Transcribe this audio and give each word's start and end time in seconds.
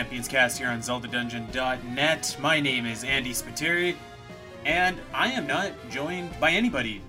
Champions 0.00 0.28
Cast 0.28 0.56
here 0.56 0.68
on 0.68 0.78
ZeldaDungeon.net. 0.78 2.36
My 2.40 2.58
name 2.58 2.86
is 2.86 3.04
Andy 3.04 3.34
Spiteri, 3.34 3.94
and 4.64 4.98
I 5.12 5.30
am 5.32 5.46
not 5.46 5.72
joined 5.90 6.30
by 6.40 6.52
anybody 6.52 7.02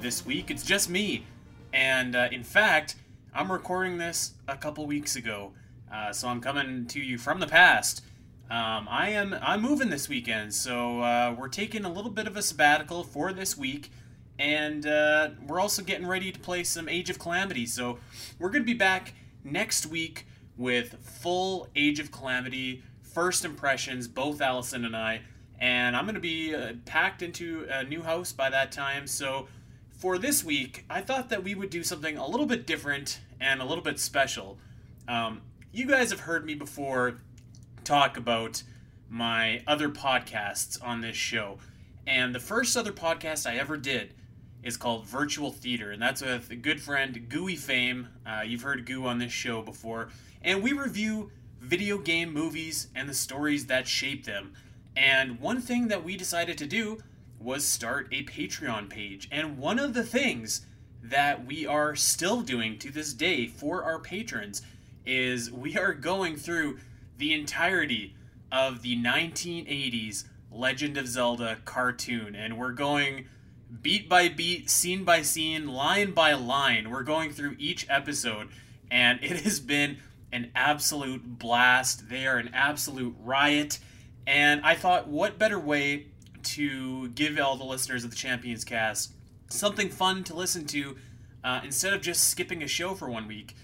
this 0.00 0.24
week. 0.24 0.50
It's 0.50 0.64
just 0.64 0.88
me. 0.88 1.26
And 1.74 2.16
uh, 2.16 2.30
in 2.32 2.42
fact, 2.42 2.96
I'm 3.34 3.52
recording 3.52 3.98
this 3.98 4.32
a 4.48 4.56
couple 4.56 4.86
weeks 4.86 5.14
ago, 5.14 5.52
uh, 5.92 6.10
so 6.14 6.26
I'm 6.28 6.40
coming 6.40 6.86
to 6.86 7.00
you 7.00 7.18
from 7.18 7.38
the 7.38 7.46
past. 7.46 8.02
Um, 8.50 8.88
I 8.88 9.10
am 9.10 9.36
I'm 9.42 9.60
moving 9.60 9.90
this 9.90 10.08
weekend, 10.08 10.54
so 10.54 11.02
uh, 11.02 11.36
we're 11.38 11.48
taking 11.48 11.84
a 11.84 11.92
little 11.92 12.10
bit 12.10 12.26
of 12.26 12.34
a 12.34 12.40
sabbatical 12.40 13.04
for 13.04 13.30
this 13.34 13.58
week, 13.58 13.92
and 14.38 14.86
uh, 14.86 15.32
we're 15.46 15.60
also 15.60 15.82
getting 15.82 16.06
ready 16.06 16.32
to 16.32 16.40
play 16.40 16.64
some 16.64 16.88
Age 16.88 17.10
of 17.10 17.18
Calamity. 17.18 17.66
So 17.66 17.98
we're 18.38 18.48
gonna 18.48 18.64
be 18.64 18.72
back 18.72 19.12
next 19.44 19.84
week 19.84 20.24
with 20.58 20.96
full 21.02 21.68
Age 21.74 22.00
of 22.00 22.12
Calamity 22.12 22.82
first 23.02 23.44
impressions, 23.44 24.06
both 24.06 24.38
Alasyn 24.40 24.84
and 24.84 24.96
I. 24.96 25.22
And 25.58 25.96
I'm 25.96 26.04
going 26.04 26.14
to 26.14 26.20
be 26.20 26.54
uh, 26.54 26.74
packed 26.84 27.22
into 27.22 27.66
a 27.70 27.82
new 27.84 28.02
house 28.02 28.32
by 28.32 28.50
that 28.50 28.70
time. 28.70 29.06
So 29.06 29.48
for 29.90 30.18
this 30.18 30.44
week, 30.44 30.84
I 30.90 31.00
thought 31.00 31.30
that 31.30 31.42
we 31.42 31.54
would 31.54 31.70
do 31.70 31.82
something 31.82 32.16
a 32.16 32.26
little 32.26 32.46
bit 32.46 32.66
different 32.66 33.20
and 33.40 33.60
a 33.60 33.64
little 33.64 33.82
bit 33.82 33.98
special. 33.98 34.58
Um, 35.08 35.40
you 35.72 35.86
guys 35.86 36.10
have 36.10 36.20
heard 36.20 36.44
me 36.44 36.54
before 36.54 37.20
talk 37.82 38.16
about 38.16 38.62
my 39.08 39.62
other 39.66 39.88
podcasts 39.88 40.78
on 40.84 41.00
this 41.00 41.16
show. 41.16 41.58
And 42.06 42.34
the 42.34 42.40
first 42.40 42.76
other 42.76 42.92
podcast 42.92 43.48
I 43.48 43.56
ever 43.56 43.76
did 43.76 44.14
is 44.62 44.76
called 44.76 45.06
Virtual 45.06 45.50
Theater, 45.52 45.92
and 45.92 46.02
that's 46.02 46.20
with 46.20 46.50
a 46.50 46.56
good 46.56 46.80
friend, 46.80 47.28
Gooey 47.28 47.56
Fame. 47.56 48.08
Uh, 48.26 48.42
you've 48.42 48.62
heard 48.62 48.86
Goo 48.86 49.06
on 49.06 49.18
this 49.18 49.32
show 49.32 49.62
before 49.62 50.08
and 50.42 50.62
we 50.62 50.72
review 50.72 51.30
video 51.60 51.98
game 51.98 52.32
movies 52.32 52.88
and 52.94 53.08
the 53.08 53.14
stories 53.14 53.66
that 53.66 53.88
shape 53.88 54.24
them. 54.24 54.54
And 54.96 55.40
one 55.40 55.60
thing 55.60 55.88
that 55.88 56.04
we 56.04 56.16
decided 56.16 56.58
to 56.58 56.66
do 56.66 56.98
was 57.38 57.66
start 57.66 58.08
a 58.10 58.24
Patreon 58.24 58.88
page. 58.88 59.28
And 59.30 59.58
one 59.58 59.78
of 59.78 59.94
the 59.94 60.02
things 60.02 60.66
that 61.02 61.46
we 61.46 61.66
are 61.66 61.94
still 61.94 62.40
doing 62.42 62.78
to 62.78 62.90
this 62.90 63.12
day 63.12 63.46
for 63.46 63.84
our 63.84 63.98
patrons 63.98 64.62
is 65.06 65.50
we 65.50 65.76
are 65.78 65.94
going 65.94 66.36
through 66.36 66.78
the 67.16 67.32
entirety 67.32 68.14
of 68.50 68.82
the 68.82 68.96
1980s 68.96 70.24
Legend 70.50 70.96
of 70.96 71.06
Zelda 71.06 71.58
cartoon. 71.64 72.34
And 72.34 72.58
we're 72.58 72.72
going 72.72 73.26
beat 73.82 74.08
by 74.08 74.28
beat, 74.28 74.70
scene 74.70 75.04
by 75.04 75.22
scene, 75.22 75.68
line 75.68 76.12
by 76.12 76.32
line. 76.34 76.90
We're 76.90 77.02
going 77.02 77.30
through 77.30 77.56
each 77.58 77.86
episode. 77.88 78.48
And 78.90 79.20
it 79.22 79.40
has 79.40 79.60
been 79.60 79.98
an 80.32 80.50
absolute 80.54 81.38
blast. 81.38 82.08
They 82.08 82.26
are 82.26 82.36
an 82.36 82.50
absolute 82.52 83.14
riot. 83.22 83.78
And 84.26 84.60
I 84.62 84.74
thought, 84.74 85.08
what 85.08 85.38
better 85.38 85.58
way 85.58 86.06
to 86.42 87.08
give 87.08 87.38
all 87.38 87.56
the 87.56 87.64
listeners 87.64 88.04
of 88.04 88.10
the 88.10 88.16
Champions 88.16 88.64
Cast 88.64 89.12
something 89.48 89.88
fun 89.88 90.24
to 90.24 90.34
listen 90.34 90.66
to 90.66 90.96
uh, 91.42 91.60
instead 91.64 91.92
of 91.92 92.02
just 92.02 92.28
skipping 92.28 92.62
a 92.62 92.66
show 92.66 92.94
for 92.94 93.08
one 93.08 93.26
week, 93.26 93.54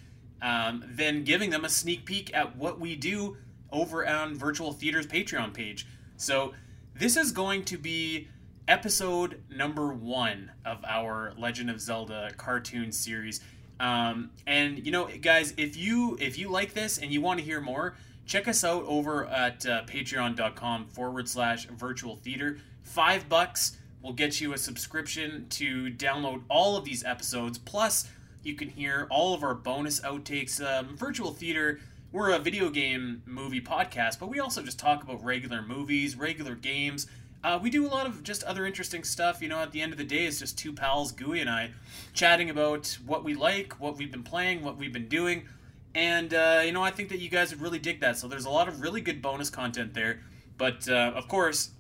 um, 0.41 0.84
than 0.88 1.24
giving 1.24 1.50
them 1.50 1.64
a 1.64 1.69
sneak 1.69 2.04
peek 2.04 2.34
at 2.34 2.56
what 2.56 2.78
we 2.80 2.97
do 2.97 3.36
over 3.72 4.06
on 4.06 4.34
Virtual 4.36 4.72
Theater's 4.72 5.06
Patreon 5.06 5.53
page. 5.53 5.86
So 6.16 6.54
this 6.94 7.16
is 7.16 7.32
going 7.32 7.64
to 7.64 7.78
be 7.78 8.28
episode 8.69 9.42
number 9.50 9.92
one 9.92 10.50
of 10.64 10.78
our 10.86 11.34
Legend 11.36 11.70
of 11.70 11.80
Zelda 11.80 12.30
cartoon 12.36 12.92
series. 12.92 13.41
Um, 13.80 14.30
and 14.46 14.84
you 14.84 14.92
know, 14.92 15.08
guys, 15.20 15.54
if 15.56 15.76
you 15.76 16.16
if 16.20 16.38
you 16.38 16.48
like 16.48 16.74
this 16.74 16.98
and 16.98 17.12
you 17.12 17.20
want 17.20 17.40
to 17.40 17.44
hear 17.44 17.60
more, 17.60 17.94
check 18.26 18.48
us 18.48 18.64
out 18.64 18.84
over 18.86 19.26
at 19.26 19.66
uh, 19.66 19.82
patreon.com 19.84 20.86
forward 20.86 21.28
slash 21.28 21.66
virtual 21.66 22.16
theater. 22.16 22.58
Five 22.82 23.28
bucks 23.28 23.76
will 24.02 24.12
get 24.12 24.40
you 24.40 24.52
a 24.52 24.58
subscription 24.58 25.46
to 25.48 25.90
download 25.90 26.42
all 26.48 26.76
of 26.76 26.84
these 26.84 27.04
episodes. 27.04 27.58
Plus, 27.58 28.08
you 28.42 28.54
can 28.54 28.68
hear 28.68 29.06
all 29.10 29.34
of 29.34 29.42
our 29.42 29.54
bonus 29.54 30.00
outtakes. 30.00 30.62
Um, 30.62 30.96
virtual 30.96 31.32
theater, 31.32 31.80
we're 32.12 32.30
a 32.30 32.38
video 32.38 32.68
game 32.68 33.22
movie 33.24 33.62
podcast, 33.62 34.18
but 34.20 34.28
we 34.28 34.41
also 34.41 34.62
just 34.62 34.78
talk 34.78 35.02
about 35.02 35.24
regular 35.24 35.62
movies, 35.62 36.16
regular 36.16 36.54
games. 36.54 37.06
Uh, 37.44 37.59
we 37.62 37.69
do 37.69 37.87
a 37.87 37.88
lot 37.88 38.06
of 38.06 38.22
just 38.22 38.43
other 38.44 38.65
interesting 38.65 39.05
stuff. 39.05 39.43
You 39.43 39.49
know, 39.50 39.59
at 39.59 39.71
the 39.71 39.82
end 39.82 39.93
of 39.93 39.99
the 39.99 40.05
day, 40.05 40.25
it's 40.25 40.38
just 40.38 40.56
two 40.56 40.72
pals, 40.72 41.12
Gooey 41.12 41.41
and 41.41 41.50
I, 41.50 41.72
chatting 42.15 42.49
about 42.49 42.97
what 43.05 43.22
we 43.22 43.34
like, 43.34 43.75
what 43.75 43.99
we've 43.99 44.10
been 44.10 44.22
playing, 44.22 44.62
what 44.65 44.78
we've 44.78 44.94
been 44.94 45.09
doing. 45.09 45.47
And, 45.94 46.33
uh, 46.33 46.62
you 46.65 46.72
know, 46.72 46.83
I 46.83 46.91
think 46.91 47.10
that 47.10 47.19
you 47.19 47.28
guys 47.28 47.50
would 47.50 47.60
really 47.60 47.78
dig 47.78 48.00
that. 48.00 48.16
So 48.16 48.28
there's 48.28 48.47
a 48.47 48.50
lot 48.50 48.66
of 48.66 48.81
really 48.81 49.03
good 49.03 49.21
bonus 49.21 49.50
content 49.50 49.93
there. 49.93 50.21
But, 50.56 50.88
uh, 50.88 51.12
of 51.15 51.28
course, 51.28 51.71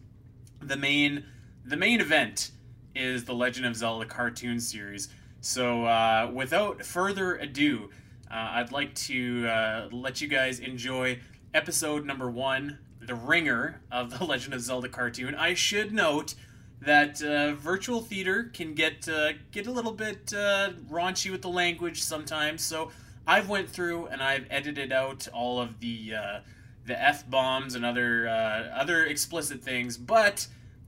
the 0.60 0.76
main 0.76 1.24
the 1.66 1.78
main 1.78 1.98
event 1.98 2.50
is 2.94 3.24
the 3.24 3.32
Legend 3.32 3.64
of 3.64 3.74
Zelda 3.74 4.04
cartoon 4.04 4.60
series. 4.60 5.08
So, 5.40 5.86
uh, 5.86 6.30
without 6.32 6.84
further 6.84 7.36
ado, 7.36 7.90
uh, 8.30 8.34
I'd 8.34 8.70
like 8.70 8.94
to 8.96 9.46
uh, 9.46 9.88
let 9.90 10.20
you 10.20 10.28
guys 10.28 10.58
enjoy 10.58 11.20
episode 11.54 12.04
number 12.04 12.30
one 12.30 12.78
the 13.06 13.14
ringer 13.14 13.80
of 13.90 14.18
the 14.18 14.24
Legend 14.24 14.54
of 14.54 14.60
Zelda 14.60 14.88
cartoon. 14.88 15.34
I 15.34 15.54
should 15.54 15.92
note 15.92 16.34
that 16.80 17.22
uh, 17.22 17.54
virtual 17.54 18.00
theater 18.00 18.50
can 18.52 18.74
get 18.74 19.08
uh, 19.08 19.32
get 19.50 19.66
a 19.66 19.70
little 19.70 19.92
bit 19.92 20.32
uh, 20.34 20.70
raunchy 20.90 21.30
with 21.30 21.42
the 21.42 21.48
language 21.48 22.02
sometimes. 22.02 22.62
So 22.62 22.90
I've 23.26 23.48
went 23.48 23.68
through 23.68 24.06
and 24.06 24.22
I've 24.22 24.46
edited 24.50 24.92
out 24.92 25.28
all 25.32 25.60
of 25.60 25.80
the 25.80 26.14
uh, 26.14 26.40
the 26.86 27.00
f 27.00 27.28
bombs 27.28 27.74
and 27.74 27.84
other 27.84 28.28
uh, 28.28 28.78
other 28.78 29.04
explicit 29.06 29.62
things, 29.62 29.96
but 29.96 30.46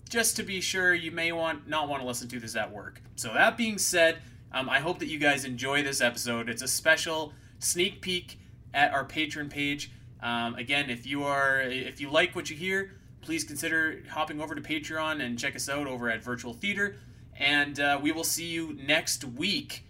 just 0.09 0.37
to 0.37 0.43
be 0.43 0.61
sure, 0.61 0.95
you 0.95 1.11
may 1.11 1.33
want 1.33 1.69
not 1.69 1.89
want 1.89 2.03
to 2.03 2.07
listen 2.07 2.29
to 2.29 2.41
this 2.41 2.57
at 2.57 2.71
work. 2.71 3.01
So 3.17 3.33
that 3.33 3.57
being 3.57 3.79
said, 3.79 4.19
um, 4.53 4.69
I 4.69 4.81
hope 4.81 4.99
that 5.01 5.09
you 5.09 5.19
guys 5.19 5.45
enjoy 5.45 5.83
this 5.83 6.01
episode. 6.01 6.49
It's 6.49 6.63
a 6.63 6.69
special 6.69 7.33
sneak 7.59 8.01
peek 8.03 8.39
at 8.75 8.93
our 8.93 9.05
Patreon 9.05 9.51
page. 9.51 9.91
Um, 10.23 10.55
again, 10.55 10.91
if 10.91 11.07
you 11.07 11.25
are 11.25 11.61
if 11.61 12.01
you 12.01 12.11
like 12.11 12.35
what 12.35 12.51
you 12.51 12.57
hear, 12.57 12.93
please 13.21 13.45
consider 13.45 14.03
hopping 14.11 14.41
over 14.41 14.55
to 14.55 14.61
Patreon 14.61 15.21
and 15.21 15.39
check 15.39 15.57
us 15.57 15.69
out 15.69 15.87
over 15.87 16.11
at 16.11 16.23
Virtual 16.23 16.53
Theater. 16.53 16.97
And 17.39 17.79
uh, 17.79 17.99
we 18.03 18.13
will 18.13 18.25
see 18.25 18.47
you 18.47 18.79
next 18.83 19.25
week 19.25 19.83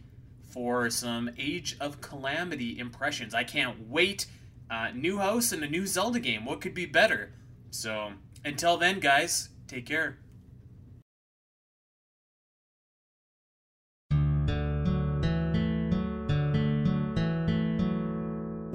for 0.51 0.91
some 0.91 1.31
Age 1.39 1.77
of 1.81 2.01
Calamity 2.01 2.79
impressions. 2.79 3.35
I 3.35 3.45
can't 3.45 3.89
wait. 3.89 4.27
Uh, 4.69 4.89
new 4.95 5.19
house 5.19 5.53
and 5.53 5.63
a 5.63 5.69
new 5.69 5.87
Zelda 5.87 6.19
game. 6.19 6.45
What 6.45 6.61
could 6.61 6.75
be 6.75 6.87
better? 6.87 7.33
So 7.71 8.13
until 8.45 8.77
then, 8.77 8.99
guys, 8.99 9.51
take 9.69 9.87
care. 9.87 10.19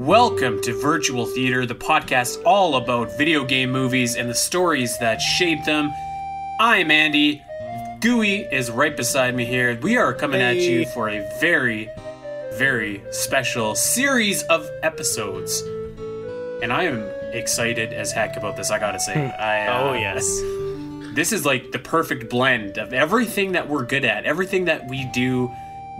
Welcome 0.02 0.64
to 0.64 0.74
Virtual 0.74 1.28
Theater, 1.28 1.68
the 1.68 1.76
podcast 1.76 2.42
all 2.44 2.78
about 2.78 3.16
video 3.20 3.46
game 3.46 3.72
movies 3.72 4.16
and 4.16 4.28
the 4.28 4.34
stories 4.34 4.98
that 4.98 5.22
shape 5.22 5.64
them. 5.64 5.94
I'm 6.60 6.90
Andy. 6.90 7.44
Gooey 8.00 8.38
is 8.52 8.72
right 8.72 8.98
beside 8.98 9.36
me 9.36 9.46
here. 9.46 9.78
We 9.80 9.98
are 9.98 10.12
coming 10.12 10.42
at 10.42 10.56
you 10.56 10.88
for 10.88 11.08
a 11.08 11.20
very, 11.40 11.88
very 12.54 13.04
special 13.12 13.76
series 13.76 14.42
of 14.42 14.68
episodes. 14.82 15.62
And 16.64 16.74
I 16.74 16.86
am 16.86 17.04
excited 17.32 17.94
as 17.94 18.12
heck 18.12 18.38
about 18.38 18.58
this, 18.58 18.72
I 18.72 18.80
gotta 18.80 19.00
say. 19.00 19.14
Hmm. 19.14 19.40
I, 19.40 19.68
uh, 19.68 19.84
oh, 19.84 19.94
yes. 19.94 20.26
This 21.14 21.32
is 21.32 21.46
like 21.46 21.72
the 21.74 21.80
perfect 21.80 22.28
blend 22.28 22.80
of 22.80 22.92
everything 22.92 23.52
that 23.52 23.70
we're 23.70 23.86
good 23.86 24.06
at, 24.06 24.26
everything 24.26 24.66
that 24.66 24.90
we 24.90 25.06
do 25.14 25.52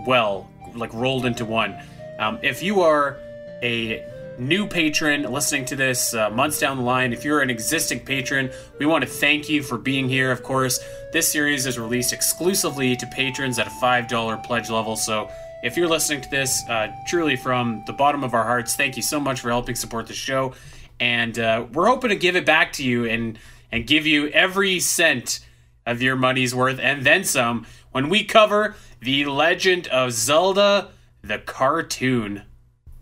well, 0.08 0.48
like 0.74 0.92
rolled 0.92 1.24
into 1.24 1.44
one. 1.44 1.76
Um, 2.18 2.40
if 2.42 2.64
you 2.64 2.80
are 2.80 3.16
a 3.62 4.04
new 4.38 4.66
patron 4.66 5.30
listening 5.30 5.64
to 5.66 5.76
this 5.76 6.14
uh, 6.14 6.30
months 6.30 6.58
down 6.58 6.78
the 6.78 6.82
line, 6.82 7.12
if 7.12 7.24
you're 7.24 7.40
an 7.40 7.50
existing 7.50 8.00
patron, 8.00 8.50
we 8.78 8.86
want 8.86 9.04
to 9.04 9.10
thank 9.10 9.48
you 9.48 9.62
for 9.62 9.78
being 9.78 10.08
here. 10.08 10.30
Of 10.30 10.42
course, 10.42 10.80
this 11.12 11.30
series 11.30 11.66
is 11.66 11.78
released 11.78 12.12
exclusively 12.12 12.96
to 12.96 13.06
patrons 13.08 13.58
at 13.58 13.66
a 13.66 13.70
$5 13.70 14.44
pledge 14.44 14.70
level. 14.70 14.96
So 14.96 15.30
if 15.62 15.76
you're 15.76 15.88
listening 15.88 16.22
to 16.22 16.30
this, 16.30 16.62
uh, 16.68 16.88
truly 17.06 17.36
from 17.36 17.84
the 17.86 17.92
bottom 17.92 18.24
of 18.24 18.34
our 18.34 18.44
hearts, 18.44 18.74
thank 18.74 18.96
you 18.96 19.02
so 19.02 19.20
much 19.20 19.40
for 19.40 19.50
helping 19.50 19.74
support 19.74 20.06
the 20.06 20.14
show. 20.14 20.54
And 20.98 21.38
uh, 21.38 21.66
we're 21.72 21.86
hoping 21.86 22.10
to 22.10 22.16
give 22.16 22.36
it 22.36 22.46
back 22.46 22.72
to 22.74 22.84
you 22.84 23.06
and, 23.06 23.38
and 23.70 23.86
give 23.86 24.06
you 24.06 24.28
every 24.28 24.80
cent 24.80 25.40
of 25.84 26.00
your 26.00 26.16
money's 26.16 26.54
worth 26.54 26.78
and 26.78 27.04
then 27.04 27.24
some 27.24 27.66
when 27.90 28.08
we 28.08 28.24
cover 28.24 28.76
The 29.00 29.24
Legend 29.26 29.88
of 29.88 30.12
Zelda, 30.12 30.90
the 31.22 31.38
cartoon. 31.38 32.42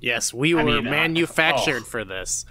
Yes, 0.00 0.32
we 0.32 0.54
were 0.54 0.60
I 0.62 0.64
mean, 0.64 0.86
uh, 0.86 0.90
manufactured 0.90 1.82
uh, 1.82 1.86
oh. 1.86 1.90
for 1.90 2.04
this. 2.04 2.44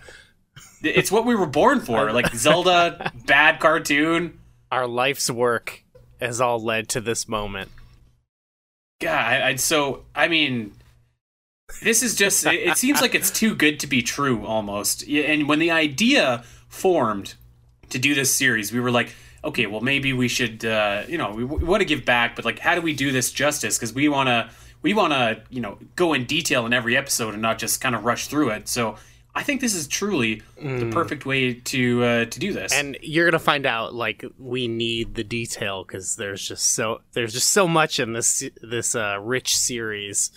It's 0.82 1.12
what 1.12 1.26
we 1.26 1.36
were 1.36 1.48
born 1.48 1.82
for. 1.82 2.12
Like 2.20 2.34
Zelda, 2.34 3.12
bad 3.26 3.60
cartoon. 3.60 4.40
Our 4.72 4.88
life's 4.88 5.30
work 5.30 5.84
has 6.20 6.40
all 6.40 6.60
led 6.60 6.90
to 6.90 7.02
this 7.02 7.28
moment. 7.28 7.72
God, 9.02 9.16
I, 9.16 9.50
I 9.50 9.56
so 9.56 10.04
I 10.14 10.28
mean, 10.28 10.74
this 11.82 12.04
is 12.04 12.16
just 12.16 12.46
it 12.46 12.78
seems 12.78 13.02
like 13.02 13.16
it's 13.16 13.32
too 13.32 13.56
good 13.56 13.80
to 13.80 13.88
be 13.88 14.02
true 14.02 14.46
almost. 14.46 15.08
And 15.08 15.48
when 15.48 15.60
the 15.60 15.72
idea 15.72 16.44
formed 16.68 17.36
to 17.90 18.00
do 18.00 18.14
this 18.14 18.34
series, 18.34 18.72
we 18.72 18.80
were 18.80 18.92
like, 18.92 19.16
okay, 19.44 19.66
well 19.66 19.82
maybe 19.82 20.14
we 20.14 20.28
should 20.28 20.66
uh, 20.66 21.04
you 21.08 21.18
know, 21.18 21.32
we, 21.32 21.44
we 21.44 21.64
want 21.64 21.82
to 21.82 21.86
give 21.86 22.06
back, 22.06 22.36
but 22.36 22.44
like 22.46 22.60
how 22.60 22.76
do 22.76 22.82
we 22.82 22.94
do 22.94 23.12
this 23.12 23.32
justice 23.32 23.78
cuz 23.78 23.94
we 23.94 24.10
want 24.10 24.28
to 24.28 24.50
we 24.82 24.94
want 24.94 25.14
to, 25.14 25.42
you 25.50 25.62
know, 25.62 25.78
go 25.96 26.14
in 26.14 26.26
detail 26.26 26.66
in 26.66 26.74
every 26.74 26.96
episode 26.96 27.34
and 27.34 27.42
not 27.42 27.60
just 27.60 27.82
kind 27.82 27.96
of 27.96 28.06
rush 28.06 28.28
through 28.28 28.50
it. 28.50 28.68
So 28.68 28.96
I 29.36 29.44
think 29.44 29.62
this 29.62 29.76
is 29.76 29.88
truly 29.88 30.42
mm. 30.62 30.80
the 30.80 30.90
perfect 30.92 31.26
way 31.26 31.54
to 31.54 32.04
uh, 32.04 32.26
to 32.26 32.40
do 32.40 32.52
this. 32.52 32.74
And 32.74 32.98
you're 33.02 33.30
gonna 33.30 33.40
find 33.40 33.66
out 33.66 33.94
like 33.94 34.26
we 34.38 34.68
need 34.68 35.16
the 35.16 35.24
detail 35.24 35.84
because 35.84 36.16
there's 36.16 36.48
just 36.48 36.72
so 36.72 37.02
there's 37.14 37.34
just 37.34 37.52
so 37.52 37.68
much 37.68 38.00
in 38.00 38.14
this 38.14 38.44
this 38.62 38.96
uh, 38.96 39.18
rich 39.22 39.56
series. 39.56 40.32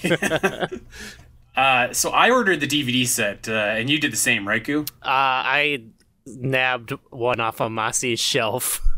uh, 1.57 1.93
so 1.93 2.11
I 2.11 2.31
ordered 2.31 2.61
the 2.61 2.67
DVD 2.67 3.07
set, 3.07 3.49
uh, 3.49 3.53
and 3.53 3.91
you 3.91 3.99
did 3.99 4.13
the 4.13 4.17
same, 4.17 4.49
right, 4.49 4.65
Goo? 4.65 4.87
Uh, 5.03 5.05
I 5.05 5.85
nabbed 6.25 6.93
one 7.11 7.41
off 7.41 7.61
of 7.61 7.71
Masi's 7.71 8.21
shelf. 8.21 8.81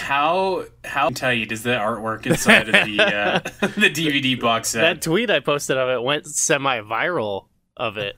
how 0.00 0.64
how 0.84 1.10
tight 1.10 1.52
is 1.52 1.62
the 1.62 1.70
artwork 1.70 2.26
inside 2.26 2.68
of 2.68 2.86
the 2.86 3.00
uh, 3.00 3.38
the 3.60 3.90
DVD 3.90 4.38
box 4.38 4.70
set? 4.70 4.80
That 4.80 5.02
tweet 5.02 5.30
I 5.30 5.40
posted 5.40 5.76
of 5.76 5.88
it 5.88 6.02
went 6.02 6.26
semi 6.26 6.80
viral 6.80 7.46
of 7.76 7.96
it. 7.96 8.16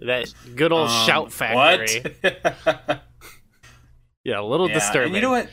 that 0.00 0.32
good 0.54 0.72
old 0.72 0.88
um, 0.88 1.06
shout 1.06 1.32
factory. 1.32 2.14
yeah, 4.24 4.40
a 4.40 4.42
little 4.42 4.68
yeah, 4.68 4.74
disturbing. 4.74 5.14
you 5.14 5.20
know 5.20 5.30
what? 5.30 5.48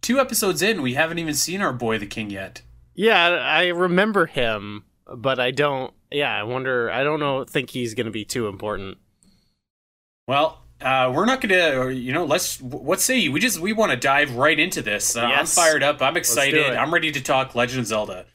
Two 0.00 0.20
episodes 0.20 0.62
in, 0.62 0.80
we 0.80 0.94
haven't 0.94 1.18
even 1.18 1.34
seen 1.34 1.60
our 1.60 1.72
boy 1.72 1.98
the 1.98 2.06
king 2.06 2.30
yet. 2.30 2.62
Yeah, 2.94 3.28
I 3.28 3.68
remember 3.68 4.26
him, 4.26 4.84
but 5.06 5.38
I 5.38 5.50
don't. 5.50 5.92
Yeah, 6.10 6.34
I 6.34 6.42
wonder. 6.44 6.90
I 6.90 7.04
don't 7.04 7.20
know. 7.20 7.44
Think 7.44 7.70
he's 7.70 7.94
going 7.94 8.06
to 8.06 8.12
be 8.12 8.24
too 8.24 8.48
important. 8.48 8.98
Well, 10.26 10.62
uh, 10.80 11.12
we're 11.14 11.24
not 11.24 11.40
gonna 11.40 11.90
you 11.90 12.12
know 12.12 12.24
let's 12.24 12.60
what 12.60 13.00
say 13.00 13.18
you? 13.18 13.32
We 13.32 13.40
just 13.40 13.58
we 13.58 13.72
want 13.72 13.90
to 13.90 13.96
dive 13.96 14.36
right 14.36 14.58
into 14.58 14.80
this. 14.82 15.16
Uh, 15.16 15.26
yes. 15.28 15.38
i'm 15.58 15.64
fired 15.64 15.82
up. 15.82 16.00
I'm 16.00 16.16
excited. 16.16 16.64
i'm 16.76 16.92
ready 16.92 17.10
to 17.12 17.20
talk 17.20 17.54
legend 17.54 17.80
of 17.80 17.86
zelda. 17.86 18.26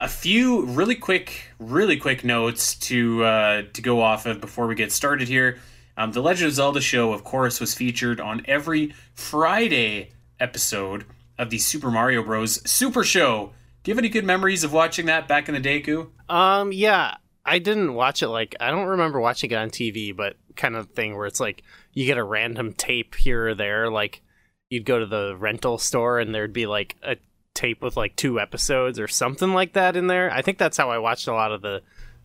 A 0.00 0.08
few 0.08 0.64
really 0.66 0.94
quick 0.94 1.50
really 1.58 1.96
quick 1.96 2.24
notes 2.24 2.74
to 2.76 3.24
uh, 3.24 3.62
to 3.72 3.82
go 3.82 4.00
off 4.00 4.26
of 4.26 4.40
before 4.40 4.66
we 4.66 4.74
get 4.74 4.92
started 4.92 5.28
here. 5.28 5.58
Um, 5.98 6.12
the 6.12 6.20
legend 6.22 6.48
of 6.48 6.54
zelda 6.54 6.80
show 6.80 7.12
of 7.12 7.24
course 7.24 7.60
was 7.60 7.74
featured 7.74 8.20
on 8.20 8.42
every 8.46 8.94
friday 9.14 10.10
episode 10.40 11.04
of 11.38 11.50
the 11.50 11.58
super 11.58 11.90
mario 11.90 12.22
bros. 12.22 12.68
Super 12.70 13.04
show. 13.04 13.52
Do 13.82 13.90
you 13.90 13.94
have 13.94 13.98
any 13.98 14.08
good 14.08 14.24
memories 14.24 14.64
of 14.64 14.72
watching 14.72 15.06
that 15.06 15.28
back 15.28 15.48
in 15.48 15.54
the 15.54 15.60
day 15.60 15.80
Goo? 15.80 16.10
um 16.28 16.72
yeah. 16.72 17.16
I 17.48 17.60
didn't 17.60 17.94
watch 17.94 18.22
it 18.22 18.28
like 18.28 18.56
I 18.60 18.70
don't 18.72 18.86
remember 18.86 19.20
watching 19.20 19.50
it 19.52 19.54
on 19.54 19.70
TV, 19.70 20.14
but 20.14 20.36
kind 20.56 20.76
of 20.76 20.90
thing 20.90 21.16
where 21.16 21.26
it's 21.26 21.40
like 21.40 21.62
you 21.92 22.06
get 22.06 22.18
a 22.18 22.24
random 22.24 22.72
tape 22.72 23.14
here 23.14 23.48
or 23.48 23.54
there. 23.54 23.90
Like 23.90 24.22
you'd 24.70 24.84
go 24.84 24.98
to 24.98 25.06
the 25.06 25.36
rental 25.36 25.78
store 25.78 26.18
and 26.18 26.34
there'd 26.34 26.52
be 26.52 26.66
like 26.66 26.96
a 27.02 27.16
tape 27.54 27.82
with 27.82 27.96
like 27.96 28.16
two 28.16 28.40
episodes 28.40 28.98
or 28.98 29.08
something 29.08 29.52
like 29.52 29.72
that 29.74 29.96
in 29.96 30.06
there. 30.06 30.30
I 30.30 30.42
think 30.42 30.58
that's 30.58 30.76
how 30.76 30.90
I 30.90 30.98
watched 30.98 31.28
a 31.28 31.32
lot 31.32 31.52
of 31.52 31.62
the 31.62 31.82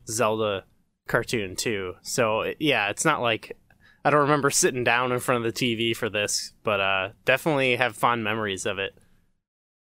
Zelda 0.07 0.65
cartoon 1.07 1.55
too. 1.55 1.95
So 2.01 2.53
yeah, 2.59 2.89
it's 2.89 3.05
not 3.05 3.21
like 3.21 3.57
I 4.03 4.09
don't 4.09 4.21
remember 4.21 4.49
sitting 4.49 4.83
down 4.83 5.11
in 5.11 5.19
front 5.19 5.45
of 5.45 5.53
the 5.53 5.59
TV 5.59 5.95
for 5.95 6.09
this, 6.09 6.53
but 6.63 6.79
uh, 6.79 7.09
definitely 7.25 7.75
have 7.75 7.95
fond 7.95 8.23
memories 8.23 8.65
of 8.65 8.79
it. 8.79 8.95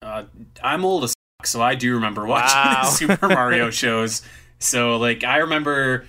Uh, 0.03 0.25
I'm 0.63 0.85
old 0.85 1.05
as 1.05 1.15
so 1.45 1.61
I 1.61 1.75
do 1.75 1.95
remember 1.95 2.27
watching 2.27 2.57
wow. 2.57 2.83
Super 2.85 3.29
Mario 3.29 3.71
shows. 3.71 4.23
So 4.59 4.97
like 4.97 5.25
I 5.25 5.39
remember, 5.39 6.07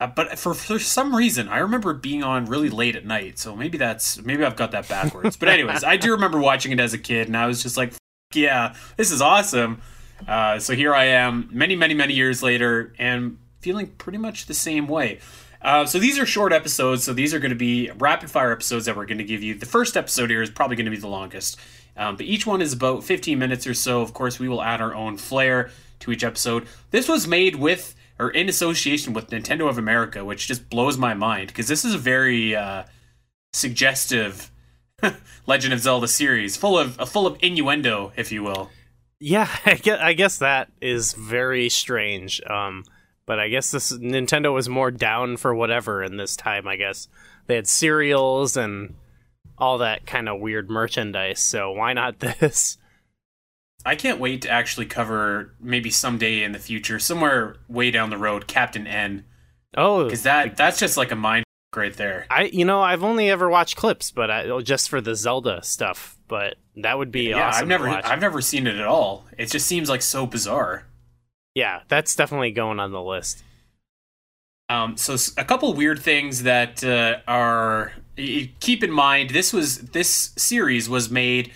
uh, 0.00 0.08
but 0.08 0.38
for 0.38 0.54
for 0.54 0.78
some 0.78 1.14
reason 1.14 1.48
I 1.48 1.58
remember 1.58 1.94
being 1.94 2.22
on 2.22 2.46
really 2.46 2.68
late 2.68 2.96
at 2.96 3.06
night. 3.06 3.38
So 3.38 3.54
maybe 3.54 3.78
that's 3.78 4.20
maybe 4.22 4.44
I've 4.44 4.56
got 4.56 4.72
that 4.72 4.88
backwards. 4.88 5.36
but 5.36 5.48
anyways, 5.48 5.84
I 5.84 5.96
do 5.96 6.12
remember 6.12 6.38
watching 6.38 6.72
it 6.72 6.80
as 6.80 6.92
a 6.94 6.98
kid, 6.98 7.28
and 7.28 7.36
I 7.36 7.46
was 7.46 7.62
just 7.62 7.76
like, 7.76 7.92
yeah, 8.32 8.74
this 8.96 9.10
is 9.10 9.20
awesome. 9.22 9.80
Uh, 10.26 10.58
so 10.58 10.74
here 10.74 10.94
I 10.94 11.04
am, 11.06 11.48
many 11.52 11.76
many 11.76 11.94
many 11.94 12.14
years 12.14 12.42
later, 12.42 12.92
and 12.98 13.38
feeling 13.60 13.86
pretty 13.86 14.18
much 14.18 14.46
the 14.46 14.54
same 14.54 14.88
way. 14.88 15.20
Uh, 15.62 15.86
so 15.86 15.98
these 15.98 16.18
are 16.18 16.26
short 16.26 16.52
episodes. 16.52 17.04
So 17.04 17.14
these 17.14 17.32
are 17.32 17.38
going 17.38 17.50
to 17.50 17.56
be 17.56 17.90
rapid 17.98 18.30
fire 18.30 18.52
episodes 18.52 18.84
that 18.84 18.96
we're 18.96 19.06
going 19.06 19.18
to 19.18 19.24
give 19.24 19.42
you. 19.42 19.54
The 19.54 19.64
first 19.64 19.96
episode 19.96 20.28
here 20.28 20.42
is 20.42 20.50
probably 20.50 20.76
going 20.76 20.84
to 20.84 20.90
be 20.90 20.98
the 20.98 21.08
longest, 21.08 21.58
um, 21.96 22.16
but 22.16 22.26
each 22.26 22.46
one 22.46 22.60
is 22.60 22.72
about 22.72 23.04
15 23.04 23.38
minutes 23.38 23.66
or 23.66 23.74
so. 23.74 24.02
Of 24.02 24.12
course, 24.12 24.38
we 24.38 24.48
will 24.48 24.62
add 24.62 24.80
our 24.80 24.94
own 24.94 25.16
flair 25.16 25.70
to 26.00 26.12
each 26.12 26.24
episode. 26.24 26.66
This 26.90 27.08
was 27.08 27.26
made 27.26 27.56
with 27.56 27.94
or 28.18 28.30
in 28.30 28.48
association 28.48 29.12
with 29.12 29.30
Nintendo 29.30 29.68
of 29.68 29.78
America, 29.78 30.24
which 30.24 30.46
just 30.46 30.70
blows 30.70 30.96
my 30.96 31.14
mind 31.14 31.48
because 31.48 31.68
this 31.68 31.84
is 31.84 31.94
a 31.94 31.98
very 31.98 32.54
uh, 32.54 32.84
suggestive 33.52 34.50
Legend 35.46 35.74
of 35.74 35.80
Zelda 35.80 36.08
series, 36.08 36.56
full 36.56 36.78
of 36.78 36.98
uh, 37.00 37.04
full 37.04 37.26
of 37.26 37.36
innuendo, 37.40 38.12
if 38.16 38.32
you 38.32 38.42
will. 38.42 38.70
Yeah, 39.20 39.48
I 39.66 39.74
guess, 39.74 40.00
I 40.00 40.12
guess 40.12 40.38
that 40.38 40.70
is 40.80 41.12
very 41.12 41.68
strange. 41.68 42.40
Um, 42.48 42.84
but 43.26 43.38
I 43.38 43.48
guess 43.48 43.70
this 43.70 43.92
Nintendo 43.92 44.52
was 44.52 44.68
more 44.68 44.90
down 44.90 45.36
for 45.36 45.54
whatever 45.54 46.02
in 46.02 46.16
this 46.16 46.36
time. 46.36 46.68
I 46.68 46.76
guess 46.76 47.08
they 47.46 47.56
had 47.56 47.66
cereals 47.66 48.56
and 48.56 48.94
all 49.56 49.78
that 49.78 50.06
kind 50.06 50.28
of 50.28 50.40
weird 50.40 50.68
merchandise. 50.68 51.40
So 51.40 51.72
why 51.72 51.92
not 51.92 52.18
this? 52.40 52.78
I 53.84 53.96
can't 53.96 54.18
wait 54.18 54.42
to 54.42 54.50
actually 54.50 54.86
cover 54.86 55.54
maybe 55.60 55.90
someday 55.90 56.42
in 56.42 56.52
the 56.52 56.58
future, 56.58 56.98
somewhere 56.98 57.56
way 57.68 57.90
down 57.90 58.10
the 58.10 58.18
road, 58.18 58.46
Captain 58.46 58.86
N. 58.86 59.24
Oh, 59.76 60.04
because 60.04 60.22
that 60.22 60.56
that's 60.56 60.78
just 60.78 60.96
like 60.96 61.10
a 61.10 61.16
mind 61.16 61.44
right 61.76 61.94
there. 61.94 62.26
I 62.30 62.44
you 62.44 62.64
know 62.64 62.80
I've 62.80 63.04
only 63.04 63.30
ever 63.30 63.48
watched 63.48 63.76
clips, 63.76 64.10
but 64.10 64.30
I, 64.30 64.44
oh, 64.44 64.60
just 64.60 64.88
for 64.88 65.00
the 65.00 65.14
Zelda 65.14 65.62
stuff. 65.62 66.18
But 66.28 66.56
that 66.76 66.96
would 66.96 67.12
be 67.12 67.30
yeah. 67.30 67.48
Awesome 67.48 67.62
I've 67.62 67.68
never 67.68 67.88
I've 67.88 68.20
never 68.20 68.40
seen 68.40 68.66
it 68.66 68.76
at 68.76 68.86
all. 68.86 69.26
It 69.36 69.50
just 69.50 69.66
seems 69.66 69.88
like 69.88 70.02
so 70.02 70.26
bizarre. 70.26 70.86
Yeah, 71.54 71.82
that's 71.88 72.16
definitely 72.16 72.52
going 72.52 72.80
on 72.80 72.90
the 72.90 73.02
list. 73.02 73.44
Um, 74.70 74.96
so 74.96 75.16
a 75.36 75.44
couple 75.44 75.72
weird 75.74 76.00
things 76.00 76.42
that 76.44 76.82
uh, 76.82 77.18
are 77.28 77.92
keep 78.16 78.82
in 78.82 78.90
mind. 78.90 79.30
This 79.30 79.52
was 79.52 79.78
this 79.78 80.32
series 80.36 80.88
was 80.88 81.10
made 81.10 81.52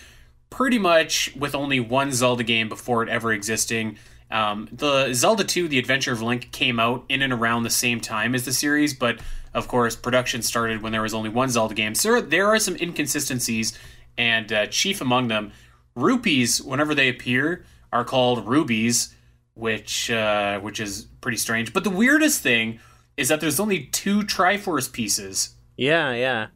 pretty 0.51 0.79
much 0.79 1.35
with 1.37 1.55
only 1.55 1.81
one 1.81 2.13
Zelda 2.13 2.43
game 2.43 2.69
before 2.69 3.03
it 3.03 3.09
ever 3.09 3.33
existing. 3.33 3.99
Um, 4.31 4.69
the 4.73 5.13
Zelda 5.15 5.45
2, 5.45 5.69
The 5.69 5.79
Adventure 5.79 6.13
of 6.13 6.23
Link, 6.23 6.53
came 6.53 6.79
out 6.79 7.05
in 7.09 7.23
and 7.23 7.33
around 7.33 7.63
the 7.63 7.71
same 7.71 8.01
time 8.01 8.35
as 8.35 8.45
the 8.45 8.53
series, 8.53 8.95
but 8.95 9.21
of 9.55 9.69
course, 9.69 9.97
production 9.97 10.43
started 10.43 10.83
when 10.83 10.93
there 10.93 11.03
was 11.03 11.15
only 11.15 11.31
one 11.31 11.49
Zelda 11.49 11.75
game. 11.75 11.95
So 11.95 12.21
there 12.21 12.47
are 12.49 12.59
some 12.59 12.77
inconsistencies, 12.77 13.79
and 14.17 14.53
uh, 14.53 14.67
chief 14.67 15.01
among 15.01 15.29
them, 15.29 15.53
rupees, 15.95 16.61
whenever 16.61 16.95
they 16.95 17.09
appear, 17.09 17.65
are 17.93 18.05
called 18.05 18.47
rubies, 18.47 19.15
which 19.55 20.11
uh, 20.11 20.61
which 20.61 20.79
is 20.79 21.07
pretty 21.21 21.39
strange. 21.39 21.73
But 21.73 21.85
the 21.85 21.91
weirdest 21.91 22.43
thing 22.43 22.79
is 23.17 23.29
that 23.29 23.41
there's 23.41 23.59
only 23.59 23.87
two 23.87 24.21
Triforce 24.21 24.93
pieces. 24.93 25.55
Yeah, 25.77 26.13
yeah 26.13 26.49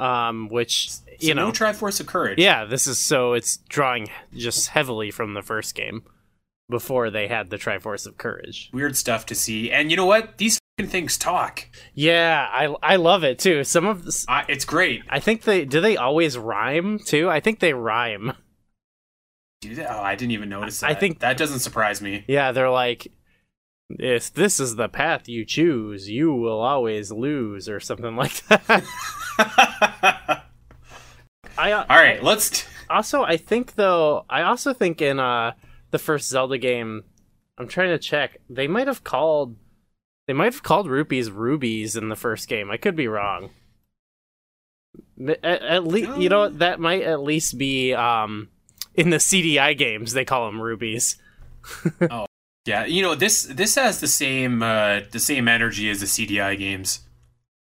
um, 0.00 0.48
which 0.48 0.90
you 1.20 1.28
so 1.28 1.34
know, 1.34 1.46
no 1.46 1.52
Triforce 1.52 2.00
of 2.00 2.06
Courage. 2.06 2.38
Yeah, 2.38 2.64
this 2.64 2.86
is 2.86 2.98
so 2.98 3.34
it's 3.34 3.58
drawing 3.68 4.08
just 4.34 4.68
heavily 4.68 5.10
from 5.10 5.34
the 5.34 5.42
first 5.42 5.74
game 5.74 6.02
before 6.68 7.10
they 7.10 7.28
had 7.28 7.50
the 7.50 7.58
Triforce 7.58 8.06
of 8.06 8.16
Courage. 8.16 8.70
Weird 8.72 8.96
stuff 8.96 9.26
to 9.26 9.34
see, 9.34 9.70
and 9.70 9.90
you 9.90 9.96
know 9.96 10.06
what? 10.06 10.38
These 10.38 10.58
things 10.80 11.18
talk. 11.18 11.66
Yeah, 11.94 12.48
I 12.50 12.74
I 12.82 12.96
love 12.96 13.22
it 13.22 13.38
too. 13.38 13.62
Some 13.64 13.86
of 13.86 14.06
this, 14.06 14.24
uh, 14.28 14.44
it's 14.48 14.64
great. 14.64 15.02
I 15.08 15.20
think 15.20 15.42
they 15.42 15.64
do. 15.64 15.80
They 15.80 15.96
always 15.96 16.38
rhyme 16.38 16.98
too. 16.98 17.28
I 17.28 17.40
think 17.40 17.60
they 17.60 17.74
rhyme. 17.74 18.32
Do 19.60 19.74
they? 19.74 19.84
Oh, 19.84 20.00
I 20.00 20.14
didn't 20.14 20.32
even 20.32 20.48
notice 20.48 20.80
that. 20.80 20.90
I 20.90 20.94
think 20.94 21.20
that 21.20 21.36
doesn't 21.36 21.58
surprise 21.58 22.00
me. 22.00 22.24
Yeah, 22.26 22.52
they're 22.52 22.70
like 22.70 23.12
if 23.98 24.32
this 24.32 24.60
is 24.60 24.76
the 24.76 24.88
path 24.88 25.28
you 25.28 25.44
choose, 25.44 26.08
you 26.08 26.32
will 26.32 26.60
always 26.60 27.10
lose, 27.10 27.68
or 27.68 27.80
something 27.80 28.16
like 28.16 28.46
that. 28.46 28.84
I, 31.58 31.72
uh, 31.72 31.84
All 31.88 31.96
right, 31.96 32.20
I, 32.20 32.22
let's. 32.22 32.50
T- 32.50 32.66
also, 32.88 33.22
I 33.22 33.36
think 33.36 33.74
though, 33.74 34.24
I 34.28 34.42
also 34.42 34.72
think 34.72 35.00
in 35.00 35.18
uh 35.20 35.52
the 35.90 35.98
first 35.98 36.28
Zelda 36.28 36.58
game, 36.58 37.04
I'm 37.58 37.68
trying 37.68 37.90
to 37.90 37.98
check. 37.98 38.38
They 38.48 38.66
might 38.66 38.86
have 38.86 39.04
called, 39.04 39.56
they 40.26 40.32
might 40.32 40.52
have 40.52 40.62
called 40.62 40.88
rupees 40.88 41.30
rubies 41.30 41.96
in 41.96 42.08
the 42.08 42.16
first 42.16 42.48
game. 42.48 42.70
I 42.70 42.76
could 42.76 42.96
be 42.96 43.08
wrong. 43.08 43.50
At, 45.26 45.44
at 45.44 45.86
least, 45.86 46.16
you 46.16 46.28
know, 46.28 46.48
that 46.48 46.80
might 46.80 47.02
at 47.02 47.22
least 47.22 47.58
be 47.58 47.94
um 47.94 48.48
in 48.94 49.10
the 49.10 49.18
CDI 49.18 49.76
games. 49.76 50.12
They 50.12 50.24
call 50.24 50.46
them 50.46 50.60
rubies. 50.60 51.16
oh, 52.10 52.26
yeah, 52.66 52.84
you 52.84 53.02
know 53.02 53.14
this 53.14 53.42
this 53.44 53.74
has 53.76 54.00
the 54.00 54.08
same 54.08 54.62
uh, 54.62 55.00
the 55.10 55.20
same 55.20 55.48
energy 55.48 55.90
as 55.90 56.00
the 56.00 56.06
CDI 56.06 56.58
games. 56.58 57.00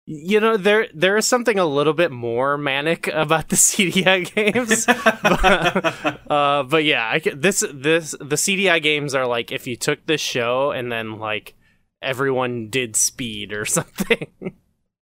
You 0.05 0.41
know, 0.41 0.57
there 0.57 0.89
there 0.93 1.17
is 1.17 1.27
something 1.29 1.59
a 1.61 1.65
little 1.65 1.93
bit 1.93 2.11
more 2.11 2.59
manic 2.59 3.07
about 3.09 3.49
the 3.51 3.57
CDI 3.57 4.35
games, 4.35 4.87
but, 5.23 6.21
uh, 6.31 6.63
but 6.65 6.85
yeah, 6.85 7.05
I, 7.09 7.19
this 7.21 7.65
this 7.73 8.11
the 8.21 8.37
CDI 8.37 8.83
games 8.83 9.15
are 9.15 9.27
like 9.27 9.53
if 9.53 9.67
you 9.67 9.77
took 9.77 10.05
this 10.07 10.21
show 10.21 10.73
and 10.73 10.91
then 10.91 11.19
like 11.21 11.55
everyone 12.03 12.69
did 12.69 12.97
speed 12.97 13.53
or 13.53 13.65
something. 13.67 14.57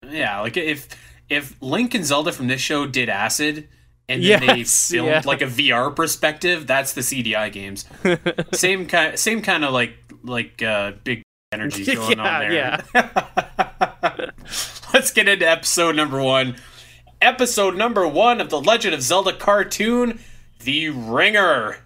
Yeah, 0.06 0.40
like 0.40 0.56
if 0.58 0.88
if 1.30 1.60
Link 1.62 1.94
and 1.94 2.04
Zelda 2.04 2.32
from 2.32 2.48
this 2.48 2.60
show 2.60 2.86
did 2.86 3.08
acid 3.08 3.68
and 4.08 4.22
then 4.22 4.38
Yes, 4.38 4.40
they 4.42 4.64
filmed 4.64 5.08
yeah. 5.08 5.22
like 5.24 5.40
a 5.40 5.46
VR 5.46 5.94
perspective, 5.94 6.66
that's 6.66 6.92
the 6.92 7.00
CDI 7.00 7.50
games. 7.52 7.86
same 8.52 8.86
kind 8.86 9.18
same 9.18 9.40
kind 9.40 9.64
of 9.64 9.72
like 9.72 9.94
like 10.22 10.62
uh 10.62 10.92
big 11.04 11.22
energy 11.52 11.86
going 11.86 12.18
Yeah, 12.18 12.18
on 12.18 12.40
there. 12.40 13.69
Let's 14.94 15.10
get 15.10 15.28
into 15.28 15.48
episode 15.48 15.96
number 15.96 16.20
1. 16.22 16.56
Episode 17.20 17.76
number 17.76 18.06
1 18.08 18.40
of 18.40 18.50
the 18.50 18.60
Legend 18.60 18.94
of 18.94 19.02
Zelda 19.02 19.32
cartoon, 19.32 20.20
The 20.64 20.88
Ringer. 20.90 21.78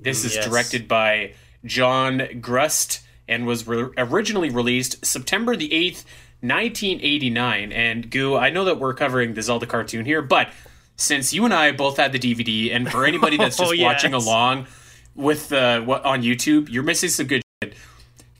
This 0.00 0.24
is 0.24 0.34
Yes. 0.34 0.46
directed 0.46 0.88
by 0.88 1.34
John 1.64 2.18
Grusd 2.40 3.00
and 3.28 3.46
was 3.46 3.66
re- 3.66 3.90
originally 3.96 4.50
released 4.50 5.04
September 5.04 5.54
the 5.56 5.68
8th, 5.72 6.04
1989. 6.42 7.72
And 7.72 8.10
Goo, 8.10 8.36
I 8.36 8.50
know 8.50 8.64
that 8.64 8.78
we're 8.78 8.94
covering 8.94 9.34
the 9.34 9.42
Zelda 9.42 9.66
cartoon 9.66 10.04
here, 10.04 10.22
but 10.22 10.48
since 10.96 11.32
you 11.32 11.44
and 11.44 11.54
I 11.54 11.72
both 11.72 11.96
had 11.96 12.12
the 12.12 12.18
DVD, 12.18 12.74
and 12.74 12.90
for 12.90 13.04
anybody 13.06 13.36
that's 13.36 13.56
just 13.58 13.70
Oh, 13.70 13.72
yes. 13.72 13.84
watching 13.84 14.12
along 14.14 14.66
with 15.14 15.52
uh, 15.52 15.80
what 15.82 16.04
on 16.04 16.22
YouTube, 16.22 16.68
you're 16.68 16.82
missing 16.82 17.08
some 17.08 17.26
good 17.26 17.42
shit 17.62 17.74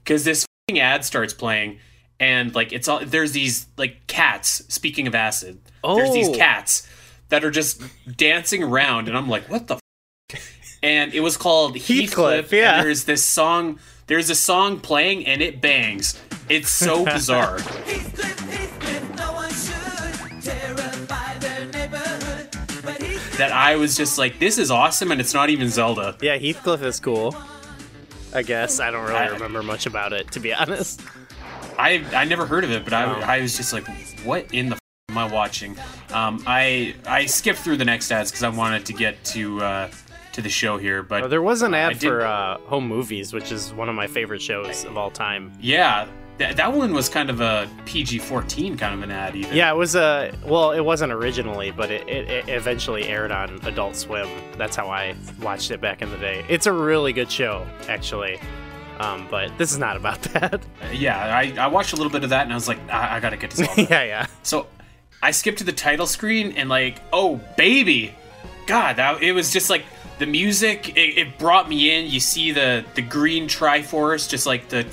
because 0.02 0.24
this 0.24 0.46
fing 0.68 0.80
ad 0.80 1.04
starts 1.04 1.32
playing, 1.32 1.78
and 2.20 2.54
like 2.54 2.72
it's 2.72 2.86
all 2.86 3.00
there's 3.04 3.32
these 3.32 3.66
like 3.76 4.06
cats. 4.06 4.62
Speaking 4.72 5.06
of 5.08 5.14
acid, 5.16 5.58
oh. 5.82 5.96
there's 5.96 6.12
these 6.12 6.28
Oh. 6.28 6.34
cats 6.34 6.86
that 7.30 7.44
are 7.44 7.50
just 7.50 7.82
dancing 8.16 8.62
around, 8.62 9.08
and 9.08 9.16
I'm 9.16 9.28
like, 9.28 9.48
what 9.50 9.66
the. 9.66 9.74
F-? 10.32 10.68
And 10.82 11.12
it 11.12 11.20
was 11.20 11.36
called 11.36 11.76
Heathcliff. 11.76 12.10
Heathcliff, 12.50 12.52
yeah. 12.52 12.76
And 12.78 12.86
there's 12.86 13.04
this 13.04 13.24
song. 13.24 13.78
There's 14.06 14.30
a 14.30 14.34
song 14.34 14.80
playing, 14.80 15.26
and 15.26 15.40
it 15.42 15.60
bangs. 15.60 16.20
It's 16.48 16.70
so 16.70 17.04
bizarre. 17.04 17.58
Heathcliff, 17.58 18.38
Heathcliff, 18.40 19.16
no 19.16 19.32
one 19.32 19.50
should 19.50 20.42
terrify 20.42 21.38
their 21.38 21.66
neighborhood. 21.66 22.48
But 22.82 23.00
Heathcliff, 23.00 23.38
that 23.38 23.52
I 23.52 23.76
was 23.76 23.96
just 23.96 24.18
like, 24.18 24.38
this 24.40 24.58
is 24.58 24.70
awesome, 24.70 25.12
and 25.12 25.20
it's 25.20 25.32
not 25.34 25.48
even 25.50 25.68
Zelda. 25.68 26.16
Yeah, 26.20 26.36
Heathcliff 26.38 26.82
is 26.82 26.98
cool. 26.98 27.36
I 28.34 28.42
guess 28.42 28.80
I 28.80 28.90
don't 28.90 29.04
really 29.04 29.14
I- 29.16 29.28
remember 29.28 29.62
much 29.62 29.86
about 29.86 30.12
it, 30.12 30.30
to 30.32 30.40
be 30.40 30.52
honest. 30.54 31.00
I 31.80 32.04
I 32.14 32.24
never 32.24 32.46
heard 32.46 32.64
of 32.64 32.70
it, 32.70 32.84
but 32.84 32.92
I, 32.92 33.04
I 33.38 33.40
was 33.40 33.56
just 33.56 33.72
like, 33.72 33.86
what 34.24 34.52
in 34.52 34.68
the 34.70 34.74
f- 34.76 34.80
am 35.10 35.18
I 35.18 35.26
watching? 35.26 35.76
Um, 36.12 36.42
I 36.46 36.94
I 37.06 37.26
skipped 37.26 37.58
through 37.60 37.76
the 37.78 37.84
next 37.84 38.10
ads 38.12 38.30
because 38.30 38.42
I 38.42 38.48
wanted 38.50 38.84
to 38.86 38.92
get 38.92 39.22
to 39.26 39.60
uh, 39.62 39.90
to 40.32 40.42
the 40.42 40.48
show 40.50 40.78
here, 40.78 41.02
but 41.02 41.24
Oh, 41.24 41.28
there 41.28 41.42
was 41.42 41.62
an 41.62 41.74
ad 41.74 41.98
did- 41.98 42.08
for 42.08 42.20
uh, 42.22 42.58
Home 42.68 42.86
Movies, 42.86 43.32
which 43.32 43.50
is 43.50 43.72
one 43.74 43.88
of 43.88 43.94
my 43.94 44.06
favorite 44.06 44.42
shows 44.42 44.84
of 44.84 44.96
all 44.96 45.10
time. 45.10 45.52
yeah, 45.60 46.06
that 46.38 46.56
that 46.56 46.72
one 46.72 46.92
was 46.94 47.08
kind 47.08 47.28
of 47.30 47.40
a 47.40 47.68
PG 47.86 48.18
fourteen 48.20 48.76
kind 48.76 48.94
of 48.94 49.02
an 49.02 49.10
ad. 49.10 49.34
Even 49.36 49.54
Yeah, 49.56 49.72
it 49.72 49.76
was 49.76 49.94
a 49.96 50.32
well, 50.46 50.70
it 50.72 50.80
wasn't 50.80 51.12
originally, 51.12 51.70
but 51.70 51.90
it, 51.90 52.08
it, 52.08 52.28
it 52.28 52.48
eventually 52.48 53.08
aired 53.08 53.32
on 53.32 53.58
Adult 53.64 53.96
Swim. 53.96 54.28
That's 54.56 54.76
how 54.76 54.86
I 54.88 55.14
watched 55.42 55.70
it 55.70 55.80
back 55.80 56.00
in 56.02 56.10
the 56.10 56.18
day. 56.18 56.44
It's 56.48 56.66
a 56.66 56.72
really 56.72 57.12
good 57.12 57.30
show, 57.30 57.66
actually. 57.88 58.38
Um, 59.00 59.26
but 59.30 59.56
this 59.56 59.72
is 59.72 59.78
not 59.78 59.96
about 59.96 60.20
that. 60.34 60.62
yeah. 60.92 61.16
I, 61.36 61.54
I 61.58 61.66
watched 61.68 61.92
a 61.92 61.96
little 61.96 62.12
bit 62.12 62.22
of 62.24 62.30
that, 62.30 62.42
and 62.42 62.52
I 62.52 62.54
was 62.54 62.68
like, 62.68 62.78
I, 62.90 63.16
I 63.16 63.20
gotta 63.20 63.36
get 63.36 63.50
to 63.52 63.56
Zelda. 63.64 63.82
yeah, 63.82 64.02
yeah. 64.04 64.26
So 64.42 64.66
I 65.22 65.30
skipped 65.30 65.58
to 65.58 65.64
the 65.64 65.72
title 65.72 66.06
screen 66.06 66.52
and 66.52 66.68
like, 66.68 67.00
oh 67.12 67.40
baby, 67.56 68.14
God, 68.66 68.96
that 68.96 69.22
it 69.22 69.32
was 69.32 69.52
just 69.52 69.70
like 69.70 69.84
the 70.18 70.26
music. 70.26 70.96
It, 70.96 71.18
it 71.18 71.38
brought 71.38 71.68
me 71.68 71.96
in. 71.98 72.10
You 72.10 72.20
see 72.20 72.52
the 72.52 72.84
the 72.94 73.02
green 73.02 73.48
Triforce, 73.48 74.28
just 74.28 74.46
like 74.46 74.68
the 74.68 74.84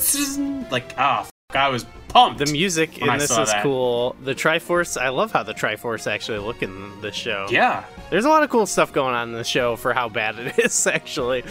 like 0.71 0.93
ah, 0.97 1.21
f- 1.21 1.31
I 1.55 1.69
was 1.69 1.85
pumped. 2.07 2.39
The 2.39 2.51
music 2.51 2.97
in 2.99 3.07
this 3.17 3.29
is 3.31 3.37
that. 3.51 3.61
cool. 3.63 4.15
The 4.23 4.33
Triforce, 4.35 4.99
I 4.99 5.09
love 5.09 5.31
how 5.33 5.43
the 5.43 5.53
Triforce 5.53 6.09
actually 6.09 6.39
look 6.39 6.63
in 6.63 7.01
the 7.01 7.11
show. 7.11 7.47
yeah. 7.49 7.83
There's 8.09 8.23
a 8.25 8.29
lot 8.29 8.43
of 8.43 8.49
cool 8.49 8.65
stuff 8.65 8.93
going 8.93 9.13
on 9.13 9.29
in 9.29 9.35
the 9.35 9.43
show 9.43 9.75
for 9.75 9.91
how 9.93 10.07
bad 10.07 10.39
it 10.39 10.57
is, 10.65 10.87
actually. 10.87 11.43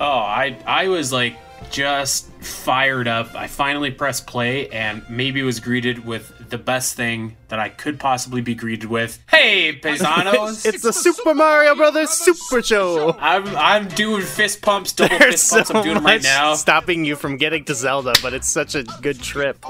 Oh, 0.00 0.06
I 0.06 0.56
I 0.66 0.88
was 0.88 1.12
like 1.12 1.36
just 1.70 2.30
fired 2.40 3.08
up. 3.08 3.34
I 3.34 3.46
finally 3.48 3.90
pressed 3.90 4.26
play 4.26 4.68
and 4.70 5.02
maybe 5.10 5.42
was 5.42 5.60
greeted 5.60 6.04
with 6.06 6.32
the 6.50 6.56
best 6.58 6.94
thing 6.94 7.36
that 7.48 7.58
I 7.58 7.68
could 7.68 7.98
possibly 8.00 8.40
be 8.40 8.54
greeted 8.54 8.88
with. 8.88 9.18
Hey, 9.28 9.78
paisanos! 9.78 10.64
it's 10.66 10.82
the 10.82 10.92
Super 10.92 11.34
Mario 11.34 11.74
Brothers 11.74 12.10
Super 12.10 12.62
Show. 12.62 13.16
I'm 13.18 13.46
I'm 13.56 13.88
doing 13.88 14.22
fist 14.22 14.62
pumps, 14.62 14.92
double 14.92 15.18
There's 15.18 15.34
fist 15.42 15.50
pumps. 15.50 15.68
so 15.68 15.74
I'm 15.74 15.82
doing 15.82 15.94
them 15.96 16.06
right 16.06 16.22
now. 16.22 16.54
stopping 16.54 17.04
you 17.04 17.16
from 17.16 17.36
getting 17.36 17.64
to 17.64 17.74
Zelda, 17.74 18.14
but 18.22 18.32
it's 18.32 18.48
such 18.48 18.74
a 18.76 18.84
good 19.02 19.20
trip. 19.20 19.62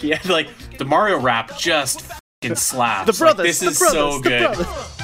Yeah, 0.00 0.20
like 0.26 0.48
the 0.78 0.84
Mario 0.84 1.18
rap 1.20 1.56
just 1.58 2.02
fucking 2.02 2.56
slaps. 2.56 3.06
The 3.06 3.12
Like, 3.24 3.36
brothers, 3.36 3.46
this 3.46 3.60
the 3.60 3.66
is 3.68 3.78
brothers, 3.78 3.92
so 4.14 4.18
the 4.18 4.28
good. 4.28 4.95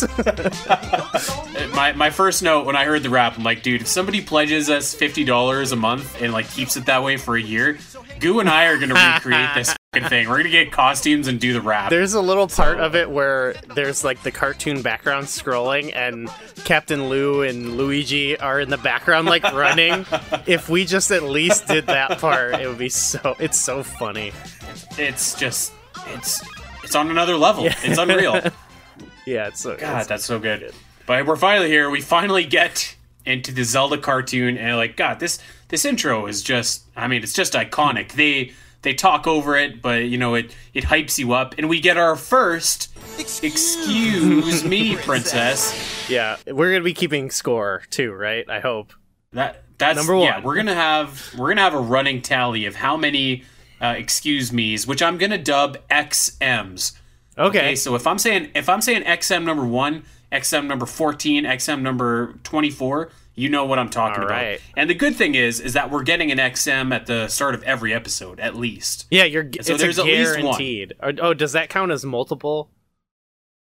My 1.74 1.92
my 1.92 2.10
first 2.10 2.42
note 2.42 2.66
when 2.66 2.76
I 2.76 2.84
heard 2.84 3.02
the 3.02 3.10
rap, 3.10 3.36
I'm 3.36 3.44
like, 3.44 3.62
dude, 3.62 3.80
if 3.82 3.86
somebody 3.86 4.20
pledges 4.20 4.68
us 4.68 4.94
fifty 4.94 5.24
dollars 5.24 5.72
a 5.72 5.76
month 5.76 6.20
and 6.20 6.32
like 6.32 6.50
keeps 6.50 6.76
it 6.76 6.86
that 6.86 7.02
way 7.02 7.16
for 7.16 7.36
a 7.36 7.40
year, 7.40 7.78
Goo 8.20 8.40
and 8.40 8.48
I 8.48 8.66
are 8.66 8.78
gonna 8.78 8.94
recreate 8.94 9.50
this 9.54 9.74
thing. 10.08 10.28
We're 10.28 10.38
gonna 10.38 10.50
get 10.50 10.70
costumes 10.70 11.28
and 11.28 11.40
do 11.40 11.52
the 11.52 11.60
rap. 11.60 11.90
There's 11.90 12.14
a 12.14 12.20
little 12.20 12.46
part 12.46 12.78
of 12.78 12.94
it 12.94 13.10
where 13.10 13.54
there's 13.74 14.04
like 14.04 14.22
the 14.22 14.30
cartoon 14.30 14.82
background 14.82 15.26
scrolling, 15.26 15.94
and 15.94 16.28
Captain 16.64 17.08
Lou 17.08 17.42
and 17.42 17.76
Luigi 17.76 18.38
are 18.38 18.60
in 18.60 18.68
the 18.68 18.78
background 18.78 19.26
like 19.26 19.42
running. 19.52 20.04
if 20.46 20.68
we 20.68 20.84
just 20.84 21.10
at 21.10 21.22
least 21.22 21.66
did 21.68 21.86
that 21.86 22.18
part, 22.18 22.54
it 22.60 22.68
would 22.68 22.78
be 22.78 22.88
so. 22.90 23.34
It's 23.38 23.58
so 23.58 23.82
funny. 23.82 24.32
it's 24.98 25.34
just 25.34 25.72
it's 26.08 26.42
it's 26.84 26.94
on 26.94 27.10
another 27.10 27.36
level. 27.36 27.64
It's 27.66 27.98
unreal. 27.98 28.40
Yeah, 29.26 29.48
it's 29.48 29.60
so. 29.60 29.70
God, 29.76 29.82
it's- 29.90 30.06
that's 30.06 30.24
so 30.24 30.38
good. 30.38 30.72
But 31.06 31.26
we're 31.26 31.36
finally 31.36 31.68
here. 31.68 31.90
We 31.90 32.00
finally 32.00 32.44
get 32.44 32.96
into 33.24 33.52
the 33.52 33.64
Zelda 33.64 33.98
cartoon, 33.98 34.56
and 34.58 34.76
like, 34.76 34.96
God, 34.96 35.20
this 35.20 35.38
this 35.68 35.84
intro 35.84 36.26
is 36.26 36.42
just. 36.42 36.82
I 36.96 37.08
mean, 37.08 37.22
it's 37.22 37.32
just 37.32 37.52
iconic. 37.54 38.12
They 38.12 38.52
they 38.82 38.94
talk 38.94 39.26
over 39.26 39.56
it, 39.56 39.80
but 39.82 40.04
you 40.04 40.18
know, 40.18 40.34
it 40.34 40.54
it 40.74 40.84
hypes 40.84 41.18
you 41.18 41.32
up, 41.32 41.54
and 41.58 41.68
we 41.68 41.80
get 41.80 41.96
our 41.96 42.16
first. 42.16 42.88
Excuse 43.42 44.64
me, 44.64 44.96
princess. 44.96 46.08
yeah, 46.08 46.36
we're 46.46 46.72
gonna 46.72 46.84
be 46.84 46.94
keeping 46.94 47.30
score 47.30 47.82
too, 47.90 48.12
right? 48.12 48.48
I 48.48 48.60
hope. 48.60 48.92
That 49.32 49.62
that's 49.78 49.96
Number 49.96 50.16
Yeah, 50.18 50.36
one. 50.36 50.42
we're 50.44 50.56
gonna 50.56 50.74
have 50.74 51.34
we're 51.38 51.48
gonna 51.48 51.62
have 51.62 51.74
a 51.74 51.80
running 51.80 52.22
tally 52.22 52.66
of 52.66 52.76
how 52.76 52.96
many 52.96 53.44
uh, 53.80 53.94
excuse 53.96 54.52
me's, 54.52 54.86
which 54.86 55.02
I'm 55.02 55.18
gonna 55.18 55.38
dub 55.38 55.78
XM's. 55.88 56.92
Okay. 57.38 57.58
Okay, 57.58 57.76
so 57.76 57.94
if 57.94 58.06
I'm 58.06 58.18
saying 58.18 58.50
if 58.54 58.68
I'm 58.68 58.80
saying 58.80 59.04
XM 59.04 59.44
number 59.44 59.64
one, 59.64 60.04
XM 60.30 60.66
number 60.66 60.86
fourteen, 60.86 61.44
XM 61.44 61.80
number 61.82 62.34
twenty 62.44 62.70
four, 62.70 63.10
you 63.34 63.48
know 63.48 63.64
what 63.64 63.78
I'm 63.78 63.88
talking 63.88 64.22
about. 64.22 64.58
And 64.76 64.90
the 64.90 64.94
good 64.94 65.16
thing 65.16 65.34
is, 65.34 65.58
is 65.60 65.72
that 65.72 65.90
we're 65.90 66.02
getting 66.02 66.30
an 66.30 66.38
XM 66.38 66.94
at 66.94 67.06
the 67.06 67.28
start 67.28 67.54
of 67.54 67.62
every 67.62 67.94
episode, 67.94 68.38
at 68.40 68.54
least. 68.54 69.06
Yeah, 69.10 69.24
you're. 69.24 69.48
So 69.62 69.76
there's 69.76 69.98
a 69.98 70.02
at 70.02 70.06
least 70.06 70.32
one. 70.34 70.42
guaranteed. 70.42 70.94
Oh, 71.00 71.32
does 71.34 71.52
that 71.52 71.70
count 71.70 71.90
as 71.90 72.04
multiple? 72.04 72.70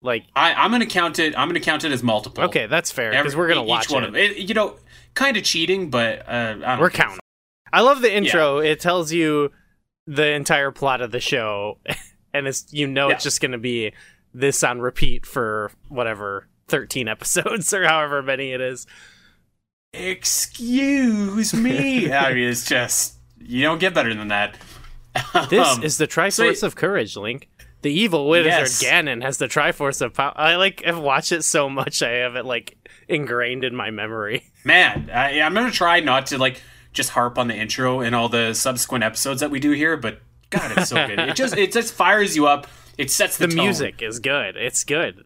Like, 0.01 0.27
I, 0.37 0.55
I'm 0.55 0.71
gonna 0.71 0.87
count 0.87 1.19
it. 1.19 1.37
I'm 1.37 1.49
gonna 1.49 1.59
count 1.59 1.85
it 1.85 1.91
as 1.91 2.05
multiple. 2.05 2.45
okay, 2.45 2.67
that's 2.67 2.93
fair 2.93 3.11
because 3.11 3.35
we're 3.35 3.49
gonna 3.49 3.65
each 3.65 3.69
watch 3.69 3.91
one 3.91 4.05
it. 4.05 4.09
of 4.11 4.17
it. 4.17 4.37
You 4.37 4.55
know, 4.55 4.77
kind 5.15 5.37
of 5.37 5.43
cheating, 5.43 5.91
but 5.91 6.21
uh, 6.29 6.31
I 6.31 6.55
don't 6.55 6.81
We're 6.81 6.91
counting. 6.91 7.19
I 7.73 7.81
love 7.81 8.01
the 8.01 8.15
intro. 8.15 8.59
It 8.59 8.79
tells 8.81 9.13
you 9.13 9.51
the 10.07 10.29
entire 10.33 10.71
plot 10.71 11.01
of 11.01 11.11
the 11.11 11.21
show, 11.21 11.79
and 12.35 12.47
it's 12.47 12.67
you 12.73 12.87
know 12.87 13.09
it's 13.11 13.23
just 13.25 13.41
going 13.41 13.53
to 13.53 13.59
be 13.59 13.93
this 14.35 14.63
on 14.63 14.81
repeat 14.81 15.25
for 15.27 15.71
whatever 15.89 16.47
thirteen 16.69 17.09
episodes 17.15 17.73
or 17.73 17.87
however 17.87 18.23
many 18.23 18.53
it 18.53 18.61
is. 18.61 18.87
Excuse 19.93 21.55
me. 21.55 22.13
I 22.13 22.35
mean, 22.35 22.49
it's 22.49 22.67
just 22.67 23.15
you 23.41 23.63
don't 23.63 23.79
get 23.79 23.95
better 23.95 24.15
than 24.15 24.29
that. 24.29 24.57
This 25.51 25.67
Um, 25.67 25.83
is 25.83 25.99
the 25.99 26.07
Triforce 26.07 26.59
so- 26.59 26.67
of 26.67 26.77
Courage, 26.77 27.17
Link. 27.17 27.49
The 27.83 27.93
evil 27.93 28.29
wizard 28.29 28.47
Yes. 28.47 28.83
Ganon 28.83 29.23
has 29.23 29.39
the 29.39 29.47
Triforce 29.47 30.03
of 30.03 30.13
Power. 30.13 30.33
I 30.35 30.57
like 30.57 30.83
have 30.85 30.99
watched 30.99 31.31
it 31.31 31.43
so 31.45 31.69
much. 31.71 32.03
I 32.03 32.11
have 32.11 32.35
it 32.35 32.45
like 32.45 32.77
ingrained 33.09 33.63
in 33.65 33.75
my 33.77 33.91
memory. 33.91 34.45
man. 34.65 35.09
I, 35.15 35.41
I'm 35.41 35.55
gonna 35.55 35.71
try 35.71 36.01
not 36.01 36.27
to 36.27 36.39
like 36.39 36.61
just 36.93 37.11
harp 37.11 37.39
on 37.39 37.47
the 37.47 37.55
intro 37.55 38.01
and 38.01 38.15
all 38.17 38.29
the 38.29 38.53
subsequent 38.53 39.05
episodes 39.05 39.41
that 39.41 39.51
we 39.53 39.61
do 39.61 39.71
here, 39.71 39.97
but 39.97 40.21
God, 40.51 40.73
it's 40.77 40.89
so 40.89 41.07
good. 41.07 41.19
It 41.19 41.37
just 41.37 41.57
it 41.57 41.73
just 41.73 41.93
fires 41.95 42.37
you 42.37 42.47
up. 42.47 42.67
It 42.97 43.11
sets 43.11 43.37
the, 43.37 43.47
The 43.47 43.55
music 43.57 44.03
is 44.03 44.19
good. 44.19 44.57
It's 44.57 44.85
good. 44.85 45.25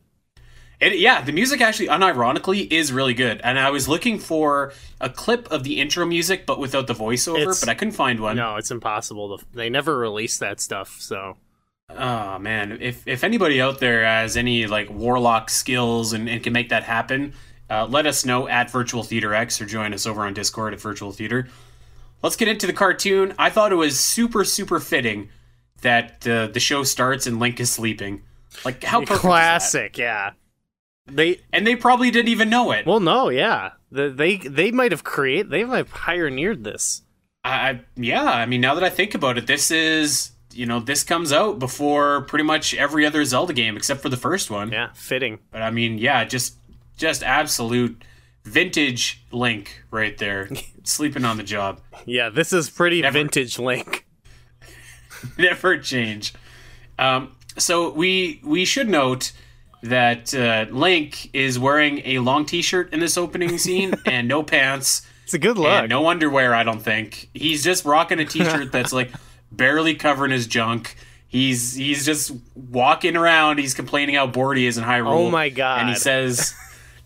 It, 0.80 0.98
yeah, 0.98 1.22
the 1.22 1.30
music 1.32 1.60
actually, 1.60 1.86
unironically, 1.86 2.70
is 2.72 2.92
really 2.92 3.14
good. 3.14 3.40
And 3.44 3.56
I 3.58 3.70
was 3.70 3.88
looking 3.88 4.18
for 4.18 4.72
a 5.00 5.08
clip 5.08 5.48
of 5.52 5.62
the 5.62 5.80
intro 5.80 6.04
music, 6.04 6.44
but 6.44 6.58
without 6.58 6.88
the 6.88 6.94
voiceover, 6.94 7.38
It's- 7.42 7.60
but 7.60 7.68
I 7.68 7.74
couldn't 7.74 7.94
find 7.94 8.18
one. 8.18 8.34
No, 8.36 8.56
it's 8.56 8.72
impossible. 8.72 9.38
To, 9.38 9.44
they 9.54 9.70
never 9.70 9.96
released 9.96 10.40
that 10.40 10.60
stuff, 10.60 10.96
so 10.98 11.36
Oh 11.90 12.38
man, 12.38 12.78
if 12.80 13.06
if 13.06 13.22
anybody 13.22 13.60
out 13.60 13.78
there 13.78 14.04
has 14.04 14.36
any 14.36 14.66
like 14.66 14.88
warlock 14.90 15.50
skills 15.50 16.12
and, 16.12 16.28
and 16.28 16.42
can 16.42 16.52
make 16.52 16.70
that 16.70 16.84
happen, 16.84 17.34
uh, 17.70 17.86
let 17.86 18.06
us 18.06 18.24
know 18.24 18.48
at 18.48 18.70
Virtual 18.70 19.02
Theater 19.02 19.34
X 19.34 19.60
or 19.60 19.66
join 19.66 19.92
us 19.92 20.06
over 20.06 20.22
on 20.22 20.34
Discord 20.34 20.72
at 20.74 20.80
Virtual 20.80 21.12
Theater. 21.12 21.48
Let's 22.22 22.36
get 22.36 22.48
into 22.48 22.66
the 22.66 22.72
cartoon. 22.72 23.34
I 23.38 23.50
thought 23.50 23.72
it 23.72 23.76
was 23.76 23.98
super 23.98 24.44
super 24.44 24.80
fitting 24.80 25.28
that 25.82 26.26
uh, 26.26 26.46
the 26.46 26.60
show 26.60 26.84
starts 26.84 27.26
and 27.26 27.40
Link 27.40 27.58
is 27.60 27.70
sleeping. 27.70 28.22
Like 28.64 28.84
how 28.84 29.00
perfect 29.00 29.10
is 29.10 29.16
that? 29.22 29.28
classic. 29.28 29.98
Yeah, 29.98 30.30
they 31.06 31.40
And 31.52 31.66
they 31.66 31.74
probably 31.76 32.10
didn't 32.10 32.28
even 32.28 32.48
know 32.50 32.70
it. 32.72 32.86
well, 32.86 33.00
no, 33.00 33.28
yeah, 33.28 33.72
the, 33.90 34.08
they 34.10 34.36
they 34.36 34.70
might 34.70 34.92
have 34.92 35.04
created, 35.04 35.50
they 35.50 35.64
might 35.64 35.78
have 35.78 35.90
pioneered 35.90 36.64
this. 36.64 37.02
I 37.44 37.80
yeah, 37.96 38.24
I 38.24 38.46
mean 38.46 38.60
now 38.60 38.74
that 38.74 38.84
I 38.84 38.90
think 38.90 39.14
about 39.14 39.36
it, 39.38 39.46
this 39.48 39.70
is 39.70 40.30
you 40.52 40.66
know 40.66 40.78
this 40.80 41.02
comes 41.02 41.32
out 41.32 41.58
before 41.58 42.20
pretty 42.22 42.44
much 42.44 42.74
every 42.74 43.04
other 43.04 43.24
Zelda 43.24 43.52
game 43.52 43.76
except 43.76 44.00
for 44.00 44.08
the 44.10 44.16
first 44.16 44.50
one. 44.50 44.70
Yeah, 44.70 44.90
fitting. 44.94 45.40
But 45.50 45.62
I 45.62 45.70
mean, 45.72 45.98
yeah, 45.98 46.24
just 46.24 46.54
just 46.96 47.22
absolute 47.24 48.04
vintage 48.44 49.22
Link 49.30 49.82
right 49.90 50.16
there, 50.18 50.48
sleeping 50.84 51.24
on 51.24 51.36
the 51.36 51.42
job, 51.42 51.80
Yeah, 52.06 52.28
this 52.28 52.52
is 52.52 52.68
pretty 52.70 53.02
Never- 53.02 53.18
vintage 53.18 53.58
Link. 53.58 54.06
never 55.38 55.78
change. 55.78 56.34
Um, 56.98 57.32
so 57.58 57.90
we 57.92 58.40
we 58.44 58.64
should 58.64 58.88
note 58.88 59.32
that 59.82 60.34
uh, 60.34 60.66
Link 60.70 61.30
is 61.34 61.58
wearing 61.58 62.02
a 62.04 62.18
long 62.20 62.46
T-shirt 62.46 62.92
in 62.92 63.00
this 63.00 63.16
opening 63.18 63.58
scene 63.58 63.94
and 64.06 64.28
no 64.28 64.42
pants 64.42 65.02
It's 65.24 65.34
a 65.34 65.38
good 65.38 65.58
look. 65.58 65.88
no 65.88 66.08
underwear. 66.08 66.54
I 66.54 66.62
don't 66.62 66.80
think 66.80 67.28
he's 67.34 67.64
just 67.64 67.84
rocking 67.84 68.20
a 68.20 68.24
T-shirt 68.24 68.70
that's 68.72 68.92
like 68.92 69.10
barely 69.50 69.94
covering 69.94 70.30
his 70.32 70.46
junk. 70.46 70.96
He's 71.28 71.74
he's 71.74 72.04
just 72.04 72.32
walking 72.54 73.16
around. 73.16 73.58
He's 73.58 73.74
complaining 73.74 74.14
how 74.16 74.26
bored 74.26 74.56
he 74.56 74.66
is 74.66 74.76
in 74.78 74.84
Hyrule. 74.84 75.08
Oh 75.12 75.30
my 75.30 75.48
God. 75.48 75.80
And 75.80 75.88
he 75.88 75.94
says, 75.96 76.54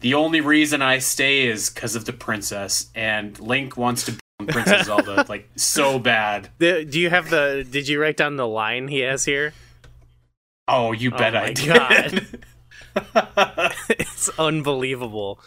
"The 0.06 0.14
only 0.14 0.40
reason 0.40 0.82
I 0.82 1.00
stay 1.00 1.48
is 1.48 1.68
because 1.68 1.96
of 1.96 2.04
the 2.04 2.12
princess." 2.12 2.90
And 2.94 3.36
Link 3.40 3.76
wants 3.76 4.04
to 4.04 4.12
be 4.12 4.46
Princess 4.46 4.86
Zelda 4.86 5.26
like 5.28 5.48
so 5.56 5.98
bad. 5.98 6.50
The- 6.58 6.84
do 6.84 7.00
you 7.00 7.10
have 7.10 7.28
the? 7.28 7.66
Did 7.68 7.88
you 7.88 8.00
write 8.00 8.16
down 8.16 8.36
the 8.36 8.46
line 8.46 8.86
he 8.86 9.00
has 9.00 9.24
here? 9.24 9.52
Oh, 10.68 10.92
you 10.92 11.10
bet 11.10 11.34
my 11.34 11.46
I 11.46 11.52
did. 11.52 12.40
God. 12.94 13.72
it's 13.88 14.28
unbelievable. 14.38 15.40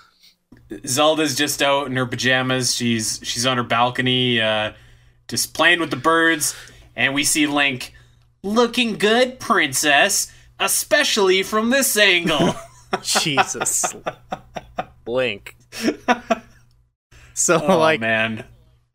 Zelda's 0.85 1.35
just 1.35 1.61
out 1.61 1.87
in 1.87 1.95
her 1.95 2.05
pajamas. 2.05 2.75
She's 2.75 3.21
she's 3.23 3.45
on 3.45 3.55
her 3.55 3.63
balcony, 3.63 4.41
uh, 4.41 4.73
just 5.29 5.53
playing 5.53 5.79
with 5.79 5.89
the 5.89 5.95
birds, 5.95 6.53
and 6.97 7.13
we 7.13 7.23
see 7.23 7.47
Link 7.47 7.93
looking 8.43 8.97
good, 8.97 9.39
princess, 9.39 10.33
especially 10.59 11.43
from 11.43 11.69
this 11.69 11.95
angle. 11.95 12.55
Jesus, 13.01 13.95
Link. 15.05 15.55
So 17.33 17.61
oh 17.65 17.77
like, 17.77 18.01
man, 18.01 18.43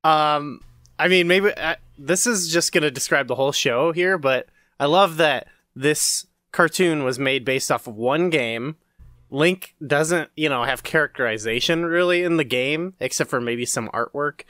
um, 0.04 0.60
I 0.98 1.08
mean, 1.08 1.26
maybe 1.26 1.52
uh, 1.52 1.76
this 1.98 2.26
is 2.26 2.52
just 2.52 2.72
gonna 2.72 2.90
describe 2.90 3.26
the 3.26 3.34
whole 3.34 3.52
show 3.52 3.92
here, 3.92 4.18
but 4.18 4.48
I 4.78 4.84
love 4.84 5.16
that 5.16 5.48
this 5.74 6.26
cartoon 6.52 7.04
was 7.04 7.18
made 7.18 7.44
based 7.44 7.72
off 7.72 7.86
of 7.86 7.96
one 7.96 8.28
game. 8.30 8.76
Link 9.30 9.74
doesn't, 9.84 10.30
you 10.36 10.48
know, 10.48 10.62
have 10.62 10.82
characterization 10.82 11.86
really 11.86 12.22
in 12.22 12.36
the 12.36 12.44
game, 12.44 12.94
except 13.00 13.30
for 13.30 13.40
maybe 13.40 13.64
some 13.64 13.88
artwork. 13.88 14.42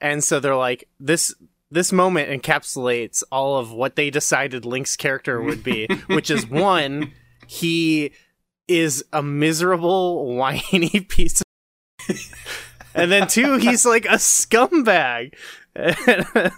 And 0.00 0.22
so 0.22 0.40
they're 0.40 0.56
like, 0.56 0.88
this 0.98 1.34
this 1.72 1.92
moment 1.92 2.30
encapsulates 2.30 3.22
all 3.30 3.58
of 3.58 3.72
what 3.72 3.96
they 3.96 4.10
decided 4.10 4.64
Link's 4.64 4.96
character 4.96 5.42
would 5.42 5.62
be, 5.64 5.88
which 6.06 6.30
is 6.30 6.46
one, 6.48 7.12
he 7.46 8.12
is 8.70 9.04
a 9.12 9.22
miserable, 9.22 10.36
whiny 10.36 11.00
piece 11.08 11.42
of 11.42 11.46
and 12.94 13.10
then 13.10 13.26
two, 13.26 13.56
he's 13.56 13.84
like 13.84 14.04
a 14.06 14.16
scumbag. 14.16 15.34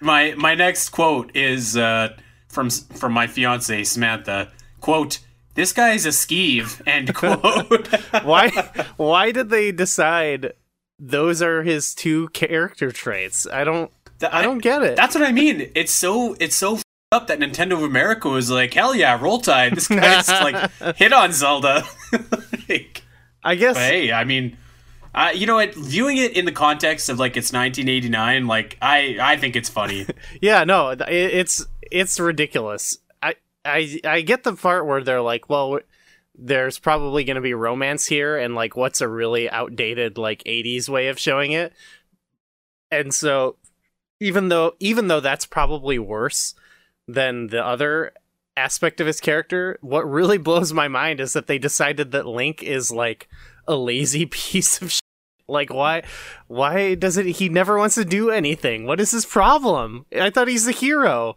my 0.00 0.34
my 0.36 0.54
next 0.54 0.90
quote 0.90 1.34
is 1.34 1.76
uh, 1.76 2.16
from 2.48 2.70
from 2.70 3.12
my 3.12 3.26
fiance 3.26 3.84
Samantha. 3.84 4.52
Quote: 4.80 5.20
This 5.54 5.72
guy's 5.72 6.04
a 6.04 6.10
skeeve. 6.10 6.80
End 6.86 7.14
quote. 7.14 7.88
why 8.24 8.50
why 8.96 9.32
did 9.32 9.48
they 9.50 9.72
decide 9.72 10.52
those 10.98 11.40
are 11.40 11.62
his 11.62 11.94
two 11.94 12.28
character 12.28 12.90
traits? 12.90 13.46
I 13.46 13.64
don't 13.64 13.90
I 14.30 14.42
don't 14.42 14.58
get 14.58 14.82
it. 14.82 14.96
That's 14.96 15.14
what 15.14 15.24
I 15.24 15.32
mean. 15.32 15.70
It's 15.74 15.92
so 15.92 16.36
it's 16.38 16.56
so 16.56 16.78
up 17.14 17.28
that 17.28 17.38
Nintendo 17.38 17.72
of 17.72 17.82
America 17.82 18.28
was 18.28 18.50
like, 18.50 18.74
hell 18.74 18.94
yeah, 18.94 19.18
roll 19.20 19.40
tide. 19.40 19.74
This 19.74 19.88
guy's 19.88 20.28
like 20.28 20.70
hit 20.96 21.12
on 21.12 21.32
Zelda. 21.32 21.84
like, 22.68 23.02
I 23.42 23.54
guess 23.54 23.76
hey, 23.76 24.12
I 24.12 24.24
mean, 24.24 24.58
uh, 25.14 25.30
you 25.34 25.46
know 25.46 25.54
what? 25.54 25.74
Viewing 25.74 26.16
it 26.16 26.36
in 26.36 26.44
the 26.44 26.52
context 26.52 27.08
of 27.08 27.18
like 27.18 27.36
it's 27.36 27.52
1989, 27.52 28.46
like 28.46 28.76
I 28.82 29.16
I 29.20 29.36
think 29.36 29.54
it's 29.54 29.68
funny. 29.68 30.06
yeah, 30.40 30.64
no, 30.64 30.90
it, 30.90 31.00
it's 31.08 31.64
it's 31.90 32.18
ridiculous. 32.18 32.98
I 33.22 33.36
I 33.64 34.00
I 34.04 34.20
get 34.22 34.42
the 34.42 34.54
part 34.54 34.86
where 34.86 35.02
they're 35.02 35.22
like, 35.22 35.48
well, 35.48 35.78
there's 36.36 36.80
probably 36.80 37.22
going 37.22 37.36
to 37.36 37.40
be 37.40 37.54
romance 37.54 38.06
here 38.06 38.36
and 38.36 38.56
like 38.56 38.76
what's 38.76 39.00
a 39.00 39.08
really 39.08 39.48
outdated 39.48 40.18
like 40.18 40.42
80s 40.44 40.88
way 40.88 41.06
of 41.06 41.18
showing 41.18 41.52
it. 41.52 41.72
And 42.90 43.14
so 43.14 43.56
even 44.18 44.48
though 44.48 44.74
even 44.80 45.06
though 45.06 45.20
that's 45.20 45.46
probably 45.46 45.98
worse 45.98 46.54
than 47.06 47.48
the 47.48 47.64
other 47.64 48.12
aspect 48.56 49.00
of 49.00 49.06
his 49.06 49.20
character, 49.20 49.78
what 49.80 50.08
really 50.10 50.38
blows 50.48 50.72
my 50.72 50.88
mind 50.88 51.20
is 51.20 51.32
that 51.32 51.46
they 51.46 51.58
decided 51.58 52.12
that 52.12 52.26
Link 52.26 52.62
is 52.62 52.90
like 52.90 53.28
a 53.66 53.76
lazy 53.76 54.26
piece 54.26 54.80
of 54.82 54.90
shit. 54.92 55.00
Like 55.46 55.70
why 55.70 56.04
why 56.46 56.94
does 56.94 57.18
it 57.18 57.26
he 57.26 57.50
never 57.50 57.76
wants 57.76 57.96
to 57.96 58.04
do 58.06 58.30
anything? 58.30 58.86
What 58.86 58.98
is 58.98 59.10
his 59.10 59.26
problem? 59.26 60.06
I 60.18 60.30
thought 60.30 60.48
he's 60.48 60.64
the 60.64 60.72
hero. 60.72 61.36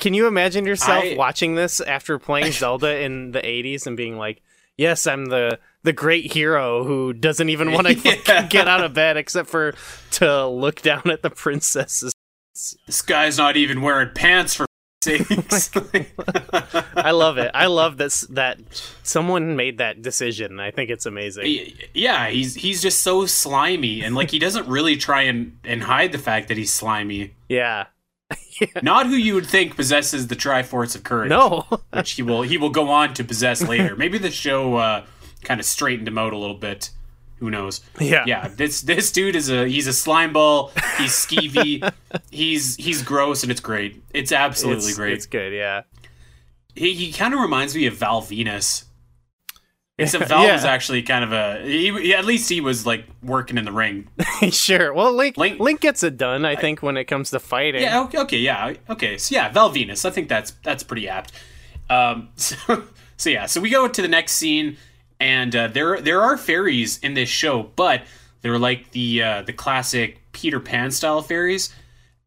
Can 0.00 0.14
you 0.14 0.26
imagine 0.26 0.64
yourself 0.64 1.04
I- 1.04 1.14
watching 1.14 1.54
this 1.54 1.82
after 1.82 2.18
playing 2.18 2.52
Zelda 2.52 3.00
in 3.00 3.32
the 3.32 3.40
80s 3.42 3.86
and 3.86 3.98
being 3.98 4.16
like, 4.16 4.40
"Yes, 4.78 5.06
I'm 5.06 5.26
the 5.26 5.58
the 5.82 5.92
great 5.92 6.32
hero 6.32 6.84
who 6.84 7.12
doesn't 7.12 7.50
even 7.50 7.72
want 7.72 7.86
to 7.88 7.94
Yeah. 7.96 8.46
get 8.46 8.66
out 8.66 8.82
of 8.82 8.94
bed 8.94 9.18
except 9.18 9.50
for 9.50 9.74
to 10.12 10.46
look 10.46 10.80
down 10.80 11.10
at 11.10 11.20
the 11.20 11.28
princesses." 11.28 12.14
this 12.86 13.02
guy's 13.02 13.36
not 13.36 13.58
even 13.58 13.82
wearing 13.82 14.08
pants 14.14 14.54
for 14.54 14.64
I 16.96 17.10
love 17.12 17.38
it. 17.38 17.50
I 17.54 17.66
love 17.66 17.98
this 17.98 18.22
that 18.30 18.58
someone 19.02 19.54
made 19.56 19.78
that 19.78 20.02
decision. 20.02 20.58
I 20.60 20.70
think 20.70 20.90
it's 20.90 21.06
amazing. 21.06 21.72
yeah, 21.94 22.28
he's 22.28 22.54
he's 22.56 22.82
just 22.82 23.00
so 23.02 23.24
slimy, 23.26 24.02
and 24.02 24.14
like 24.14 24.30
he 24.30 24.38
doesn't 24.38 24.66
really 24.66 24.96
try 24.96 25.22
and 25.22 25.58
and 25.64 25.82
hide 25.84 26.12
the 26.12 26.18
fact 26.18 26.48
that 26.48 26.56
he's 26.56 26.72
slimy. 26.72 27.34
Yeah. 27.48 27.86
Not 28.82 29.06
who 29.06 29.14
you 29.14 29.34
would 29.34 29.46
think 29.46 29.74
possesses 29.74 30.26
the 30.26 30.36
Triforce 30.36 30.94
of 30.94 31.02
Courage. 31.02 31.30
No. 31.30 31.64
which 31.94 32.10
he 32.12 32.22
will 32.22 32.42
he 32.42 32.58
will 32.58 32.68
go 32.70 32.90
on 32.90 33.14
to 33.14 33.24
possess 33.24 33.62
later. 33.66 33.96
Maybe 33.96 34.18
the 34.18 34.30
show 34.30 34.76
uh, 34.76 35.04
kind 35.44 35.60
of 35.60 35.64
straightened 35.64 36.06
him 36.08 36.18
out 36.18 36.32
a 36.34 36.36
little 36.36 36.56
bit. 36.56 36.90
Who 37.38 37.50
knows? 37.50 37.80
Yeah. 38.00 38.24
Yeah, 38.26 38.48
this 38.48 38.82
this 38.82 39.12
dude 39.12 39.36
is 39.36 39.50
a 39.50 39.68
he's 39.68 39.86
a 39.86 39.92
slime 39.92 40.32
ball. 40.32 40.72
He's 40.98 41.12
skeevy. 41.12 41.92
he's 42.30 42.76
he's 42.76 43.02
gross, 43.02 43.42
and 43.42 43.52
it's 43.52 43.60
great. 43.60 44.02
It's 44.12 44.32
absolutely 44.32 44.88
it's, 44.88 44.96
great. 44.96 45.12
It's 45.12 45.26
good, 45.26 45.52
yeah. 45.52 45.82
he 46.74 46.94
he 46.94 47.12
kind 47.12 47.34
of 47.34 47.40
reminds 47.40 47.74
me 47.74 47.86
of 47.86 47.94
Val 47.94 48.22
Venis. 48.22 48.84
Except 50.00 50.28
Val 50.28 50.44
Yeah. 50.44 50.52
was 50.52 50.64
actually 50.64 51.02
kind 51.02 51.24
of 51.24 51.32
a 51.32 51.62
he, 51.64 52.14
at 52.14 52.24
least 52.24 52.48
he 52.48 52.60
was 52.60 52.86
like 52.86 53.04
working 53.22 53.58
in 53.58 53.64
the 53.64 53.72
ring. 53.72 54.08
sure. 54.50 54.92
Well, 54.92 55.12
Link, 55.12 55.36
Link- 55.36 55.58
Link 55.58 55.80
gets 55.80 56.04
it 56.04 56.16
done, 56.16 56.44
I 56.44 56.54
think, 56.54 56.82
when 56.82 56.96
it 56.96 57.04
comes 57.06 57.30
to 57.30 57.40
fighting. 57.40 57.82
Yeah. 57.82 58.02
Okay. 58.02 58.18
okay 58.18 58.38
yeah. 58.38 58.74
Okay. 58.88 59.18
So 59.18 59.34
yeah, 59.34 59.50
Val 59.50 59.70
Venis. 59.70 60.04
I 60.04 60.10
think 60.10 60.28
that's 60.28 60.52
that's 60.62 60.82
pretty 60.82 61.08
apt. 61.08 61.32
Um. 61.90 62.28
So, 62.36 62.84
so 63.16 63.30
yeah. 63.30 63.46
So 63.46 63.60
we 63.60 63.70
go 63.70 63.88
to 63.88 64.02
the 64.02 64.06
next 64.06 64.32
scene, 64.32 64.76
and 65.20 65.54
uh, 65.54 65.68
there 65.68 66.00
there 66.00 66.22
are 66.22 66.36
fairies 66.36 66.98
in 66.98 67.14
this 67.14 67.28
show, 67.28 67.64
but 67.76 68.02
they're 68.42 68.58
like 68.58 68.90
the 68.92 69.22
uh, 69.22 69.42
the 69.42 69.52
classic 69.52 70.20
Peter 70.32 70.60
Pan 70.60 70.90
style 70.90 71.22
fairies. 71.22 71.74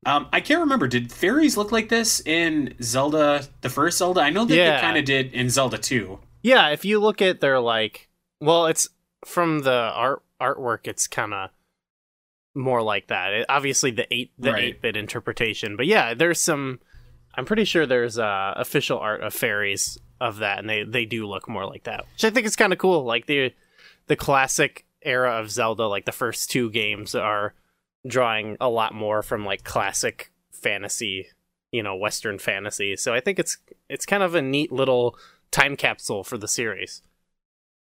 Um, 0.05 0.27
I 0.33 0.41
can't 0.41 0.59
remember. 0.61 0.87
Did 0.87 1.11
fairies 1.11 1.57
look 1.57 1.71
like 1.71 1.89
this 1.89 2.21
in 2.25 2.73
Zelda, 2.81 3.45
the 3.61 3.69
first 3.69 3.99
Zelda? 3.99 4.21
I 4.21 4.31
know 4.31 4.45
that 4.45 4.55
Yeah. 4.55 4.75
they 4.75 4.81
kind 4.81 4.97
of 4.97 5.05
did 5.05 5.31
in 5.33 5.49
Zelda 5.51 5.77
2. 5.77 6.17
Yeah, 6.41 6.69
if 6.69 6.83
you 6.83 6.99
look 6.99 7.21
at 7.21 7.39
their 7.39 7.59
like, 7.59 8.09
well, 8.39 8.65
it's 8.65 8.89
from 9.25 9.59
the 9.59 9.71
art 9.71 10.23
artwork. 10.41 10.87
It's 10.87 11.05
kind 11.07 11.35
of 11.35 11.51
more 12.55 12.81
like 12.81 13.07
that. 13.07 13.31
It, 13.33 13.45
obviously, 13.47 13.91
the 13.91 14.11
eight 14.13 14.31
the 14.39 14.51
Right. 14.53 14.63
eight 14.63 14.81
bit 14.81 14.97
interpretation, 14.97 15.77
but 15.77 15.85
yeah, 15.85 16.13
there's 16.15 16.41
some. 16.41 16.79
I'm 17.35 17.45
pretty 17.45 17.63
sure 17.63 17.85
there's 17.85 18.17
uh, 18.17 18.53
official 18.57 18.97
art 18.99 19.21
of 19.21 19.33
fairies 19.35 19.97
of 20.21 20.37
that, 20.37 20.59
and 20.59 20.69
they 20.69 20.83
they 20.83 21.05
do 21.05 21.27
look 21.27 21.49
more 21.49 21.65
like 21.65 21.83
that, 21.83 22.05
which 22.13 22.23
I 22.23 22.29
think 22.29 22.45
is 22.45 22.55
kind 22.55 22.71
of 22.71 22.79
cool. 22.79 23.03
Like 23.03 23.25
the 23.25 23.53
the 24.07 24.15
classic 24.15 24.85
era 25.01 25.39
of 25.39 25.51
Zelda, 25.51 25.87
like 25.87 26.05
the 26.05 26.11
first 26.11 26.51
two 26.51 26.69
games 26.69 27.15
are 27.15 27.53
drawing 28.07 28.55
a 28.61 28.69
lot 28.69 28.93
more 28.93 29.23
from 29.23 29.45
like 29.45 29.63
classic 29.63 30.31
fantasy, 30.51 31.27
you 31.71 31.81
know, 31.83 31.95
Western 31.95 32.37
fantasy. 32.37 32.95
So 32.95 33.13
I 33.13 33.19
think 33.19 33.39
it's 33.39 33.57
it's 33.89 34.05
kind 34.05 34.23
of 34.23 34.35
a 34.35 34.41
neat 34.41 34.71
little 34.71 35.17
time 35.49 35.75
capsule 35.75 36.23
for 36.23 36.37
the 36.37 36.47
series. 36.47 37.01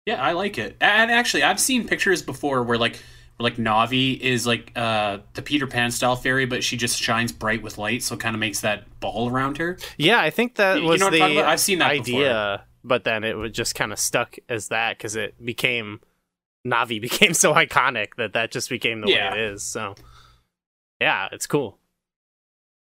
Yeah, 0.06 0.22
I 0.22 0.34
like 0.34 0.58
it. 0.58 0.76
And 0.82 1.12
actually, 1.12 1.44
I've 1.44 1.60
seen 1.60 1.88
pictures 1.88 2.22
before 2.22 2.64
where 2.64 2.78
like 2.78 3.00
like 3.40 3.56
Navi 3.58 4.20
is 4.20 4.46
like 4.48 4.72
uh 4.76 5.20
the 5.34 5.42
Peter 5.42 5.68
Pan 5.68 5.92
style 5.92 6.16
fairy, 6.16 6.46
but 6.46 6.64
she 6.64 6.78
just 6.78 7.02
shines 7.02 7.32
bright 7.32 7.62
with 7.64 7.78
light, 7.78 8.04
so 8.04 8.16
it 8.16 8.20
kind 8.20 8.36
of 8.36 8.40
makes 8.40 8.62
that 8.62 9.00
ball 9.00 9.30
around 9.30 9.58
her. 9.58 9.78
Yeah, 9.98 10.22
I 10.22 10.30
think 10.30 10.56
that 10.56 10.82
You 10.82 10.88
was 10.88 11.00
know 11.00 11.08
I'm 11.08 11.14
talking 11.14 11.36
the? 11.38 11.48
I've 11.48 11.60
seen 11.60 11.80
that 11.80 11.92
idea, 11.92 12.64
but 12.84 13.04
then 13.04 13.24
it 13.24 13.36
was 13.38 13.52
just 13.52 13.76
kind 13.76 13.92
of 13.92 14.00
stuck 14.00 14.36
as 14.48 14.68
that 14.70 14.98
because 14.98 15.16
it 15.16 15.44
became 15.44 16.00
Navi 16.66 17.02
became 17.10 17.34
so 17.34 17.54
iconic 17.54 18.16
that 18.18 18.34
that 18.34 18.52
just 18.52 18.70
became 18.70 19.02
the 19.02 19.08
Yeah. 19.10 19.32
way 19.34 19.40
it 19.40 19.52
is. 19.54 19.64
So 19.64 19.96
yeah, 21.02 21.28
it's 21.32 21.48
cool. 21.48 21.80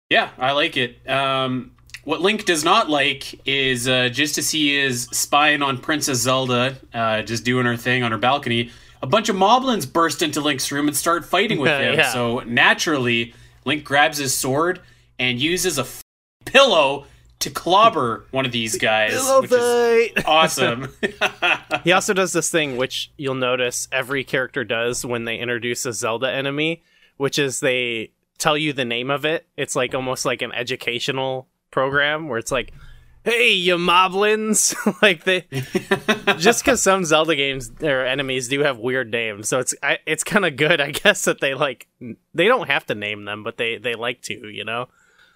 Yeah, 0.10 0.30
I 0.38 0.54
like 0.54 0.78
it. 0.78 1.08
Um, 1.10 1.72
what 2.06 2.22
Link 2.22 2.46
does 2.46 2.64
not 2.64 2.90
like 2.90 3.46
is 3.46 3.88
uh, 3.90 4.08
just 4.08 4.36
to 4.36 4.42
see 4.42 4.78
is 4.78 5.04
spying 5.12 5.62
on 5.62 5.78
Princess 5.78 6.20
Zelda, 6.20 6.78
uh, 6.94 7.22
just 7.24 7.44
doing 7.44 7.66
her 7.66 7.76
thing 7.76 8.04
on 8.04 8.12
her 8.14 8.18
balcony. 8.18 8.72
A 9.02 9.08
bunch 9.08 9.30
of 9.30 9.36
moblins 9.36 9.92
burst 9.92 10.22
into 10.22 10.42
Link's 10.42 10.72
room 10.72 10.88
and 10.88 10.96
start 10.96 11.26
fighting 11.26 11.60
with 11.60 11.72
him. 11.82 11.96
Yeah. 11.96 12.12
So 12.12 12.40
naturally, 12.40 13.34
Link 13.66 13.84
grabs 13.84 14.18
his 14.18 14.36
sword 14.36 14.80
and 15.20 15.40
uses 15.40 15.78
a 15.78 15.82
f- 15.82 16.02
pillow 16.46 17.06
to 17.40 17.50
clobber 17.52 18.26
one 18.32 18.46
of 18.46 18.52
these 18.52 18.78
guys, 18.78 19.12
which 19.42 19.52
is 19.52 20.12
awesome. 20.26 20.94
He 21.84 21.92
also 21.92 22.14
does 22.14 22.34
this 22.34 22.50
thing 22.50 22.76
which 22.78 23.12
you'll 23.18 23.36
notice 23.36 23.88
every 23.92 24.24
character 24.24 24.64
does 24.64 25.06
when 25.06 25.26
they 25.26 25.38
introduce 25.38 25.86
a 25.86 25.94
Zelda 25.94 26.30
enemy, 26.32 26.82
which 27.18 27.38
is 27.38 27.60
they 27.60 28.12
tell 28.40 28.58
you 28.58 28.74
the 28.74 28.84
name 28.86 29.10
of 29.12 29.24
it. 29.26 29.48
It's 29.56 29.76
like 29.76 29.94
almost 29.94 30.26
like 30.26 30.42
an 30.42 30.52
educational 30.52 31.48
program 31.72 32.28
where 32.28 32.40
it's 32.40 32.52
like, 32.52 32.74
"Hey, 33.28 33.52
you 33.52 33.76
moblins!" 33.78 34.74
like 35.02 35.26
they 35.26 35.46
just 36.38 36.64
because 36.64 36.82
some 36.82 37.04
Zelda 37.04 37.36
games 37.36 37.70
or 37.82 38.06
enemies 38.06 38.48
do 38.48 38.62
have 38.62 38.78
weird 38.78 39.12
names, 39.12 39.50
so 39.50 39.60
it's 39.60 39.76
I, 39.84 39.98
it's 40.06 40.24
kind 40.24 40.46
of 40.46 40.56
good, 40.56 40.80
I 40.80 40.92
guess, 41.04 41.26
that 41.26 41.42
they 41.42 41.54
like 41.54 41.88
they 42.34 42.46
don't 42.46 42.70
have 42.70 42.86
to 42.86 42.96
name 42.96 43.26
them, 43.26 43.44
but 43.44 43.58
they 43.58 43.78
they 43.78 43.96
like 43.96 44.22
to, 44.24 44.48
you 44.50 44.64
know. 44.64 44.88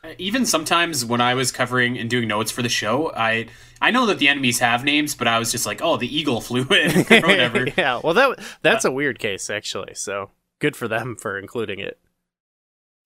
Uh, 0.03 0.13
even 0.17 0.45
sometimes 0.45 1.03
when 1.03 1.19
I 1.19 1.35
was 1.35 1.51
covering 1.51 1.97
and 1.97 2.09
doing 2.09 2.27
notes 2.27 2.49
for 2.49 2.61
the 2.61 2.69
show, 2.69 3.11
I 3.13 3.47
I 3.81 3.91
know 3.91 4.05
that 4.05 4.19
the 4.19 4.29
enemies 4.29 4.59
have 4.59 4.83
names, 4.85 5.13
but 5.13 5.27
I 5.27 5.37
was 5.37 5.51
just 5.51 5.65
like, 5.65 5.81
oh, 5.83 5.97
the 5.97 6.07
eagle 6.07 6.39
flew 6.39 6.63
in 6.69 7.01
or 7.01 7.27
whatever. 7.27 7.67
yeah, 7.77 7.99
well 8.03 8.13
that 8.13 8.39
that's 8.61 8.85
uh, 8.85 8.89
a 8.89 8.91
weird 8.91 9.19
case 9.19 9.49
actually. 9.49 9.95
So 9.95 10.31
good 10.59 10.75
for 10.75 10.87
them 10.87 11.15
for 11.15 11.37
including 11.37 11.79
it. 11.79 11.99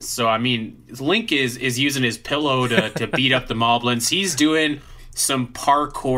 So 0.01 0.27
I 0.27 0.38
mean, 0.38 0.84
Link 0.99 1.31
is 1.31 1.58
is 1.58 1.79
using 1.79 2.03
his 2.03 2.17
pillow 2.17 2.67
to, 2.67 2.89
to 2.91 3.08
beat 3.15 3.31
up 3.31 3.47
the 3.47 3.53
moblins. 3.53 4.10
He's 4.10 4.36
doing 4.36 4.81
some 5.15 5.47
parkour. 5.47 6.17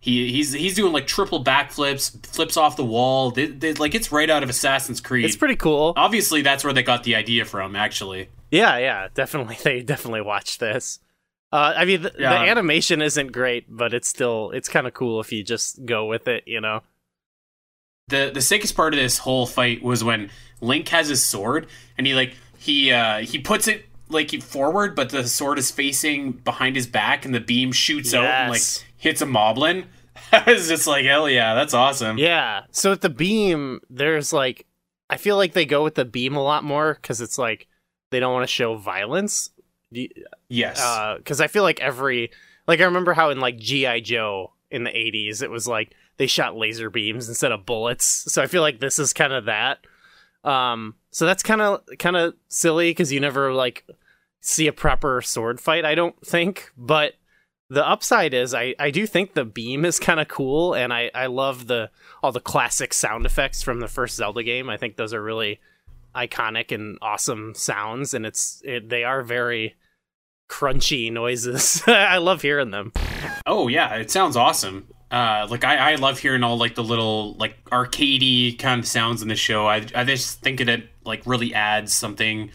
He 0.00 0.30
he's 0.30 0.52
he's 0.52 0.74
doing 0.76 0.92
like 0.92 1.06
triple 1.06 1.42
backflips, 1.42 2.24
flips 2.26 2.56
off 2.56 2.76
the 2.76 2.84
wall. 2.84 3.32
They, 3.32 3.46
they- 3.46 3.74
like 3.74 3.94
it's 3.94 4.12
right 4.12 4.30
out 4.30 4.42
of 4.44 4.48
Assassin's 4.50 5.00
Creed. 5.00 5.24
It's 5.24 5.36
pretty 5.36 5.56
cool. 5.56 5.94
Obviously, 5.96 6.42
that's 6.42 6.62
where 6.62 6.72
they 6.72 6.82
got 6.84 7.02
the 7.02 7.16
idea 7.16 7.44
from. 7.44 7.74
Actually, 7.74 8.28
Yeah, 8.50 8.78
yeah, 8.78 9.08
definitely. 9.14 9.58
They 9.64 9.82
definitely 9.82 10.20
watched 10.22 10.60
this. 10.60 11.00
Uh, 11.52 11.74
I 11.76 11.84
mean, 11.84 12.02
the, 12.02 12.12
Yeah. 12.18 12.30
the 12.44 12.50
animation 12.50 13.00
isn't 13.02 13.32
great, 13.32 13.64
but 13.68 13.92
it's 13.94 14.08
still 14.08 14.50
it's 14.52 14.68
kind 14.68 14.86
of 14.86 14.94
cool 14.94 15.20
if 15.20 15.32
you 15.32 15.42
just 15.42 15.84
go 15.84 16.06
with 16.06 16.28
it, 16.28 16.44
you 16.46 16.60
know. 16.60 16.82
the 18.08 18.30
the 18.32 18.40
sickest 18.42 18.76
part 18.76 18.94
of 18.94 19.00
this 19.00 19.18
whole 19.18 19.46
fight 19.46 19.82
was 19.82 20.04
when 20.04 20.30
Link 20.60 20.88
has 20.90 21.08
his 21.08 21.24
sword 21.24 21.66
and 21.98 22.06
he 22.06 22.14
like 22.14 22.34
he 22.58 22.92
uh 22.92 23.18
he 23.18 23.38
puts 23.38 23.68
it 23.68 23.86
like 24.08 24.30
forward, 24.42 24.94
but 24.94 25.10
the 25.10 25.26
sword 25.26 25.58
is 25.58 25.70
facing 25.70 26.32
behind 26.32 26.76
his 26.76 26.86
back, 26.86 27.24
and 27.24 27.34
the 27.34 27.40
beam 27.40 27.72
shoots 27.72 28.14
out 28.14 28.24
and 28.24 28.50
like 28.50 28.62
hits 28.96 29.20
a 29.20 29.26
moblin. 29.26 29.86
I 30.32 30.52
was 30.52 30.68
just 30.68 30.86
like, 30.86 31.04
hell 31.04 31.28
yeah, 31.28 31.54
that's 31.54 31.74
awesome. 31.74 32.18
Yeah. 32.18 32.64
So 32.70 32.90
with 32.90 33.00
the 33.00 33.10
beam, 33.10 33.80
there's 33.90 34.32
like, 34.32 34.66
I 35.08 35.16
feel 35.16 35.36
like 35.36 35.52
they 35.52 35.66
go 35.66 35.84
with 35.84 35.94
the 35.94 36.04
beam 36.04 36.36
a 36.36 36.42
lot 36.42 36.64
more 36.64 36.94
because 36.94 37.20
it's 37.20 37.38
like 37.38 37.68
they 38.10 38.20
don't 38.20 38.32
want 38.32 38.44
to 38.44 38.52
show 38.52 38.76
violence. 38.76 39.50
Yes. 40.48 41.16
Because 41.18 41.40
I 41.40 41.46
feel 41.46 41.62
like 41.62 41.80
every, 41.80 42.30
like 42.66 42.80
I 42.80 42.84
remember 42.84 43.12
how 43.12 43.30
in 43.30 43.40
like 43.40 43.58
GI 43.58 44.00
Joe 44.02 44.52
in 44.70 44.84
the 44.84 44.90
'80s, 44.90 45.42
it 45.42 45.50
was 45.50 45.68
like 45.68 45.94
they 46.16 46.26
shot 46.26 46.56
laser 46.56 46.90
beams 46.90 47.28
instead 47.28 47.52
of 47.52 47.66
bullets. 47.66 48.32
So 48.32 48.42
I 48.42 48.46
feel 48.46 48.62
like 48.62 48.80
this 48.80 48.98
is 48.98 49.12
kind 49.12 49.32
of 49.32 49.44
that. 49.44 49.78
Um. 50.44 50.94
So 51.10 51.26
that's 51.26 51.42
kind 51.42 51.60
of 51.60 51.82
kind 51.98 52.16
of 52.16 52.34
silly 52.48 52.90
because 52.90 53.12
you 53.12 53.20
never 53.20 53.52
like 53.52 53.86
see 54.40 54.66
a 54.66 54.72
proper 54.72 55.20
sword 55.22 55.60
fight. 55.60 55.84
I 55.84 55.94
don't 55.94 56.18
think, 56.24 56.70
but 56.76 57.14
the 57.68 57.86
upside 57.86 58.32
is 58.32 58.54
I, 58.54 58.74
I 58.78 58.90
do 58.90 59.06
think 59.06 59.34
the 59.34 59.44
beam 59.44 59.84
is 59.84 59.98
kind 59.98 60.20
of 60.20 60.28
cool 60.28 60.74
and 60.74 60.92
I, 60.92 61.10
I 61.14 61.26
love 61.26 61.66
the 61.66 61.90
all 62.22 62.32
the 62.32 62.40
classic 62.40 62.94
sound 62.94 63.26
effects 63.26 63.62
from 63.62 63.80
the 63.80 63.88
first 63.88 64.16
Zelda 64.16 64.42
game. 64.42 64.70
I 64.70 64.76
think 64.76 64.96
those 64.96 65.12
are 65.12 65.22
really 65.22 65.58
iconic 66.14 66.72
and 66.72 66.98
awesome 67.02 67.54
sounds 67.54 68.14
and 68.14 68.24
it's 68.24 68.62
it, 68.64 68.88
they 68.88 69.04
are 69.04 69.22
very 69.22 69.74
crunchy 70.48 71.12
noises. 71.12 71.82
I 71.86 72.18
love 72.18 72.42
hearing 72.42 72.70
them. 72.70 72.92
Oh 73.46 73.66
yeah, 73.68 73.96
it 73.96 74.10
sounds 74.10 74.36
awesome. 74.36 74.86
Uh, 75.10 75.46
like 75.48 75.62
I, 75.64 75.92
I 75.92 75.94
love 75.96 76.18
hearing 76.18 76.42
all 76.42 76.56
like 76.58 76.74
the 76.74 76.82
little 76.82 77.34
like 77.34 77.62
arcadey 77.66 78.58
kind 78.58 78.80
of 78.80 78.86
sounds 78.88 79.22
in 79.22 79.28
the 79.28 79.36
show. 79.36 79.66
I, 79.66 79.86
I 79.94 80.04
just 80.04 80.40
think 80.40 80.60
it 80.60 80.88
like 81.04 81.22
really 81.26 81.54
adds 81.54 81.94
something. 81.94 82.50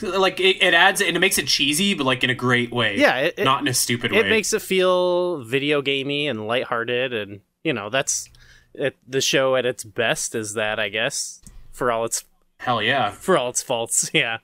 Like 0.00 0.40
it, 0.40 0.62
it 0.62 0.72
adds 0.72 1.02
and 1.02 1.14
it 1.14 1.20
makes 1.20 1.36
it 1.36 1.46
cheesy, 1.46 1.92
but 1.92 2.04
like 2.06 2.24
in 2.24 2.30
a 2.30 2.34
great 2.34 2.72
way. 2.72 2.96
Yeah, 2.96 3.16
it- 3.18 3.34
it- 3.38 3.44
not 3.44 3.60
in 3.60 3.68
a 3.68 3.74
stupid 3.74 4.12
way. 4.12 4.18
It 4.20 4.26
makes 4.30 4.52
it 4.54 4.62
feel 4.62 5.42
video 5.44 5.82
gamey 5.82 6.26
and 6.26 6.46
lighthearted 6.46 7.12
and 7.12 7.40
you 7.64 7.74
know, 7.74 7.90
that's 7.90 8.30
it, 8.72 8.96
the 9.06 9.20
show 9.20 9.56
at 9.56 9.66
its 9.66 9.84
best 9.84 10.34
is 10.34 10.54
that 10.54 10.78
I 10.80 10.88
guess 10.88 11.42
for 11.70 11.92
all 11.92 12.06
its 12.06 12.24
hell 12.60 12.82
yeah. 12.82 13.10
for 13.10 13.36
all 13.36 13.50
its 13.50 13.62
faults. 13.62 14.10
Yeah. 14.14 14.38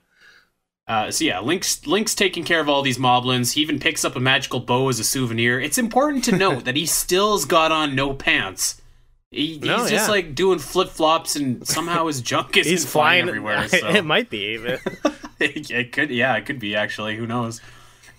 Uh, 0.87 1.11
so 1.11 1.25
yeah, 1.25 1.39
Link's 1.41 1.85
Link's 1.85 2.15
taking 2.15 2.45
care 2.45 2.61
of 2.61 2.69
all 2.69 2.81
these 2.81 2.97
moblins. 2.97 3.53
He 3.53 3.61
even 3.61 3.77
picks 3.79 4.05
up 4.05 4.15
a 4.15 4.19
magical 4.21 4.61
bow 4.61 4.87
as 4.87 4.99
a 4.99 5.03
souvenir. 5.03 5.59
It's 5.59 5.77
important 5.77 6.23
to 6.25 6.31
note 6.37 6.63
that 6.63 6.77
he 6.77 6.85
still's 6.85 7.43
got 7.43 7.71
on 7.73 7.93
no 7.93 8.13
pants. 8.13 8.81
He, 9.29 9.55
he's 9.55 9.61
No, 9.61 9.79
just 9.79 9.91
yeah. 9.91 10.07
like 10.07 10.33
doing 10.33 10.59
flip 10.59 10.87
flops, 10.89 11.35
and 11.35 11.67
somehow 11.67 12.07
his 12.07 12.21
junk 12.21 12.55
is 12.55 12.65
He's 12.69 12.85
flying, 12.85 13.25
flying 13.25 13.27
everywhere. 13.27 13.67
So. 13.67 13.89
it 13.89 14.05
might 14.05 14.29
be 14.29 14.53
even. 14.53 14.79
it 15.41 15.91
could, 15.91 16.09
yeah, 16.09 16.35
it 16.37 16.45
could 16.45 16.59
be 16.59 16.75
actually. 16.75 17.17
Who 17.17 17.27
knows? 17.27 17.59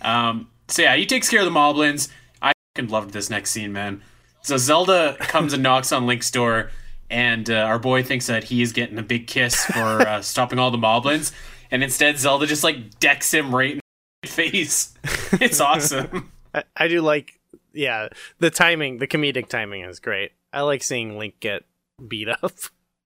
Um, 0.03 0.51
so 0.69 0.83
yeah, 0.83 0.95
he 0.97 1.07
takes 1.07 1.31
care 1.31 1.41
of 1.41 1.47
the 1.47 1.51
moblins. 1.59 2.11
I 2.43 2.53
fucking 2.75 2.91
loved 2.91 3.13
this 3.13 3.31
next 3.31 3.51
scene, 3.53 3.73
man. 3.73 4.03
So 4.43 4.59
Zelda 4.59 5.17
comes 5.21 5.55
and 5.55 5.63
knocks 5.63 5.91
on 5.91 6.07
Link's 6.07 6.31
door, 6.31 6.71
and 7.09 7.49
uh, 7.49 7.55
our 7.55 7.79
boy 7.79 8.03
thinks 8.03 8.27
that 8.27 8.45
he 8.45 8.61
is 8.61 8.73
getting 8.73 8.99
a 8.99 9.03
big 9.03 9.27
kiss 9.27 9.65
for 9.65 10.03
uh, 10.03 10.21
stopping 10.21 10.59
all 10.59 10.71
the 10.71 10.77
moblins, 10.79 11.33
and 11.71 11.83
instead 11.83 12.19
Zelda 12.19 12.47
just 12.47 12.65
like 12.65 12.99
decks 12.99 13.33
him 13.33 13.55
right 13.55 13.73
in 13.73 13.81
the 14.23 14.29
face. 14.29 14.95
It's 15.33 15.61
awesome. 15.61 16.33
I, 16.55 16.65
I 16.75 16.89
do 16.89 17.03
like, 17.03 17.39
yeah, 17.75 18.09
the 18.39 18.51
timing, 18.51 18.97
the 18.97 19.07
comedic 19.07 19.49
timing 19.49 19.85
is 19.85 20.01
great. 20.01 20.33
I 20.55 20.63
like 20.63 20.83
seeing 20.83 21.19
Link 21.19 21.39
get 21.41 21.65
beat 22.07 22.29
up. 22.31 22.53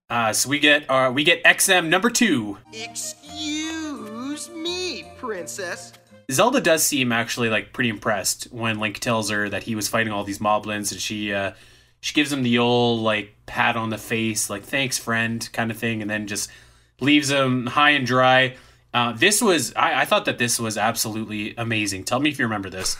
Uh, 0.09 0.33
so 0.33 0.48
we 0.48 0.59
get 0.59 0.88
uh, 0.88 1.11
we 1.12 1.25
get 1.25 1.42
XM 1.42 1.88
number 1.88 2.11
two. 2.11 2.59
Excuse 2.72 4.51
me, 4.51 5.11
princess. 5.18 5.94
Zelda 6.31 6.61
does 6.61 6.85
seem 6.85 7.12
actually 7.12 7.48
like 7.48 7.72
pretty 7.72 7.90
impressed 7.90 8.44
when 8.53 8.79
Link 8.79 8.98
tells 8.98 9.31
her 9.31 9.48
that 9.48 9.64
he 9.64 9.75
was 9.75 9.88
fighting 9.88 10.12
all 10.12 10.22
these 10.22 10.38
moblins, 10.38 10.92
and 10.92 11.01
she 11.01 11.33
uh, 11.33 11.53
she 12.01 12.14
gives 12.14 12.33
him 12.33 12.42
the 12.42 12.59
old 12.59 13.01
like 13.01 13.35
pat 13.46 13.77
on 13.77 13.90
the 13.90 13.98
face, 13.98 14.48
like 14.51 14.62
thanks 14.62 14.98
friend 14.98 15.48
kind 15.53 15.70
of 15.70 15.79
thing, 15.79 16.03
and 16.03 16.11
then 16.11 16.27
just 16.27 16.51
leaves 17.03 17.31
him 17.31 17.67
high 17.67 17.91
and 17.91 18.07
dry. 18.07 18.57
Uh, 18.95 19.12
this 19.12 19.41
was 19.43 19.73
I, 19.75 20.03
I 20.03 20.05
thought 20.05 20.25
that 20.27 20.38
this 20.38 20.59
was 20.59 20.79
absolutely 20.79 21.55
amazing. 21.57 22.05
Tell 22.05 22.21
me 22.21 22.31
if 22.31 22.38
you 22.38 22.45
remember 22.47 22.71
this. 22.71 22.97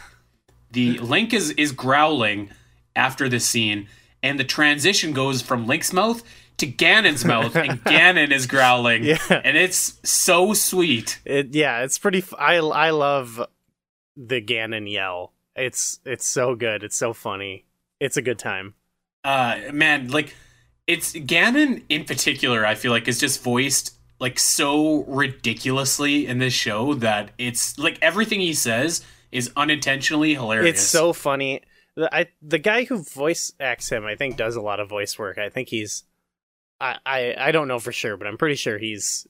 The 0.71 0.99
Link 0.99 1.33
is 1.35 1.51
is 1.53 1.73
growling 1.73 2.51
after 2.97 3.29
this 3.29 3.47
scene, 3.47 3.89
and 4.23 4.39
the 4.39 4.45
transition 4.45 5.13
goes 5.13 5.43
from 5.43 5.67
Link's 5.67 5.93
mouth 5.93 6.23
to 6.59 6.67
Ganon's 6.67 7.25
mouth, 7.25 7.57
and 7.57 7.83
Ganon 7.85 8.31
is 8.31 8.47
growling, 8.47 9.05
Yeah. 9.05 9.19
and 9.31 9.57
it's 9.57 9.99
so 10.03 10.53
sweet. 10.55 11.21
It, 11.25 11.55
yeah, 11.55 11.83
it's 11.83 11.99
pretty. 11.99 12.19
F- 12.19 12.35
I 12.39 12.57
I 12.57 12.91
love 12.91 13.45
the 14.17 14.41
Ganon 14.41 14.91
yell. 14.91 15.33
It's 15.57 16.01
it's 16.07 16.27
so 16.27 16.55
good. 16.55 16.83
It's 16.83 16.97
so 16.97 17.13
funny. 17.13 17.67
It's 18.01 18.17
a 18.17 18.23
good 18.23 18.39
time. 18.39 18.75
uh 19.25 19.61
man 19.73 20.09
like 20.09 20.35
it's 20.87 21.13
ganon 21.15 21.83
in 21.89 22.05
particular 22.05 22.67
i 22.67 22.75
feel 22.75 22.91
like 22.91 23.07
is 23.09 23.21
just 23.21 23.43
voiced 23.43 23.95
like 24.19 24.39
so 24.39 25.05
ridiculously 25.05 26.27
in 26.27 26.39
this 26.39 26.53
show 26.55 26.95
that 26.95 27.31
it's 27.39 27.79
like 27.79 27.99
everything 28.03 28.41
he 28.41 28.53
says 28.55 29.05
is 29.31 29.51
unintentionally 29.57 30.35
hilarious 30.35 30.75
It's 30.79 30.83
so 30.83 31.13
funny. 31.13 31.63
the, 31.97 32.15
I 32.15 32.27
the 32.41 32.59
guy 32.59 32.85
who 32.85 33.03
voice 33.03 33.53
acts 33.59 33.91
him, 33.91 34.05
I 34.05 34.15
think, 34.15 34.37
does 34.37 34.55
a 34.57 34.61
lot 34.61 34.79
of 34.79 34.89
voice 34.89 35.19
work. 35.19 35.39
I 35.39 35.49
think 35.49 35.69
he's, 35.71 36.05
I 36.81 36.99
I, 37.05 37.35
I 37.39 37.51
don't 37.53 37.67
know 37.67 37.79
for 37.81 37.93
sure, 37.93 38.17
but 38.17 38.27
I'm 38.27 38.37
pretty 38.39 38.55
sure 38.57 38.79
he's 38.79 39.27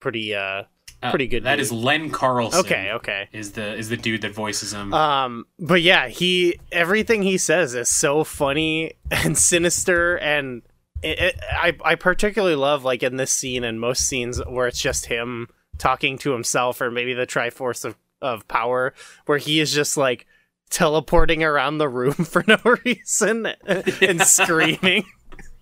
pretty 0.00 0.34
uh 0.34 0.62
Uh, 1.02 1.10
pretty 1.10 1.26
good 1.26 1.44
That 1.44 1.56
dude. 1.56 1.62
is 1.62 1.72
Len 1.72 2.10
Carlson. 2.10 2.60
okay 2.60 2.92
okay. 2.92 3.28
Is 3.32 3.52
the 3.52 3.74
is 3.74 3.88
the 3.90 3.96
dude 3.96 4.22
that 4.22 4.32
voices 4.34 4.72
him? 4.72 4.94
Um, 4.94 5.46
but 5.58 5.82
yeah, 5.82 6.08
he 6.08 6.58
everything 6.72 7.22
he 7.22 7.36
says 7.36 7.74
is 7.74 7.88
so 7.88 8.22
funny 8.24 8.92
and 9.10 9.36
sinister, 9.36 10.16
and 10.16 10.62
it, 11.02 11.18
it, 11.18 11.40
I 11.50 11.76
I 11.84 11.94
particularly 11.94 12.54
love 12.56 12.84
like 12.84 13.02
in 13.02 13.16
this 13.16 13.32
scene 13.32 13.64
and 13.64 13.80
most 13.80 14.06
scenes 14.06 14.40
where 14.46 14.66
it's 14.66 14.80
just 14.80 15.06
him 15.06 15.48
talking 15.78 16.18
to 16.18 16.32
himself, 16.32 16.80
or 16.80 16.90
maybe 16.90 17.14
the 17.14 17.26
Triforce 17.26 17.84
of 17.84 17.96
of 18.22 18.46
Power, 18.48 18.92
where 19.26 19.38
he 19.38 19.60
is 19.60 19.72
just 19.72 19.96
like 19.96 20.26
teleporting 20.70 21.42
around 21.42 21.78
the 21.78 21.88
room 21.88 22.12
for 22.14 22.44
no 22.46 22.58
reason 22.84 23.46
and 23.66 24.20
screaming. 24.26 25.04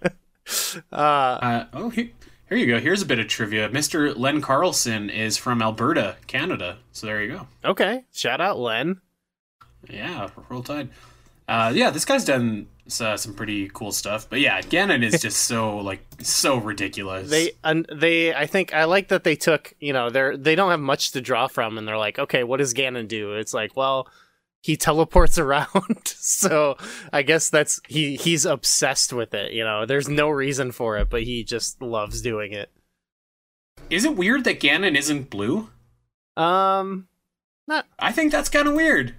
uh, 0.05 0.09
Uh, 0.97 1.65
oh, 1.73 1.91
here, 1.91 2.11
here 2.49 2.59
you 2.59 2.67
go. 2.67 2.81
Here's 2.81 3.03
a 3.03 3.07
bit 3.07 3.19
of 3.19 3.29
trivia. 3.29 3.69
Mr. 3.69 4.17
Len 4.17 4.41
Carlson 4.41 5.09
is 5.11 5.37
from 5.37 5.63
Alberta, 5.63 6.17
Canada. 6.27 6.79
So 6.93 7.07
there 7.07 7.23
you 7.23 7.33
go. 7.33 7.47
okay, 7.65 8.05
shout 8.13 8.41
out 8.41 8.59
Len. 8.59 9.01
Yeah, 9.89 10.29
roll 10.49 10.63
tide. 10.63 10.91
Uh, 11.47 11.73
yeah, 11.75 11.91
this 11.91 12.05
guy's 12.05 12.25
done 12.25 12.67
uh, 13.01 13.17
some 13.17 13.35
pretty 13.35 13.69
cool 13.69 13.93
stuff. 13.93 14.29
But 14.29 14.41
yeah, 14.41 14.61
Ganon 14.63 15.03
is 15.05 15.21
just 15.21 15.45
so 15.45 15.77
like 15.79 16.01
so 16.21 16.57
ridiculous. 16.57 17.31
they 17.31 17.53
and 17.63 17.87
they 17.95 18.35
i 18.35 18.45
think 18.45 18.75
i 18.75 18.83
like 18.83 19.07
that 19.07 19.23
they 19.23 19.37
took 19.37 19.73
you 19.79 19.93
know 19.93 20.11
they're 20.11 20.37
they 20.37 20.57
don't 20.57 20.71
have 20.73 20.81
much 20.81 21.13
to 21.13 21.21
draw 21.21 21.47
from 21.47 21.79
and 21.79 21.87
they're 21.87 21.97
like 21.97 22.19
okay 22.19 22.43
what 22.43 22.57
does 22.57 22.75
ganon 22.75 23.07
do 23.07 23.35
it's 23.35 23.55
like 23.55 23.77
well 23.77 24.09
he 24.61 24.77
teleports 24.77 25.39
around 25.45 26.03
so 26.07 26.77
i 27.13 27.23
guess 27.23 27.51
that's 27.51 27.79
he 27.87 28.17
he's 28.17 28.45
obsessed 28.45 29.13
with 29.13 29.33
it 29.33 29.53
you 29.53 29.63
know 29.63 29.87
there's 29.87 30.09
no 30.09 30.29
reason 30.29 30.73
for 30.73 30.99
it 30.99 31.09
but 31.09 31.23
he 31.23 31.45
just 31.45 31.81
loves 31.81 32.21
doing 32.21 32.53
it 32.53 32.69
is 33.91 34.05
it 34.05 34.17
weird 34.17 34.43
that 34.43 34.59
Ganon 34.59 34.97
isn't 34.97 35.31
blue? 35.31 35.71
um 36.37 37.07
not. 37.69 37.87
I 38.01 38.11
think 38.11 38.33
that's 38.33 38.49
kind 38.49 38.67
of 38.67 38.75
weird. 38.75 39.15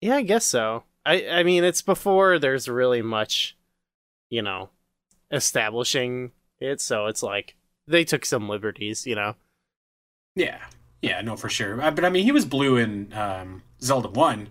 yeah 0.00 0.14
i 0.16 0.22
guess 0.22 0.46
so 0.46 0.84
i 1.06 1.26
i 1.28 1.42
mean 1.42 1.64
it's 1.64 1.82
before 1.82 2.38
there's 2.38 2.68
really 2.68 3.02
much 3.02 3.56
you 4.30 4.42
know 4.42 4.70
establishing 5.30 6.32
it 6.60 6.80
so 6.80 7.06
it's 7.06 7.22
like 7.22 7.56
they 7.86 8.04
took 8.04 8.24
some 8.24 8.48
liberties 8.48 9.06
you 9.06 9.14
know 9.14 9.34
Yeah, 10.34 10.58
yeah, 11.02 11.20
no, 11.22 11.36
for 11.36 11.48
sure. 11.48 11.80
Uh, 11.80 11.90
but 11.90 12.04
I 12.04 12.10
mean, 12.10 12.24
he 12.24 12.32
was 12.32 12.44
blue 12.44 12.76
in 12.76 13.12
um, 13.14 13.62
Zelda 13.80 14.08
One. 14.08 14.50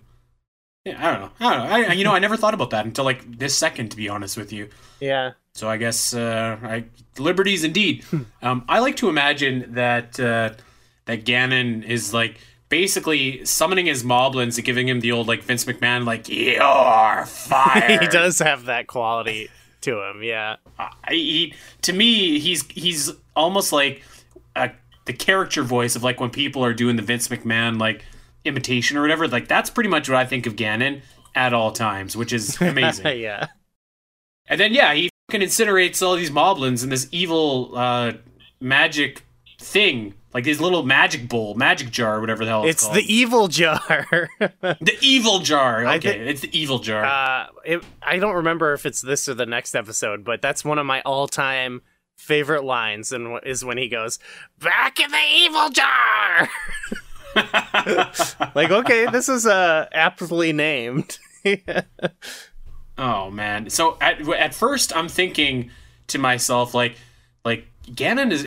Yeah, 0.85 0.97
I 0.99 1.11
don't 1.11 1.21
know. 1.21 1.31
I 1.39 1.53
don't 1.55 1.69
know. 1.69 1.89
I, 1.89 1.93
you 1.93 2.03
know, 2.03 2.13
I 2.13 2.19
never 2.19 2.37
thought 2.37 2.53
about 2.53 2.69
that 2.71 2.85
until 2.85 3.05
like 3.05 3.39
this 3.39 3.55
second, 3.55 3.89
to 3.91 3.97
be 3.97 4.09
honest 4.09 4.37
with 4.37 4.53
you. 4.53 4.69
yeah 4.99 5.31
So 5.53 5.69
I 5.69 5.77
guess 5.77 6.13
uh, 6.13 6.57
I, 6.63 6.85
liberties 7.17 7.63
indeed. 7.63 8.05
um, 8.41 8.65
I 8.69 8.79
like 8.79 8.95
to 8.97 9.09
imagine 9.09 9.73
that 9.75 10.19
uh, 10.19 10.51
that 11.05 11.25
Ganon 11.25 11.83
is 11.83 12.13
like 12.13 12.39
basically 12.69 13.43
summoning 13.45 13.85
his 13.85 14.03
moblins 14.03 14.57
and 14.57 14.65
giving 14.65 14.87
him 14.87 14.99
the 14.99 15.11
old 15.11 15.27
like 15.27 15.43
Vince 15.43 15.65
McMahon 15.65 16.05
like 16.05 16.27
you're 16.29 17.25
fired. 17.25 18.01
he 18.01 18.07
does 18.07 18.39
have 18.39 18.65
that 18.65 18.87
quality 18.87 19.49
to 19.81 20.01
him. 20.01 20.23
Yeah, 20.23 20.55
I, 20.79 20.91
he, 21.09 21.53
to 21.83 21.93
me, 21.93 22.39
he's 22.39 22.65
he's 22.71 23.11
almost 23.35 23.71
like 23.71 24.01
a, 24.55 24.71
the 25.05 25.13
character 25.13 25.61
voice 25.63 25.95
of 25.95 26.03
like 26.03 26.19
when 26.19 26.29
people 26.31 26.63
are 26.65 26.73
doing 26.73 26.95
the 26.95 27.01
Vince 27.03 27.27
McMahon 27.27 27.79
like 27.79 28.03
imitation 28.43 28.97
or 28.97 29.01
whatever. 29.01 29.27
Like 29.27 29.47
that's 29.47 29.69
pretty 29.69 29.89
much 29.89 30.09
what 30.09 30.17
I 30.17 30.25
think 30.25 30.45
of 30.47 30.55
Ganon 30.55 31.01
at 31.35 31.53
all 31.53 31.71
times, 31.71 32.15
which 32.15 32.33
is 32.33 32.59
amazing. 32.61 33.19
yeah, 33.19 33.47
And 34.47 34.59
then 34.59 34.73
yeah, 34.73 34.93
he 34.93 35.09
fucking 35.29 35.45
incinerates 35.47 36.01
all 36.05 36.15
these 36.15 36.31
moblins 36.31 36.83
in 36.83 36.89
this 36.89 37.07
evil 37.11 37.71
uh, 37.77 38.13
magic 38.59 39.23
thing, 39.59 40.13
like 40.35 40.43
this 40.43 40.59
little 40.59 40.83
magic 40.83 41.29
bowl, 41.29 41.55
magic 41.55 41.89
jar, 41.91 42.19
whatever 42.19 42.43
the 42.43 42.51
hell 42.51 42.65
it's, 42.65 42.83
it's 42.83 42.93
the 42.93 43.13
evil 43.13 43.47
jar. 43.47 43.79
the 44.39 44.97
evil 44.99 45.39
jar. 45.39 45.85
Okay, 45.85 45.99
thi- 45.99 46.29
it's 46.29 46.41
the 46.41 46.59
evil 46.59 46.79
jar. 46.79 47.05
uh, 47.05 47.47
it, 47.63 47.83
I 48.01 48.19
don't 48.19 48.35
remember 48.35 48.73
if 48.73 48.85
it's 48.85 49.01
this 49.01 49.29
or 49.29 49.33
the 49.33 49.45
next 49.45 49.75
episode, 49.75 50.25
but 50.25 50.41
that's 50.41 50.65
one 50.65 50.77
of 50.77 50.85
my 50.85 51.01
all-time 51.03 51.83
favorite 52.17 52.65
lines, 52.65 53.13
and 53.13 53.39
is 53.45 53.63
when 53.63 53.77
he 53.77 53.87
goes, 53.87 54.19
"Back 54.59 54.99
in 54.99 55.09
the 55.09 55.23
evil 55.31 55.69
jar." 55.69 56.49
like, 58.55 58.71
okay, 58.71 59.05
this 59.05 59.29
is 59.29 59.45
uh, 59.47 59.87
aptly 59.93 60.51
named. 60.51 61.17
Oh 62.97 63.29
man. 63.29 63.69
So 63.69 63.97
at 63.99 64.25
at 64.29 64.53
first 64.55 64.95
I'm 64.95 65.09
thinking 65.09 65.69
to 66.07 66.17
myself 66.17 66.73
like 66.73 66.95
like 67.43 67.67
Ganon 67.87 68.31
is 68.31 68.45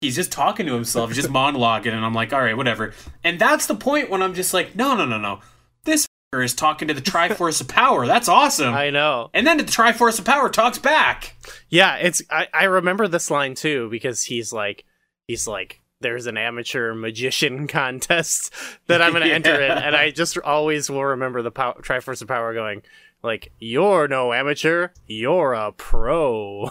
he's 0.00 0.14
just 0.16 0.32
talking 0.32 0.66
to 0.66 0.74
himself, 0.74 1.12
just 1.12 1.28
monologuing 1.32 1.92
and 1.92 2.04
I'm 2.04 2.14
like, 2.14 2.32
"All 2.32 2.40
right, 2.40 2.56
whatever." 2.56 2.92
And 3.24 3.38
that's 3.38 3.66
the 3.66 3.74
point 3.74 4.10
when 4.10 4.22
I'm 4.22 4.34
just 4.34 4.54
like, 4.54 4.74
"No, 4.76 4.96
no, 4.96 5.04
no, 5.04 5.18
no. 5.18 5.40
This 5.84 6.04
f***er 6.32 6.42
is 6.44 6.54
talking 6.54 6.88
to 6.88 6.94
the 6.94 7.00
Triforce 7.00 7.60
of 7.60 7.68
Power. 7.68 8.06
That's 8.06 8.28
awesome." 8.28 8.74
I 8.74 8.90
know. 8.90 9.30
and 9.34 9.46
then 9.46 9.56
the 9.56 9.64
Triforce 9.64 10.18
of 10.18 10.24
Power 10.24 10.48
talks 10.48 10.78
back. 10.78 11.36
Yeah, 11.68 11.96
it's 11.96 12.22
I, 12.30 12.48
I 12.52 12.64
remember 12.64 13.08
this 13.08 13.30
line 13.30 13.54
too 13.54 13.88
because 13.90 14.22
he's 14.24 14.52
like 14.52 14.84
he's 15.26 15.46
like 15.46 15.80
there's 16.00 16.26
an 16.26 16.36
amateur 16.36 16.94
magician 16.94 17.66
contest 17.68 18.52
that 18.86 19.02
I'm 19.02 19.12
going 19.12 19.24
to 19.26 19.34
enter 19.34 19.60
in 19.60 19.72
and 19.72 19.96
I 19.96 20.10
just 20.12 20.38
always 20.38 20.88
will 20.88 21.04
remember 21.04 21.42
the 21.42 21.50
pow- 21.50 21.74
Triforce 21.80 22.22
of 22.22 22.28
Power 22.28 22.54
going 22.54 22.82
like 23.22 23.50
you're 23.58 24.06
no 24.06 24.32
amateur, 24.32 24.90
you're 25.08 25.54
a 25.54 25.72
pro. 25.72 26.70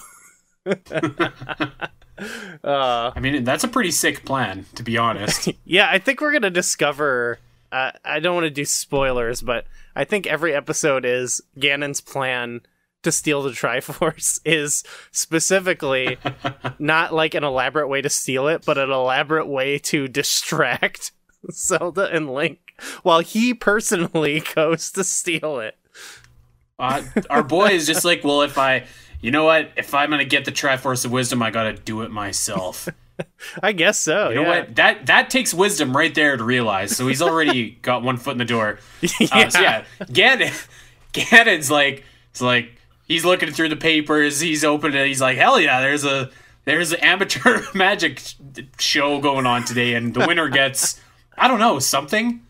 Uh 2.64 3.12
I 3.16 3.20
mean, 3.20 3.44
that's 3.44 3.64
a 3.64 3.68
pretty 3.68 3.92
sick 3.92 4.26
plan, 4.26 4.66
to 4.76 4.84
be 4.84 4.98
honest. 4.98 5.50
yeah, 5.66 5.90
I 5.92 6.00
think 6.00 6.22
we're 6.22 6.32
going 6.32 6.42
to 6.44 6.50
discover 6.50 7.40
uh, 7.72 7.92
I 8.06 8.20
don't 8.20 8.36
want 8.36 8.46
to 8.46 8.50
do 8.52 8.66
spoilers, 8.66 9.42
but 9.42 9.66
I 9.96 10.04
think 10.04 10.26
every 10.26 10.54
episode 10.54 11.06
is 11.06 11.42
Ganon's 11.60 12.02
plan 12.02 12.62
to 13.04 13.12
steal 13.12 13.42
the 13.42 13.52
Triforce 13.52 14.40
is 14.46 14.84
specifically 15.12 16.18
not 16.80 17.14
like 17.14 17.34
an 17.34 17.44
elaborate 17.44 17.88
way 17.88 18.02
to 18.02 18.10
steal 18.10 18.48
it, 18.48 18.66
but 18.66 18.78
an 18.78 18.92
elaborate 18.92 19.48
way 19.48 19.78
to 19.80 20.08
distract 20.08 21.12
Zelda 21.52 22.10
and 22.12 22.34
Link 22.34 22.60
while 23.04 23.20
he 23.20 23.54
personally 23.54 24.44
goes 24.56 24.92
to 24.92 25.04
steal 25.04 25.60
it. 25.60 25.78
Uh, 26.80 27.02
our 27.30 27.44
boy 27.44 27.70
is 27.70 27.88
just 27.88 28.06
like, 28.06 28.24
well, 28.24 28.44
if 28.44 28.58
I, 28.58 28.86
you 29.22 29.32
know 29.32 29.46
what, 29.46 29.72
if 29.76 29.94
I'm 29.94 30.10
gonna 30.10 30.26
get 30.26 30.46
the 30.46 30.52
Triforce 30.52 31.06
of 31.06 31.12
Wisdom, 31.12 31.42
I 31.42 31.52
gotta 31.52 31.74
do 31.74 32.02
it 32.02 32.12
myself. 32.12 32.88
I 33.64 33.72
guess 33.72 34.00
so. 34.00 34.30
You 34.30 34.36
know 34.36 34.42
yeah. 34.44 34.60
what? 34.60 34.76
That 34.76 35.06
that 35.08 35.30
takes 35.30 35.54
wisdom 35.54 35.96
right 35.96 36.14
there 36.14 36.38
to 36.38 36.44
realize. 36.44 36.96
So 36.96 37.08
he's 37.08 37.22
already 37.22 37.72
got 37.82 38.04
one 38.04 38.18
foot 38.18 38.34
in 38.34 38.38
the 38.38 38.46
door. 38.46 38.80
yeah. 39.02 39.28
Uh, 39.32 39.50
so 39.50 39.62
yeah, 39.62 39.86
Ganon, 40.02 40.68
Ganon's 41.14 41.72
like, 41.72 42.04
it's 42.32 42.42
like 42.42 42.72
he's 43.08 43.26
looking 43.26 43.52
through 43.52 43.70
the 43.70 43.76
papers. 43.76 44.40
He's 44.40 44.64
opening 44.64 45.00
it. 45.00 45.08
He's 45.08 45.22
like, 45.22 45.38
hell 45.38 45.60
yeah, 45.60 45.82
there's 45.82 46.06
a 46.06 46.30
there's 46.66 46.92
an 46.92 47.00
amateur 47.00 47.64
magic 47.74 48.22
show 48.78 49.20
going 49.20 49.46
on 49.46 49.64
today, 49.66 49.96
and 49.96 50.14
the 50.14 50.28
winner 50.28 50.50
gets 50.50 51.02
I 51.38 51.48
don't 51.48 51.60
know 51.60 51.80
something. 51.80 52.42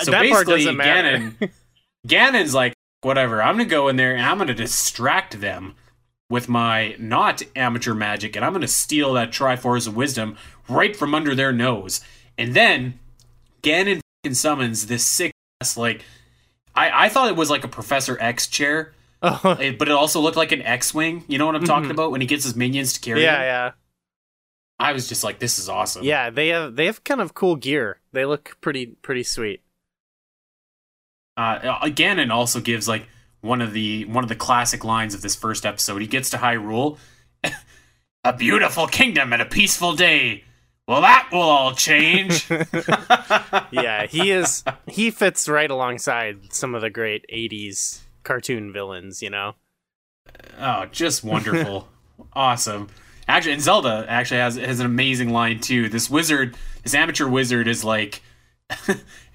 So 0.00 0.10
that 0.10 0.22
basically. 0.22 0.64
Ganon, 0.64 1.50
Ganon's 2.06 2.54
like, 2.54 2.74
whatever. 3.02 3.40
I'm 3.40 3.54
gonna 3.56 3.66
go 3.66 3.88
in 3.88 3.96
there 3.96 4.14
and 4.16 4.26
I'm 4.26 4.38
gonna 4.38 4.54
distract 4.54 5.40
them 5.40 5.76
with 6.30 6.48
my 6.48 6.96
not 6.98 7.42
amateur 7.54 7.94
magic, 7.94 8.36
and 8.36 8.44
I'm 8.44 8.52
gonna 8.52 8.66
steal 8.68 9.12
that 9.14 9.30
Triforce 9.30 9.86
of 9.86 9.96
Wisdom 9.96 10.36
right 10.68 10.94
from 10.96 11.14
under 11.14 11.34
their 11.34 11.52
nose. 11.52 12.00
And 12.38 12.54
then 12.54 12.98
Ganon 13.62 14.00
summons 14.32 14.86
this 14.86 15.06
sick 15.06 15.32
ass 15.60 15.76
like 15.76 16.02
I 16.74 17.06
I 17.06 17.08
thought 17.08 17.28
it 17.28 17.36
was 17.36 17.50
like 17.50 17.64
a 17.64 17.68
Professor 17.68 18.16
X 18.20 18.46
chair, 18.46 18.92
Oh, 19.22 19.38
but 19.78 19.88
it 19.88 19.90
also 19.90 20.20
looked 20.20 20.36
like 20.36 20.52
an 20.52 20.62
X-wing. 20.62 21.24
You 21.28 21.38
know 21.38 21.46
what 21.46 21.54
I'm 21.56 21.64
talking 21.64 21.90
about 21.90 22.10
when 22.10 22.20
he 22.20 22.26
gets 22.26 22.44
his 22.44 22.56
minions 22.56 22.92
to 22.94 23.00
carry 23.00 23.22
yeah, 23.22 23.36
him. 23.36 23.42
yeah. 23.42 23.70
I 24.80 24.92
was 24.92 25.08
just 25.08 25.22
like, 25.22 25.38
this 25.38 25.58
is 25.58 25.68
awesome. 25.68 26.02
Yeah, 26.04 26.30
they 26.30 26.48
have 26.48 26.74
they 26.76 26.86
have 26.86 27.04
kind 27.04 27.20
of 27.20 27.32
cool 27.34 27.54
gear. 27.56 28.00
They 28.12 28.24
look 28.24 28.56
pretty 28.60 28.86
pretty 29.02 29.22
sweet. 29.22 29.62
uh, 31.36 31.58
Ganon 31.88 32.30
also 32.30 32.60
gives 32.60 32.88
like 32.88 33.06
one 33.44 33.60
of 33.60 33.72
the 33.72 34.06
one 34.06 34.24
of 34.24 34.28
the 34.28 34.34
classic 34.34 34.84
lines 34.84 35.14
of 35.14 35.20
this 35.20 35.36
first 35.36 35.66
episode. 35.66 36.00
He 36.00 36.08
gets 36.08 36.30
to 36.30 36.38
Hyrule, 36.38 36.98
a 38.24 38.32
beautiful 38.32 38.86
kingdom 38.86 39.32
and 39.32 39.42
a 39.42 39.44
peaceful 39.44 39.94
day. 39.94 40.44
Well, 40.88 41.02
that 41.02 41.28
will 41.30 41.40
all 41.40 41.74
change. 41.74 42.48
yeah, 43.70 44.06
he 44.06 44.30
is. 44.30 44.64
He 44.86 45.10
fits 45.10 45.48
right 45.48 45.70
alongside 45.70 46.52
some 46.52 46.74
of 46.74 46.80
the 46.80 46.90
great 46.90 47.26
'80s 47.32 48.00
cartoon 48.22 48.72
villains. 48.72 49.22
You 49.22 49.30
know. 49.30 49.54
oh, 50.58 50.86
just 50.86 51.22
wonderful, 51.22 51.88
awesome. 52.32 52.88
Actually, 53.28 53.52
and 53.52 53.62
Zelda 53.62 54.06
actually 54.08 54.40
has 54.40 54.56
has 54.56 54.80
an 54.80 54.86
amazing 54.86 55.28
line 55.28 55.60
too. 55.60 55.90
This 55.90 56.08
wizard, 56.08 56.56
this 56.82 56.94
amateur 56.94 57.28
wizard, 57.28 57.68
is 57.68 57.84
like, 57.84 58.22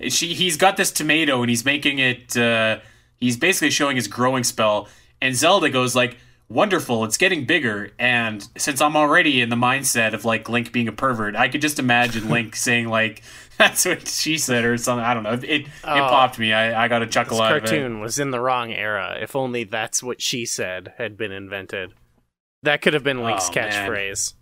she 0.08 0.34
he's 0.34 0.58
got 0.58 0.78
this 0.78 0.92
tomato 0.92 1.42
and 1.42 1.50
he's 1.50 1.64
making 1.64 2.00
it. 2.00 2.36
Uh, 2.36 2.80
he's 3.20 3.38
basically 3.38 3.70
showing 3.72 3.96
his 3.96 4.08
growing 4.08 4.44
spell, 4.44 4.88
and 5.22 5.36
Zelda 5.36 5.70
goes 5.70 5.96
like, 5.96 6.18
"Wonderful, 6.50 7.04
it's 7.06 7.18
getting 7.18 7.46
bigger." 7.46 7.92
And 8.00 8.48
since 8.58 8.82
I'm 8.82 8.96
already 8.96 9.42
in 9.42 9.50
the 9.50 9.56
mindset 9.56 10.14
of 10.14 10.26
like 10.26 10.50
Link 10.50 10.72
being 10.72 10.88
a 10.88 10.92
pervert, 10.92 11.36
I 11.36 11.50
could 11.50 11.62
just 11.62 11.80
imagine 11.80 12.30
Link 12.32 12.56
saying 12.56 12.88
like, 12.88 13.22
"That's 13.58 13.86
what 13.86 14.08
she 14.08 14.38
said" 14.38 14.64
or 14.66 14.78
something. 14.78 15.04
I 15.06 15.14
don't 15.14 15.24
know. 15.24 15.34
It 15.34 15.44
it, 15.44 15.68
Oh. 15.84 15.96
popped 15.96 16.40
me. 16.40 16.54
I, 16.54 16.86
I 16.86 16.88
got 16.88 17.02
a 17.02 17.08
chuckle 17.08 17.38
This 17.38 17.42
out 17.46 17.52
of 17.58 17.64
it. 17.64 17.68
cartoon 17.68 18.00
was 18.00 18.20
in 18.20 18.32
the 18.32 18.40
wrong 18.40 18.72
era. 18.72 19.18
If 19.22 19.36
only 19.36 19.64
that's 19.64 20.02
what 20.04 20.22
she 20.22 20.46
said 20.46 20.94
had 20.98 21.18
been 21.18 21.32
invented. 21.32 21.94
That 22.64 22.82
could 22.82 22.94
have 22.94 23.04
been 23.04 23.24
Link's 23.24 23.50
Oh, 23.50 23.54
catchphrase. 23.54 24.34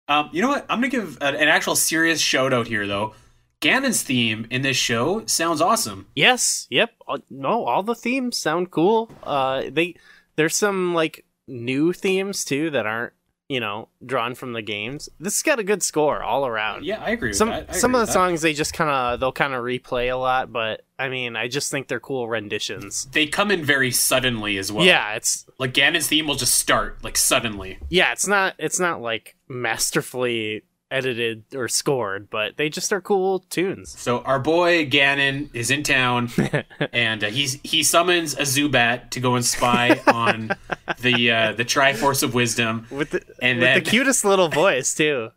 um, 0.08 0.28
you 0.32 0.42
know 0.42 0.48
what? 0.48 0.66
I'm 0.68 0.78
gonna 0.80 0.88
give 0.90 1.18
an, 1.20 1.34
an 1.34 1.48
actual 1.48 1.74
serious 1.76 2.20
shout 2.20 2.52
out 2.52 2.66
here 2.66 2.86
though. 2.86 3.14
Ganon's 3.60 4.02
theme 4.02 4.46
in 4.50 4.62
this 4.62 4.76
show 4.76 5.24
sounds 5.26 5.60
awesome. 5.60 6.06
Yes. 6.14 6.66
Yep. 6.70 6.90
Uh, 7.08 7.18
No, 7.30 7.64
all 7.64 7.82
the 7.82 7.94
themes 7.94 8.36
sound 8.36 8.70
cool. 8.70 9.10
Uh, 9.22 9.64
they 9.70 9.94
there's 10.36 10.56
some 10.56 10.94
like 10.94 11.24
new 11.48 11.92
themes 11.92 12.44
too 12.44 12.70
that 12.70 12.86
aren't 12.86 13.12
you 13.48 13.60
know 13.60 13.88
drawn 14.04 14.34
from 14.34 14.52
the 14.52 14.60
games. 14.62 15.08
This 15.20 15.36
has 15.36 15.42
got 15.42 15.58
a 15.60 15.64
good 15.64 15.82
score 15.82 16.22
all 16.22 16.46
around. 16.46 16.84
Yeah, 16.84 17.00
I 17.02 17.10
agree. 17.10 17.28
With 17.30 17.36
Some 17.38 17.48
that. 17.50 17.66
I 17.70 17.72
some 17.72 17.92
agree 17.92 18.00
of 18.00 18.00
the 18.00 18.02
with 18.02 18.08
that. 18.08 18.12
songs 18.12 18.42
they 18.42 18.52
just 18.52 18.72
kind 18.74 18.90
of 18.90 19.20
they'll 19.20 19.32
kind 19.32 19.54
of 19.54 19.62
replay 19.62 20.12
a 20.12 20.16
lot, 20.16 20.52
but 20.52 20.82
I 20.98 21.08
mean 21.08 21.36
I 21.36 21.48
just 21.48 21.70
think 21.70 21.88
they're 21.88 22.00
cool 22.00 22.28
renditions. 22.28 23.06
they 23.12 23.26
come 23.26 23.50
in 23.50 23.64
very 23.64 23.90
suddenly 23.92 24.58
as 24.58 24.70
well. 24.72 24.84
yeah, 24.84 25.14
it's 25.14 25.46
like 25.58 25.72
Ganon's 25.72 26.08
theme 26.08 26.26
will 26.26 26.34
just 26.34 26.56
start 26.56 27.02
like 27.04 27.16
suddenly. 27.16 27.78
yeah, 27.88 28.12
it's 28.12 28.26
not 28.26 28.54
it's 28.58 28.80
not 28.80 29.00
like 29.00 29.36
masterfully 29.48 30.62
edited 30.90 31.44
or 31.54 31.68
scored, 31.68 32.30
but 32.30 32.56
they 32.56 32.68
just 32.68 32.92
are 32.92 33.00
cool 33.00 33.40
tunes. 33.50 33.90
So 33.98 34.20
our 34.20 34.38
boy 34.38 34.86
Ganon 34.86 35.48
is 35.54 35.70
in 35.70 35.82
town, 35.82 36.30
and 36.92 37.24
uh, 37.24 37.28
he's 37.28 37.54
he 37.62 37.82
summons 37.82 38.34
a 38.34 38.42
Zubat 38.42 39.10
to 39.10 39.20
go 39.20 39.34
and 39.34 39.44
spy 39.44 40.00
on 40.06 40.50
the 41.00 41.30
uh, 41.30 41.52
the 41.52 41.64
Triforce 41.64 42.22
of 42.22 42.34
Wisdom. 42.34 42.86
With 42.90 43.10
the 43.10 43.22
And 43.42 43.58
with 43.58 43.66
then- 43.66 43.82
the 43.84 43.90
cutest 43.90 44.24
little 44.24 44.48
voice 44.48 44.94
too. 44.94 45.30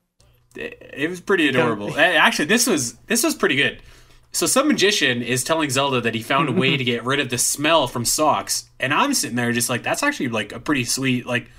It 0.56 1.10
was 1.10 1.22
pretty 1.22 1.48
adorable. 1.48 1.96
Actually, 2.00 2.46
this 2.46 2.66
was 2.68 2.94
this 3.08 3.24
was 3.24 3.36
pretty 3.36 3.56
good. 3.56 3.82
So 4.32 4.46
some 4.46 4.68
magician 4.68 5.22
is 5.24 5.44
telling 5.44 5.70
Zelda 5.70 6.02
that 6.02 6.14
he 6.16 6.22
found 6.22 6.50
a 6.50 6.52
way 6.52 6.76
to 6.78 6.84
get 6.84 7.04
rid 7.04 7.20
of 7.20 7.30
the 7.30 7.38
smell 7.38 7.88
from 7.88 8.04
socks, 8.06 8.70
and 8.80 8.94
I'm 8.94 9.14
sitting 9.14 9.36
there 9.36 9.52
just 9.52 9.70
like 9.70 9.84
that's 9.84 10.04
actually 10.04 10.30
like 10.30 10.52
a 10.52 10.60
pretty 10.60 10.84
sweet 10.86 11.26
like 11.26 11.50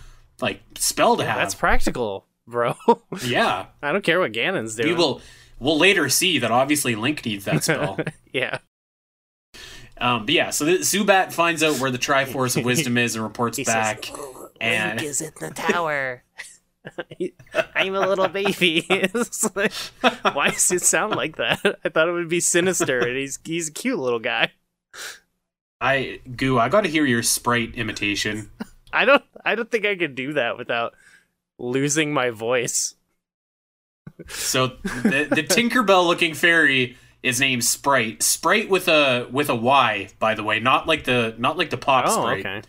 like 0.41 0.61
spell 0.77 1.17
to 1.17 1.25
have. 1.25 1.37
That's 1.37 1.55
practical, 1.55 2.27
bro. 2.47 2.75
yeah. 3.25 3.67
I 3.83 3.93
don't 3.93 4.05
care 4.05 4.21
what 4.21 4.33
Ganon's 4.33 4.75
doing. 4.75 4.89
We 4.91 4.95
will 4.95 5.21
we'll 5.59 5.79
later 5.79 6.09
see 6.09 6.39
that 6.39 6.51
obviously 6.51 6.95
Link 6.95 7.25
needs 7.25 7.45
that 7.45 7.65
spell. 7.65 7.99
yeah. 8.33 8.59
um, 9.99 10.27
but 10.27 10.35
yeah, 10.35 10.51
so 10.51 10.65
the, 10.65 10.73
Zubat 10.79 11.33
finds 11.33 11.63
out 11.63 11.79
where 11.79 11.91
the 11.91 11.99
Triforce 11.99 12.57
of 12.57 12.65
Wisdom 12.67 12.97
is 12.99 13.15
and 13.15 13.25
reports 13.25 13.57
He 13.59 13.65
says, 13.65 13.75
back. 13.75 14.11
and 14.61 15.03
is 15.03 15.21
in 15.21 15.33
the 15.41 15.51
tower. 15.51 16.23
I'm 17.75 17.95
a 17.95 18.01
little 18.01 18.29
baby. 18.29 18.87
Like, 19.55 19.73
why 20.35 20.49
does 20.51 20.71
it 20.73 20.81
sound 20.83 21.15
like 21.15 21.37
that? 21.37 21.61
I 21.85 21.91
thought 21.91 22.09
it 22.09 22.13
would 22.13 22.31
be 22.31 22.41
sinister, 22.41 23.01
and 23.01 23.19
he's 23.19 23.39
he's 23.45 23.69
a 23.69 23.73
cute 23.73 23.99
little 23.99 24.19
guy. 24.19 24.53
I 25.79 26.21
Goo, 26.37 26.59
I 26.59 26.71
got 26.71 26.83
to 26.83 26.89
hear 26.89 27.05
your 27.05 27.23
sprite 27.23 27.75
imitation. 27.75 28.51
I 28.95 29.05
don't 29.05 29.23
I 29.45 29.55
don't 29.57 29.71
think 29.71 29.85
I 29.85 29.95
could 29.95 30.15
do 30.15 30.33
that 30.33 30.57
without 30.57 30.95
losing 31.61 32.13
my 32.13 32.31
voice. 32.31 32.95
So 34.29 34.69
the, 34.83 35.29
the 35.31 35.43
Tinkerbell 35.43 36.07
looking 36.07 36.35
fairy 36.35 36.97
is 37.23 37.39
named 37.41 37.65
Sprite. 37.65 38.23
Sprite 38.23 38.69
with 38.69 38.89
a 38.89 39.29
with 39.31 39.49
a 39.51 39.55
Y, 39.55 40.09
by 40.19 40.35
the 40.35 40.43
way, 40.43 40.59
not 40.61 40.87
like 40.87 41.05
the 41.05 41.35
not 41.39 41.57
like 41.59 41.71
the 41.71 41.77
pop 41.77 42.05
Oh, 42.09 42.11
Sprite. 42.21 42.41
okay. 42.47 42.63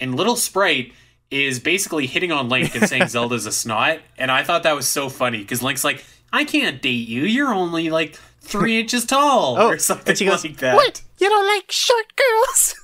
And 0.00 0.14
little 0.14 0.36
Sprite 0.36 0.92
is 1.30 1.60
basically 1.60 2.06
hitting 2.06 2.32
on 2.32 2.48
Link 2.48 2.74
and 2.74 2.88
saying 2.88 3.06
Zelda's 3.08 3.46
a 3.46 3.52
snot, 3.52 4.00
and 4.18 4.30
I 4.30 4.42
thought 4.44 4.62
that 4.64 4.74
was 4.76 4.88
so 4.88 5.08
funny 5.08 5.38
because 5.38 5.62
Link's 5.62 5.84
like, 5.84 6.04
"I 6.32 6.44
can't 6.44 6.82
date 6.82 7.08
you. 7.08 7.22
You're 7.22 7.52
only 7.54 7.90
like 7.90 8.16
three 8.40 8.78
inches 8.80 9.04
tall," 9.06 9.56
Oh, 9.58 9.68
or 9.68 9.78
something 9.78 10.08
and 10.10 10.18
she 10.18 10.26
goes, 10.26 10.44
like 10.44 10.58
that. 10.58 10.74
What? 10.76 11.02
You 11.18 11.28
don't 11.30 11.46
like 11.46 11.70
short 11.70 12.06
girls? 12.16 12.74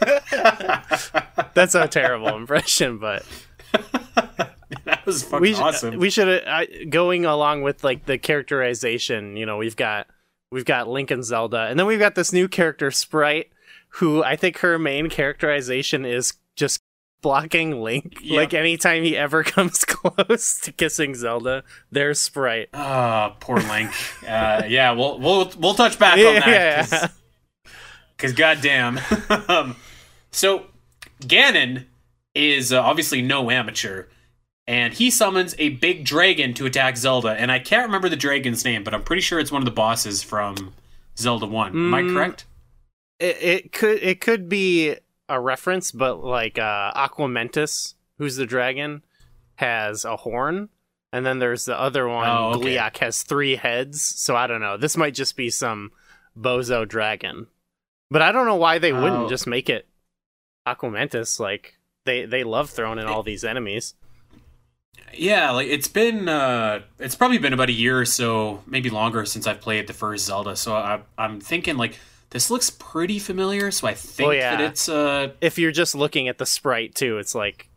That's 1.54 1.74
a 1.74 1.88
terrible 1.88 2.36
impression, 2.36 2.98
but 2.98 3.24
that 4.84 5.04
was 5.06 5.22
fucking 5.22 5.40
we 5.40 5.54
awesome. 5.54 5.98
we 5.98 6.10
should 6.10 6.28
uh, 6.46 6.64
going 6.88 7.24
along 7.24 7.62
with 7.62 7.84
like 7.84 8.06
the 8.06 8.18
characterization. 8.18 9.36
You 9.36 9.46
know, 9.46 9.56
we've 9.56 9.76
got 9.76 10.06
we've 10.50 10.64
got 10.64 10.88
Link 10.88 11.10
and 11.10 11.24
Zelda, 11.24 11.66
and 11.68 11.78
then 11.78 11.86
we've 11.86 11.98
got 11.98 12.14
this 12.14 12.32
new 12.32 12.48
character 12.48 12.90
Sprite, 12.90 13.50
who 13.90 14.22
I 14.22 14.36
think 14.36 14.58
her 14.58 14.78
main 14.78 15.08
characterization 15.08 16.04
is 16.04 16.34
just 16.56 16.80
blocking 17.20 17.82
Link. 17.82 18.18
Yep. 18.22 18.36
Like 18.36 18.54
anytime 18.54 19.02
he 19.02 19.16
ever 19.16 19.42
comes 19.44 19.84
close 19.84 20.60
to 20.60 20.72
kissing 20.72 21.14
Zelda, 21.14 21.64
there's 21.90 22.20
Sprite. 22.20 22.68
Ah, 22.74 23.36
poor 23.40 23.58
Link. 23.58 23.90
uh, 24.28 24.62
yeah, 24.68 24.92
we'll 24.92 25.18
we'll 25.18 25.50
we'll 25.58 25.74
touch 25.74 25.98
back 25.98 26.18
on 26.18 26.34
that. 26.34 26.46
Yeah. 26.46 26.86
'cause- 26.86 27.10
Because 28.16 28.32
goddamn. 28.32 28.98
um, 29.48 29.76
so 30.32 30.64
Ganon 31.22 31.84
is 32.38 32.72
uh, 32.72 32.80
obviously 32.80 33.20
no 33.20 33.50
amateur, 33.50 34.04
and 34.66 34.94
he 34.94 35.10
summons 35.10 35.54
a 35.58 35.70
big 35.70 36.04
dragon 36.04 36.54
to 36.54 36.66
attack 36.66 36.96
Zelda. 36.96 37.30
And 37.30 37.50
I 37.52 37.58
can't 37.58 37.86
remember 37.86 38.08
the 38.08 38.16
dragon's 38.16 38.64
name, 38.64 38.84
but 38.84 38.94
I'm 38.94 39.02
pretty 39.02 39.22
sure 39.22 39.38
it's 39.40 39.52
one 39.52 39.60
of 39.62 39.66
the 39.66 39.70
bosses 39.72 40.22
from 40.22 40.72
Zelda 41.18 41.46
One. 41.46 41.72
Am 41.72 41.94
I 41.94 42.02
Mm, 42.02 42.14
correct? 42.14 42.44
It, 43.18 43.36
it 43.42 43.72
could 43.72 44.02
it 44.02 44.20
could 44.20 44.48
be 44.48 44.94
a 45.28 45.40
reference, 45.40 45.90
but 45.90 46.22
like 46.24 46.58
uh, 46.58 46.92
Aquamentus, 46.94 47.94
who's 48.18 48.36
the 48.36 48.46
dragon, 48.46 49.02
has 49.56 50.04
a 50.04 50.16
horn, 50.16 50.68
and 51.12 51.26
then 51.26 51.40
there's 51.40 51.64
the 51.64 51.78
other 51.78 52.06
one. 52.08 52.28
Oh, 52.28 52.52
okay. 52.54 52.76
Gleeok 52.76 52.98
has 52.98 53.24
three 53.24 53.56
heads. 53.56 54.00
So 54.02 54.36
I 54.36 54.46
don't 54.46 54.60
know. 54.60 54.76
This 54.76 54.96
might 54.96 55.14
just 55.14 55.36
be 55.36 55.50
some 55.50 55.90
bozo 56.38 56.86
dragon, 56.86 57.48
but 58.10 58.22
I 58.22 58.30
don't 58.30 58.46
know 58.46 58.54
why 58.56 58.78
they 58.78 58.92
Oh. 58.92 59.02
wouldn't 59.02 59.28
just 59.28 59.46
make 59.48 59.68
it 59.68 59.88
Aquamentus. 60.66 61.40
Like 61.40 61.77
they 62.08 62.24
they 62.24 62.42
love 62.44 62.70
throwing 62.70 62.98
in 62.98 63.06
all 63.06 63.22
these 63.22 63.44
enemies. 63.44 63.94
Yeah, 65.14 65.50
like 65.52 65.68
it's 65.68 65.88
been 65.88 66.28
uh 66.28 66.80
it's 66.98 67.14
probably 67.14 67.38
been 67.38 67.52
about 67.52 67.68
a 67.68 67.72
year 67.72 68.00
or 68.00 68.04
so, 68.04 68.62
maybe 68.66 68.90
longer 68.90 69.24
since 69.24 69.46
I've 69.46 69.60
played 69.60 69.86
the 69.86 69.92
first 69.92 70.26
Zelda. 70.26 70.56
So 70.56 70.74
I 70.74 71.00
I'm 71.16 71.40
thinking 71.40 71.76
like 71.76 71.98
this 72.30 72.50
looks 72.50 72.68
pretty 72.70 73.18
familiar, 73.18 73.70
so 73.70 73.86
I 73.88 73.94
think 73.94 74.28
Oh, 74.28 74.30
yeah. 74.32 74.56
that 74.56 74.60
it's 74.60 74.88
uh 74.88 75.32
If 75.40 75.58
you're 75.58 75.72
just 75.72 75.94
looking 75.94 76.28
at 76.28 76.38
the 76.38 76.46
sprite 76.46 76.94
too, 76.94 77.18
it's 77.18 77.34
like 77.34 77.68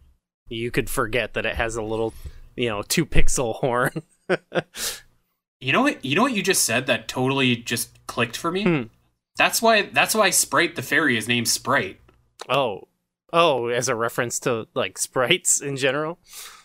you 0.50 0.72
could 0.72 0.89
forget 0.89 1.34
that 1.36 1.46
it 1.46 1.56
has 1.56 1.76
a 1.76 1.82
little, 1.82 2.13
you 2.56 2.67
know, 2.70 2.82
two 2.82 3.06
pixel 3.06 3.56
horn. 3.62 3.91
You 5.60 5.72
know 5.74 5.84
what? 5.84 6.04
You 6.04 6.15
know 6.15 6.24
what 6.24 6.34
you 6.34 6.41
just 6.44 6.65
said 6.65 6.88
that 6.88 7.08
totally 7.08 7.56
just 7.56 8.06
clicked 8.08 8.36
for 8.36 8.52
me. 8.52 8.63
Hmm. 8.63 8.82
That's 9.38 9.62
why. 9.62 9.84
That's 9.84 10.13
why 10.15 10.30
Sprite 10.32 10.76
the 10.76 10.82
fairy 10.82 11.17
is 11.17 11.28
named 11.28 11.48
Sprite. 11.48 12.00
Oh, 12.50 12.88
oh, 13.34 13.67
as 13.67 13.88
a 13.89 13.96
reference 13.96 14.39
to 14.41 14.67
like 14.74 14.98
sprites 14.98 15.62
in 15.62 15.78
general. 15.78 16.20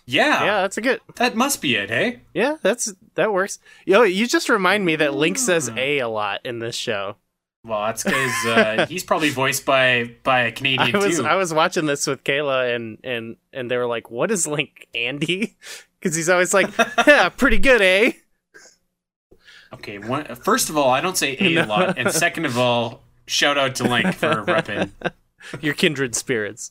Yeah, 0.09 0.45
Yeah, 0.45 0.61
that's 0.63 0.79
a 0.79 0.81
good. 0.81 1.01
that 1.17 1.35
must 1.35 1.61
be 1.61 1.75
it. 1.75 1.91
Hey, 1.91 2.21
Yeah, 2.33 2.57
that's 2.63 2.93
that 3.17 3.33
works. 3.33 3.59
Yo, 3.85 4.03
you 4.03 4.27
just 4.29 4.49
remind 4.49 4.85
me 4.85 4.95
that 4.97 5.15
Link 5.15 5.37
says 5.39 5.69
"a" 5.77 5.99
a 5.99 6.09
lot 6.09 6.41
in 6.45 6.61
this 6.61 6.77
show. 6.77 7.17
well, 7.65 7.87
that's 7.87 8.05
because 8.05 8.47
uh, 8.47 8.87
he's 8.89 9.03
probably 9.03 9.31
voiced 9.31 9.65
by 9.67 10.15
by 10.23 10.43
a 10.43 10.53
Canadian 10.53 10.95
I 10.95 10.99
was 10.99 11.17
too. 11.19 11.27
I 11.27 11.35
was 11.35 11.53
watching 11.53 11.87
this 11.87 12.07
with 12.07 12.23
Kayla 12.23 12.75
and 12.77 12.99
and 13.03 13.37
and 13.53 13.69
they 13.69 13.77
were 13.77 13.87
like, 13.89 14.09
"What 14.11 14.31
is 14.31 14.47
Link, 14.47 14.87
Andy?" 14.95 15.57
Because 15.99 16.15
he's 16.15 16.29
always 16.29 16.55
like, 16.55 16.69
"Yeah, 17.07 17.31
pretty 17.31 17.59
good, 17.59 17.81
eh?" 17.83 18.13
okay, 19.73 19.99
one, 19.99 20.27
first 20.37 20.69
of 20.71 20.77
all, 20.77 20.91
I 20.91 21.01
don't 21.01 21.17
say 21.17 21.37
a 21.39 21.51
No. 21.55 21.65
a 21.65 21.67
lot, 21.67 21.99
and 21.99 22.13
second 22.13 22.45
of 22.47 22.59
all, 22.59 23.03
shout 23.27 23.59
out 23.59 23.75
to 23.77 23.85
Link 23.85 24.15
for 24.15 24.29
repping. 24.45 24.91
Your 25.61 25.75
kindred 25.75 26.15
spirits. 26.15 26.71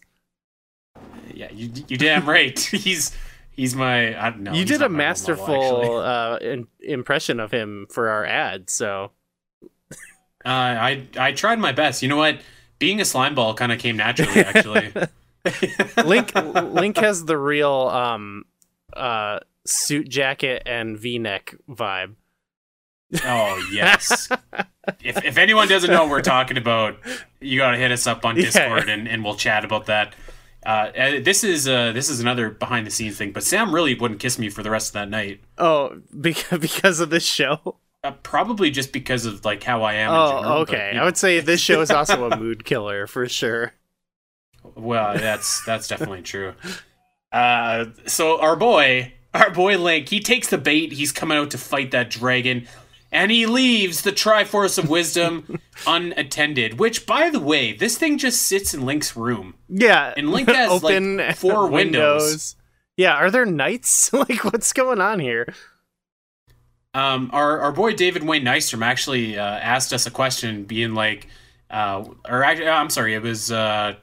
Yeah, 1.34 1.52
you 1.52 1.72
you 1.88 1.98
damn 1.98 2.28
right. 2.28 2.58
he's 2.72 3.16
he's 3.52 3.76
my. 3.76 4.20
I 4.20 4.30
don't 4.30 4.44
know. 4.44 4.54
you 4.54 4.66
did 4.66 4.82
a 4.82 4.88
my 4.88 4.88
role 4.88 4.90
model, 4.90 4.98
masterful 4.98 5.98
uh, 5.98 6.38
in, 6.38 6.68
impression 6.80 7.40
of 7.40 7.52
him 7.52 7.88
for 7.90 8.10
our 8.10 8.26
ad. 8.26 8.70
So 8.70 9.12
Uh, 10.46 10.50
I 10.50 11.08
I 11.18 11.32
tried 11.34 11.60
my 11.60 11.72
best. 11.72 12.02
You 12.04 12.08
know 12.10 12.18
what? 12.18 12.40
Being 12.80 13.02
a 13.02 13.06
slime 13.06 13.36
ball 13.36 13.54
kind 13.56 13.72
of 13.72 13.80
came 13.80 13.98
naturally. 13.98 14.42
Actually, 14.42 14.94
Link 16.06 16.34
Link 16.36 16.98
has 16.98 17.26
the 17.26 17.38
real 17.38 17.90
um 17.92 18.46
uh 18.94 19.40
suit 19.66 20.08
jacket 20.08 20.62
and 20.66 20.98
V-neck 21.00 21.56
vibe. 21.70 22.16
Oh 23.24 23.70
yes. 23.74 24.30
If 25.04 25.24
if 25.26 25.38
anyone 25.38 25.68
doesn't 25.68 25.90
know 25.92 26.02
what 26.04 26.10
we're 26.12 26.22
talking 26.22 26.58
about, 26.58 26.98
you 27.40 27.58
gotta 27.60 27.78
hit 27.78 27.92
us 27.92 28.08
up 28.08 28.26
on 28.26 28.36
Yeah. 28.38 28.44
Discord 28.44 28.90
and, 28.90 29.08
and 29.08 29.24
we'll 29.24 29.36
chat 29.36 29.64
about 29.66 29.86
that. 29.88 30.14
Uh, 30.66 30.92
this 31.22 31.44
is 31.44 31.68
uh, 31.68 31.92
this 31.92 32.10
is 32.10 32.20
another 32.20 32.50
behind 32.50 32.88
the 32.88 32.92
scenes 32.92 33.18
thing, 33.18 33.32
but 33.32 33.44
Sam 33.44 33.74
really 33.74 33.94
wouldn't 33.94 34.20
kiss 34.20 34.40
me 34.40 34.50
for 34.50 34.64
the 34.64 34.72
rest 34.72 34.90
of 34.90 34.94
that 34.94 35.10
night. 35.10 35.40
Oh, 35.58 36.02
because 36.20 36.60
because 36.62 37.00
of 37.00 37.10
this 37.10 37.26
show. 37.26 37.76
Uh, 38.04 38.12
probably 38.24 38.70
just 38.72 38.92
because 38.94 39.26
of 39.26 39.44
like 39.46 39.64
how 39.64 39.82
I 39.84 39.94
am. 39.96 40.10
in 40.12 40.16
Oh, 40.16 40.28
general, 40.30 40.44
but, 40.66 40.74
okay. 40.74 40.92
you 40.96 41.02
I 41.02 41.06
would 41.06 41.18
say 41.18 41.40
this 41.40 41.60
show 41.62 41.82
is 41.82 41.90
also 41.92 42.30
a 42.30 42.38
mood 42.38 42.64
killer 42.66 43.08
for 43.08 43.28
sure. 43.30 43.74
Well, 44.76 45.14
that's 45.18 45.64
that's 45.66 45.88
definitely 45.88 46.22
true. 46.24 46.54
Uh, 47.32 47.86
so 48.08 48.40
our 48.42 48.56
boy, 48.56 49.14
our 49.34 49.50
boy 49.52 49.78
Link, 49.78 50.10
he 50.10 50.20
takes 50.20 50.48
the 50.50 50.58
bait. 50.58 50.94
He's 50.94 51.12
coming 51.12 51.38
out 51.38 51.52
to 51.52 51.58
fight 51.58 51.92
that 51.92 52.10
dragon, 52.10 52.68
and 53.16 53.32
he 53.32 53.46
leaves 53.46 54.02
the 54.02 54.12
Triforce 54.12 54.78
of 54.78 54.90
Wisdom 54.90 55.60
unattended. 55.88 56.78
Which, 56.80 57.06
by 57.06 57.30
the 57.30 57.40
way, 57.40 57.72
this 57.74 57.98
thing 57.98 58.18
just 58.18 58.44
sits 58.44 58.74
in 58.74 58.86
Link's 58.86 59.16
room. 59.16 59.56
Yeah, 59.70 60.14
And 60.18 60.32
Link 60.32 60.50
has, 60.50 60.84
like, 60.84 60.94
open 60.96 61.34
four 61.34 61.68
windows. 61.72 62.56
Yeah, 62.98 63.16
are 63.16 63.32
there 63.32 63.46
knights? 63.46 64.12
like, 64.14 64.44
what's 64.44 64.74
going 64.74 65.02
on 65.02 65.20
here? 65.20 65.54
Um, 66.94 67.30
our 67.34 67.60
our 67.60 67.72
boy 67.74 67.94
David 67.94 68.24
Wayne 68.24 68.46
Nystrom 68.46 68.82
actually 68.84 69.38
uh, 69.38 69.44
asked 69.44 69.92
us 69.92 70.06
a 70.06 70.12
question, 70.12 70.64
being 70.64 70.94
like, 70.94 71.28
uh, 71.70 72.06
or 72.30 72.44
actually, 72.44 72.70
I'm 72.70 72.90
sorry, 72.90 73.16
it 73.16 73.22
was. 73.22 73.52
Uh, 73.52 73.96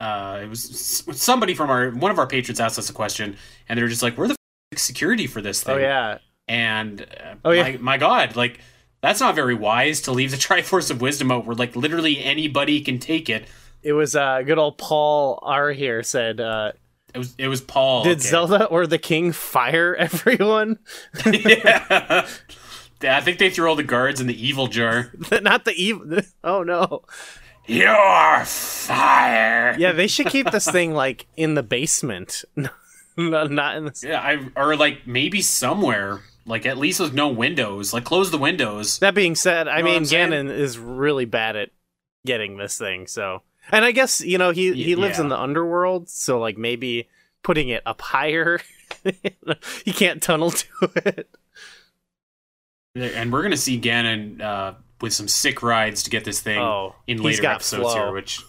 uh, 0.00 0.40
it 0.42 0.48
was 0.48 1.04
somebody 1.12 1.54
from 1.54 1.70
our 1.70 1.90
one 1.90 2.10
of 2.10 2.18
our 2.18 2.26
patrons 2.26 2.60
asked 2.60 2.78
us 2.78 2.90
a 2.90 2.92
question, 2.92 3.36
and 3.68 3.78
they 3.78 3.82
were 3.82 3.88
just 3.88 4.02
like, 4.02 4.18
"Where 4.18 4.28
the 4.28 4.36
f- 4.72 4.78
security 4.78 5.26
for 5.26 5.40
this 5.40 5.62
thing?" 5.62 5.76
Oh 5.76 5.78
yeah, 5.78 6.18
And 6.50 7.02
uh, 7.02 7.34
Oh, 7.44 7.50
yeah. 7.52 7.62
my, 7.62 7.76
my 7.78 7.96
God, 7.96 8.34
like 8.36 8.58
that's 9.02 9.20
not 9.20 9.34
very 9.36 9.54
wise 9.54 10.00
to 10.02 10.12
leave 10.12 10.32
the 10.32 10.36
Triforce 10.48 10.90
of 10.90 11.00
Wisdom 11.00 11.30
out 11.30 11.46
where 11.46 11.54
like 11.56 11.76
literally 11.76 12.22
anybody 12.22 12.80
can 12.80 12.98
take 12.98 13.30
it. 13.30 13.46
it 13.82 13.92
was 13.92 14.16
uh, 14.16 14.42
good 14.42 14.58
old 14.58 14.76
Paul 14.76 15.38
R 15.42 15.70
here 15.70 16.02
said. 16.02 16.40
Uh, 16.40 16.72
It 17.14 17.18
was 17.18 17.34
it 17.38 17.48
was 17.48 17.60
Paul. 17.60 18.02
Did 18.04 18.18
okay. 18.18 18.28
Zelda 18.28 18.64
or 18.66 18.86
the 18.86 18.98
King 18.98 19.32
fire 19.32 19.94
everyone? 19.98 20.78
yeah. 21.24 22.26
I 23.02 23.20
think 23.22 23.38
they 23.38 23.48
threw 23.50 23.68
all 23.68 23.76
the 23.76 23.82
guards 23.82 24.20
in 24.20 24.26
the 24.26 24.46
evil 24.46 24.66
jar. 24.66 25.12
Not 25.40 25.64
the 25.64 25.72
evil. 25.72 26.18
Oh 26.44 26.62
no. 26.64 27.02
You're 27.66 28.44
fire. 28.44 29.76
Yeah, 29.78 29.92
they 29.92 30.06
should 30.08 30.26
keep 30.26 30.50
this 30.50 30.68
thing 30.68 30.92
like 30.92 31.26
in 31.36 31.54
the 31.54 31.62
basement, 31.62 32.44
not, 33.16 33.50
not 33.50 33.76
in 33.76 33.84
the. 33.84 34.00
Yeah, 34.02 34.20
I 34.20 34.48
or 34.56 34.76
like 34.76 35.06
maybe 35.06 35.40
somewhere, 35.40 36.20
like 36.46 36.66
at 36.66 36.78
least 36.78 37.00
with 37.00 37.12
no 37.14 37.28
windows. 37.28 37.92
Like 37.92 38.04
close 38.04 38.30
the 38.30 38.38
windows. 38.38 38.98
That 38.98 39.14
being 39.14 39.34
said, 39.34 39.68
I 39.68 39.78
Know 39.80 39.84
mean 39.86 40.04
saying? 40.04 40.30
Ganon 40.30 40.50
is 40.50 40.78
really 40.78 41.24
bad 41.24 41.56
at 41.56 41.70
getting 42.26 42.56
this 42.56 42.76
thing. 42.78 43.06
So, 43.06 43.42
and 43.70 43.84
I 43.84 43.92
guess 43.92 44.20
you 44.20 44.38
know 44.38 44.50
he 44.50 44.72
he 44.72 44.94
lives 44.96 45.18
in 45.18 45.28
the 45.28 45.38
underworld, 45.38 46.08
so 46.08 46.38
like 46.38 46.56
maybe 46.58 47.08
putting 47.42 47.68
it 47.68 47.82
up 47.86 48.00
higher, 48.00 48.60
he 49.84 49.92
can't 49.92 50.22
tunnel 50.22 50.50
to 50.50 50.66
it. 50.96 51.28
And 52.94 53.32
we're 53.32 53.42
gonna 53.42 53.56
see 53.56 53.80
Ganon 53.80 54.40
uh, 54.40 54.74
with 55.00 55.12
some 55.12 55.28
sick 55.28 55.62
rides 55.62 56.02
to 56.02 56.10
get 56.10 56.24
this 56.24 56.40
thing 56.40 56.58
Oh, 56.58 56.94
in 57.06 57.22
later 57.22 57.46
episodes 57.46 57.82
flow. 57.92 57.94
here. 57.94 58.12
Which, 58.12 58.42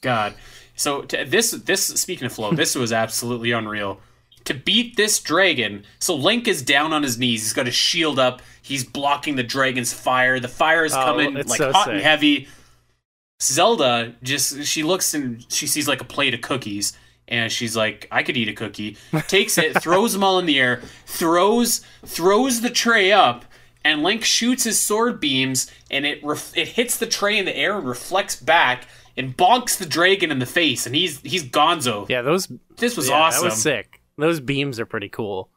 God, 0.00 0.34
so 0.74 1.02
to, 1.02 1.24
this 1.24 1.50
this 1.50 1.84
speaking 1.84 2.26
of 2.26 2.32
flow, 2.32 2.52
this 2.52 2.74
was 2.74 2.92
absolutely 2.92 3.50
unreal. 3.50 4.00
To 4.44 4.54
beat 4.54 4.96
this 4.96 5.20
dragon, 5.20 5.84
so 5.98 6.14
Link 6.14 6.46
is 6.46 6.60
down 6.62 6.92
on 6.92 7.02
his 7.02 7.18
knees. 7.18 7.42
He's 7.42 7.52
got 7.54 7.64
his 7.66 7.74
shield 7.74 8.18
up. 8.18 8.42
He's 8.60 8.84
blocking 8.84 9.36
the 9.36 9.42
dragon's 9.42 9.92
fire. 9.92 10.38
The 10.38 10.48
fire 10.48 10.84
is 10.84 10.92
Oh, 10.94 10.96
coming 11.02 11.36
it's 11.36 11.48
like 11.48 11.58
so 11.58 11.72
hot 11.72 11.90
and 11.90 12.00
heavy. 12.00 12.48
Zelda 13.42 14.14
just 14.22 14.64
she 14.64 14.82
looks 14.82 15.12
and 15.14 15.44
she 15.52 15.66
sees 15.66 15.88
like 15.88 16.00
a 16.00 16.04
plate 16.04 16.34
of 16.34 16.40
cookies 16.40 16.96
and 17.28 17.50
she's 17.50 17.76
like 17.76 18.06
I 18.10 18.22
could 18.22 18.36
eat 18.36 18.48
a 18.48 18.52
cookie. 18.52 18.96
Takes 19.28 19.58
it, 19.58 19.80
throws 19.82 20.12
them 20.12 20.22
all 20.24 20.38
in 20.38 20.46
the 20.46 20.58
air, 20.58 20.82
throws 21.06 21.82
throws 22.04 22.60
the 22.60 22.70
tray 22.70 23.12
up 23.12 23.44
and 23.84 24.02
Link 24.02 24.24
shoots 24.24 24.64
his 24.64 24.78
sword 24.80 25.20
beams 25.20 25.70
and 25.90 26.06
it 26.06 26.22
ref- 26.24 26.56
it 26.56 26.68
hits 26.68 26.96
the 26.96 27.06
tray 27.06 27.38
in 27.38 27.44
the 27.44 27.56
air 27.56 27.76
and 27.76 27.86
reflects 27.86 28.36
back 28.36 28.86
and 29.16 29.36
bonks 29.36 29.76
the 29.76 29.86
dragon 29.86 30.30
in 30.30 30.38
the 30.38 30.46
face 30.46 30.86
and 30.86 30.94
he's 30.94 31.20
he's 31.20 31.44
gonzo. 31.44 32.08
Yeah, 32.08 32.22
those 32.22 32.48
This 32.76 32.96
was 32.96 33.08
yeah, 33.08 33.16
awesome. 33.16 33.42
That 33.44 33.50
was 33.50 33.62
sick. 33.62 34.00
Those 34.16 34.40
beams 34.40 34.78
are 34.80 34.86
pretty 34.86 35.08
cool. 35.08 35.50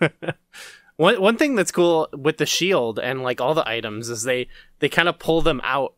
one 0.96 1.20
one 1.20 1.36
thing 1.36 1.54
that's 1.54 1.72
cool 1.72 2.08
with 2.12 2.38
the 2.38 2.46
shield 2.46 2.98
and 2.98 3.22
like 3.22 3.40
all 3.40 3.54
the 3.54 3.68
items 3.68 4.08
is 4.10 4.22
they 4.22 4.48
they 4.78 4.88
kind 4.88 5.08
of 5.08 5.18
pull 5.18 5.40
them 5.42 5.60
out 5.64 5.94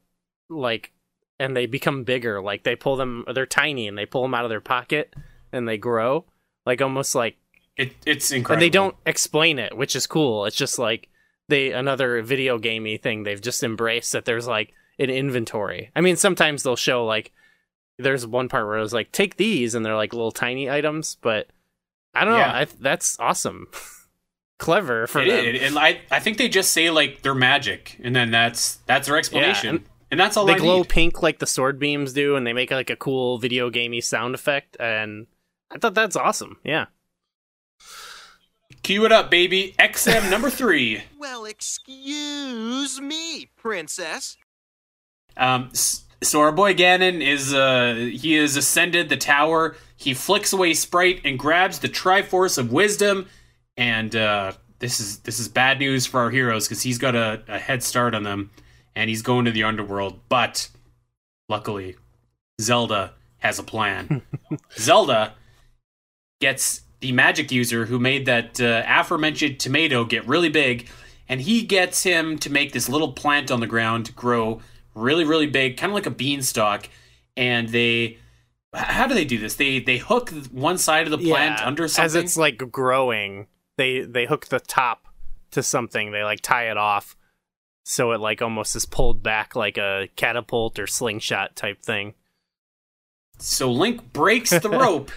like 0.48 0.92
and 1.38 1.56
they 1.56 1.66
become 1.66 2.04
bigger. 2.04 2.40
Like 2.40 2.62
they 2.64 2.76
pull 2.76 2.96
them 2.96 3.24
they're 3.34 3.46
tiny 3.46 3.88
and 3.88 3.96
they 3.96 4.06
pull 4.06 4.22
them 4.22 4.34
out 4.34 4.44
of 4.44 4.50
their 4.50 4.60
pocket 4.60 5.14
and 5.52 5.68
they 5.68 5.78
grow 5.78 6.24
like 6.64 6.80
almost 6.80 7.14
like 7.14 7.36
It, 7.76 7.92
it's 8.06 8.30
incredible. 8.30 8.54
and 8.54 8.62
they 8.62 8.70
don't 8.70 8.96
explain 9.04 9.58
it, 9.58 9.76
which 9.76 9.94
is 9.96 10.06
cool. 10.06 10.44
It's 10.46 10.56
just 10.56 10.78
like 10.78 11.08
they 11.48 11.72
another 11.72 12.22
video 12.22 12.58
gamey 12.58 12.96
thing 12.96 13.22
they've 13.22 13.40
just 13.40 13.62
embraced 13.62 14.12
that 14.12 14.24
there's 14.24 14.46
like 14.46 14.72
an 14.98 15.10
inventory. 15.10 15.90
I 15.94 16.00
mean, 16.00 16.16
sometimes 16.16 16.62
they'll 16.62 16.76
show 16.76 17.04
like 17.04 17.32
there's 17.98 18.26
one 18.26 18.48
part 18.48 18.66
where 18.66 18.78
it 18.78 18.82
was 18.82 18.92
like 18.94 19.12
take 19.12 19.36
these 19.36 19.74
and 19.74 19.84
they're 19.84 19.96
like 19.96 20.12
little 20.12 20.32
tiny 20.32 20.70
items, 20.70 21.16
but 21.20 21.48
I 22.20 22.24
don't 22.24 22.34
Yeah. 22.38 22.46
know. 22.46 22.58
I, 22.58 22.66
that's 22.80 23.18
awesome, 23.20 23.68
clever 24.58 25.06
for 25.06 25.20
It 25.22 25.28
them. 25.28 25.54
is, 25.56 25.62
and 25.62 25.78
I 25.78 26.00
I 26.10 26.18
think 26.20 26.38
they 26.38 26.48
just 26.48 26.72
say 26.72 26.90
like 26.90 27.22
they're 27.22 27.34
magic, 27.34 27.98
and 28.02 28.14
then 28.16 28.30
that's 28.30 28.76
that's 28.86 29.06
their 29.08 29.16
explanation, 29.18 29.68
and 29.76 29.84
and, 30.12 30.20
that's 30.20 30.36
all 30.36 30.46
They 30.46 30.54
I 30.54 30.58
glow 30.58 30.78
need. 30.78 30.88
pink 30.88 31.22
like 31.22 31.38
the 31.40 31.46
sword 31.46 31.78
beams 31.78 32.12
do, 32.12 32.36
and 32.36 32.46
they 32.46 32.52
make 32.52 32.70
like 32.70 32.90
a 32.90 32.96
cool 32.96 33.38
video 33.38 33.70
gamey 33.70 34.00
sound 34.00 34.34
effect. 34.34 34.76
And 34.78 35.26
I 35.70 35.78
thought 35.78 35.94
that's 35.94 36.14
awesome. 36.16 36.58
Yeah. 36.64 36.86
Cue 38.82 39.04
it 39.04 39.12
up, 39.12 39.30
baby. 39.30 39.74
XM 39.78 40.30
number 40.30 40.50
three. 40.50 41.02
Well, 41.18 41.44
excuse 41.44 43.00
me, 43.00 43.48
princess. 43.56 44.36
Um, 45.36 45.70
s- 45.72 46.04
so 46.22 46.40
our 46.40 46.52
boy 46.52 46.74
Ganon 46.74 47.26
is 47.26 47.52
uh 47.52 47.94
he 48.12 48.34
has 48.34 48.56
ascended 48.56 49.08
the 49.08 49.16
tower. 49.16 49.76
He 49.96 50.14
flicks 50.14 50.52
away 50.52 50.74
Sprite 50.74 51.20
and 51.24 51.38
grabs 51.38 51.78
the 51.78 51.88
Triforce 51.88 52.58
of 52.58 52.72
Wisdom, 52.72 53.28
and 53.76 54.14
uh, 54.14 54.52
this 54.78 55.00
is 55.00 55.20
this 55.20 55.38
is 55.38 55.48
bad 55.48 55.78
news 55.78 56.06
for 56.06 56.20
our 56.20 56.30
heroes 56.30 56.66
because 56.66 56.82
he's 56.82 56.98
got 56.98 57.14
a, 57.14 57.42
a 57.48 57.58
head 57.58 57.82
start 57.82 58.14
on 58.14 58.22
them, 58.22 58.50
and 58.94 59.08
he's 59.08 59.22
going 59.22 59.44
to 59.46 59.50
the 59.50 59.64
underworld. 59.64 60.20
But 60.28 60.68
luckily, 61.48 61.96
Zelda 62.60 63.14
has 63.38 63.58
a 63.58 63.62
plan. 63.62 64.22
Zelda 64.78 65.34
gets 66.40 66.82
the 67.00 67.12
magic 67.12 67.50
user 67.50 67.86
who 67.86 67.98
made 67.98 68.26
that 68.26 68.60
uh, 68.60 68.82
aforementioned 68.86 69.58
tomato 69.58 70.04
get 70.04 70.26
really 70.26 70.48
big, 70.48 70.88
and 71.28 71.40
he 71.40 71.62
gets 71.62 72.02
him 72.02 72.38
to 72.38 72.50
make 72.50 72.72
this 72.72 72.88
little 72.88 73.12
plant 73.12 73.50
on 73.50 73.60
the 73.60 73.66
ground 73.66 74.14
grow 74.14 74.60
really, 74.96 75.24
really 75.24 75.46
big, 75.46 75.76
kind 75.76 75.90
of 75.92 75.94
like 75.94 76.06
a 76.06 76.10
beanstalk. 76.10 76.88
And 77.36 77.68
they 77.68 78.18
how 78.74 79.06
do 79.06 79.14
they 79.14 79.24
do 79.24 79.38
this? 79.38 79.54
They 79.54 79.78
they 79.78 79.98
hook 79.98 80.30
one 80.50 80.78
side 80.78 81.06
of 81.06 81.10
the 81.12 81.18
plant 81.18 81.60
Yeah, 81.60 81.66
under 81.66 81.86
something. 81.86 82.04
as 82.04 82.14
it's 82.16 82.36
like 82.36 82.58
growing 82.72 83.46
they 83.78 84.00
they 84.00 84.26
hook 84.26 84.46
the 84.46 84.58
top 84.60 85.06
to 85.52 85.62
something 85.62 86.10
they 86.12 86.22
like 86.24 86.40
tie 86.40 86.70
it 86.70 86.76
off 86.76 87.16
so 87.84 88.12
it 88.12 88.20
like 88.20 88.42
almost 88.42 88.74
is 88.74 88.84
pulled 88.84 89.22
back 89.22 89.54
like 89.54 89.78
a 89.78 90.08
catapult 90.16 90.78
or 90.78 90.86
slingshot 90.86 91.54
type 91.56 91.80
thing 91.82 92.14
So 93.38 93.70
Link 93.70 94.12
breaks 94.12 94.50
the 94.50 94.70
rope 94.84 95.10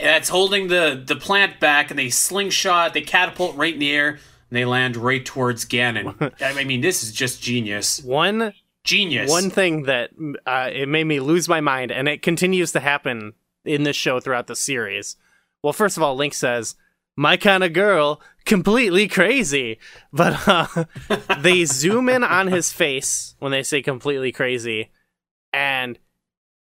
that's 0.00 0.28
holding 0.28 0.68
the 0.68 1.02
the 1.06 1.16
plant 1.16 1.60
back, 1.60 1.90
and 1.90 1.98
they 1.98 2.10
slingshot, 2.10 2.92
they 2.94 3.00
catapult 3.02 3.56
right 3.56 3.72
in 3.72 3.80
the 3.80 3.90
air, 3.92 4.08
and 4.10 4.18
they 4.50 4.64
land 4.64 4.96
right 4.96 5.24
towards 5.24 5.64
Ganon. 5.64 6.32
I 6.42 6.64
mean, 6.64 6.80
this 6.82 7.02
is 7.02 7.12
just 7.12 7.42
genius, 7.42 8.02
one 8.02 8.52
genius. 8.88 9.30
one 9.30 9.50
thing 9.50 9.84
that 9.84 10.10
uh, 10.46 10.70
it 10.72 10.88
made 10.88 11.04
me 11.04 11.20
lose 11.20 11.48
my 11.48 11.60
mind 11.60 11.92
and 11.92 12.08
it 12.08 12.22
continues 12.22 12.72
to 12.72 12.80
happen 12.80 13.34
in 13.64 13.82
this 13.82 13.96
show 13.96 14.20
throughout 14.20 14.46
the 14.46 14.56
series. 14.56 15.16
Well 15.62 15.72
first 15.72 15.96
of 15.96 16.02
all 16.02 16.16
link 16.16 16.34
says 16.34 16.74
my 17.16 17.36
kind 17.36 17.64
of 17.64 17.72
girl 17.72 18.20
completely 18.44 19.08
crazy. 19.08 19.78
But 20.12 20.48
uh, 20.48 20.84
they 21.40 21.64
zoom 21.64 22.08
in 22.08 22.24
on 22.24 22.46
his 22.46 22.72
face 22.72 23.34
when 23.38 23.52
they 23.52 23.62
say 23.62 23.82
completely 23.82 24.32
crazy 24.32 24.90
and 25.52 25.98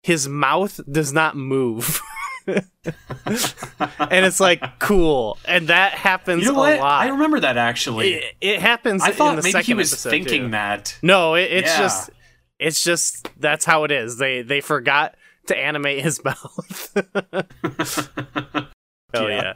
his 0.03 0.29
mouth 0.29 0.81
does 0.91 1.13
not 1.13 1.37
move 1.37 2.01
and 2.47 4.24
it's 4.26 4.41
like 4.41 4.62
cool 4.78 5.38
and 5.45 5.68
that 5.68 5.93
happens 5.93 6.43
you 6.45 6.53
know 6.53 6.59
a 6.59 6.70
what? 6.70 6.80
lot 6.80 7.03
I 7.03 7.09
remember 7.09 7.41
that 7.41 7.57
actually. 7.57 8.14
it, 8.14 8.34
it 8.41 8.61
happens 8.61 9.03
I 9.03 9.12
thought 9.12 9.43
maybe 9.43 9.62
he 9.62 9.74
was 9.74 9.95
thinking 10.03 10.45
too. 10.47 10.51
that. 10.51 10.99
No, 11.03 11.34
it, 11.34 11.51
it's 11.53 11.68
Yeah. 11.68 11.78
just 11.78 12.11
it's 12.59 12.82
just 12.84 13.28
that's 13.38 13.64
how 13.64 13.84
it 13.84 13.91
is. 13.91 14.18
They 14.18 14.43
they 14.43 14.61
forgot 14.61 15.14
to 15.47 15.57
animate 15.57 16.03
his 16.03 16.22
mouth. 16.24 16.97
oh 19.14 19.26
yeah. 19.26 19.55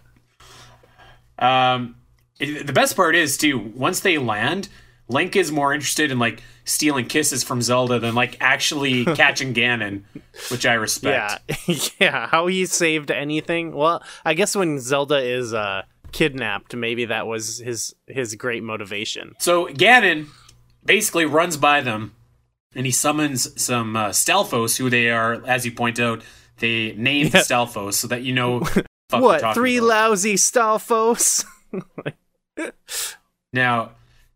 Um, 1.38 1.96
it- 2.40 2.66
the 2.66 2.72
best 2.72 2.96
part 2.96 3.14
is 3.16 3.36
too. 3.36 3.58
Once 3.58 4.00
they 4.00 4.18
land, 4.18 4.68
Link 5.08 5.36
is 5.36 5.52
more 5.52 5.72
interested 5.74 6.10
in 6.10 6.18
like 6.18 6.42
stealing 6.64 7.06
kisses 7.06 7.44
from 7.44 7.60
Zelda 7.62 7.98
than 7.98 8.14
like 8.14 8.36
actually 8.40 9.04
catching 9.16 9.54
Ganon, 9.54 10.02
which 10.50 10.66
I 10.66 10.74
respect. 10.74 11.40
Yeah. 11.68 11.76
yeah, 12.00 12.26
how 12.26 12.46
he 12.46 12.66
saved 12.66 13.10
anything. 13.10 13.74
Well, 13.74 14.02
I 14.24 14.34
guess 14.34 14.56
when 14.56 14.78
Zelda 14.80 15.18
is 15.18 15.54
uh 15.54 15.82
kidnapped. 16.14 16.74
Maybe 16.74 17.04
that 17.06 17.26
was 17.26 17.58
his 17.58 17.94
his 18.06 18.34
great 18.36 18.62
motivation. 18.62 19.34
So 19.40 19.66
Ganon 19.66 20.28
basically 20.84 21.26
runs 21.26 21.56
by 21.56 21.80
them, 21.82 22.14
and 22.74 22.86
he 22.86 22.92
summons 22.92 23.60
some 23.60 23.96
uh, 23.96 24.08
Stalfos, 24.10 24.78
who 24.78 24.88
they 24.88 25.10
are, 25.10 25.44
as 25.46 25.66
you 25.66 25.72
point 25.72 25.98
out, 26.00 26.22
they 26.58 26.94
named 26.96 27.34
Yeah. 27.34 27.40
Stalfos 27.40 27.94
so 27.94 28.08
that 28.08 28.22
you 28.22 28.32
know 28.32 28.60
what 29.10 29.54
three 29.54 29.78
about. 29.78 29.88
lousy 29.88 30.36
Stalfos? 30.36 31.44
Now, 33.52 33.90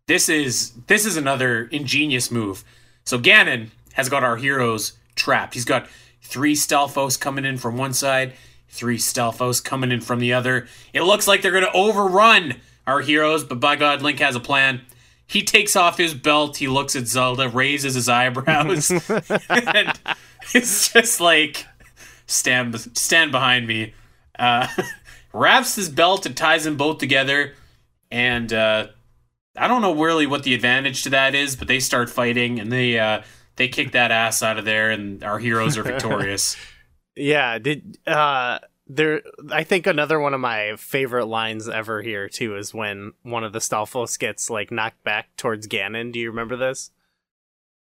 this 0.09 0.27
is 0.27 0.71
this 0.87 1.05
is 1.05 1.17
another 1.17 1.65
ingenious 1.71 2.31
move. 2.31 2.63
So 3.05 3.19
Ganon 3.19 3.69
has 3.93 4.09
got 4.09 4.23
our 4.23 4.37
heroes 4.37 4.93
trapped. 5.13 5.53
He's 5.53 5.65
got 5.65 5.87
three 6.23 6.55
Stalfos 6.55 7.17
coming 7.19 7.45
in 7.45 7.57
from 7.57 7.77
one 7.77 7.93
side, 7.93 8.33
three 8.69 8.97
Stalfos 8.97 9.63
coming 9.63 9.91
in 9.91 10.01
from 10.01 10.17
the 10.17 10.33
other. 10.33 10.67
It 10.93 11.03
looks 11.03 11.27
like 11.27 11.43
they're 11.43 11.51
going 11.51 11.63
to 11.63 11.71
overrun 11.73 12.55
our 12.87 13.01
heroes, 13.01 13.43
but 13.43 13.59
by 13.59 13.75
God, 13.75 14.01
Link 14.01 14.17
has 14.17 14.35
a 14.35 14.39
plan. 14.39 14.81
He 15.27 15.43
takes 15.43 15.75
off 15.75 15.99
his 15.99 16.15
belt. 16.15 16.57
He 16.57 16.67
looks 16.67 16.95
at 16.95 17.05
Zelda, 17.05 17.47
raises 17.47 17.93
his 17.93 18.09
eyebrows, 18.09 18.89
and 19.49 19.99
it's 20.55 20.91
just 20.91 21.21
like 21.21 21.67
stand 22.25 22.97
stand 22.97 23.31
behind 23.31 23.67
me. 23.67 23.93
Uh, 24.39 24.67
wraps 25.33 25.75
his 25.75 25.87
belt 25.87 26.25
and 26.25 26.35
ties 26.35 26.63
them 26.63 26.77
both 26.77 26.97
together, 26.97 27.53
and 28.09 28.51
uh, 28.51 28.87
I 29.57 29.67
don't 29.67 29.81
know 29.81 29.95
really 29.95 30.27
what 30.27 30.43
the 30.43 30.53
advantage 30.53 31.03
to 31.03 31.09
that 31.11 31.35
is, 31.35 31.55
but 31.55 31.67
they 31.67 31.79
start 31.79 32.09
fighting 32.09 32.59
and 32.59 32.71
they 32.71 32.97
uh, 32.99 33.23
they 33.55 33.67
kick 33.67 33.91
that 33.91 34.11
ass 34.11 34.41
out 34.41 34.57
of 34.57 34.65
there, 34.65 34.89
and 34.89 35.23
our 35.23 35.39
heroes 35.39 35.77
are 35.77 35.83
victorious. 35.93 36.55
yeah, 37.15 37.57
did 37.59 37.97
uh 38.07 38.59
there 38.87 39.21
I 39.51 39.63
think 39.63 39.85
another 39.85 40.19
one 40.19 40.33
of 40.33 40.39
my 40.39 40.75
favorite 40.77 41.27
lines 41.27 41.69
ever 41.69 42.01
here 42.01 42.27
too 42.27 42.55
is 42.55 42.73
when 42.73 43.13
one 43.21 43.43
of 43.43 43.53
the 43.53 43.59
Stalfos 43.59 44.17
gets 44.17 44.49
like 44.49 44.71
knocked 44.71 45.03
back 45.03 45.35
towards 45.37 45.67
Ganon. 45.67 46.11
Do 46.11 46.19
you 46.19 46.29
remember 46.29 46.55
this? 46.55 46.91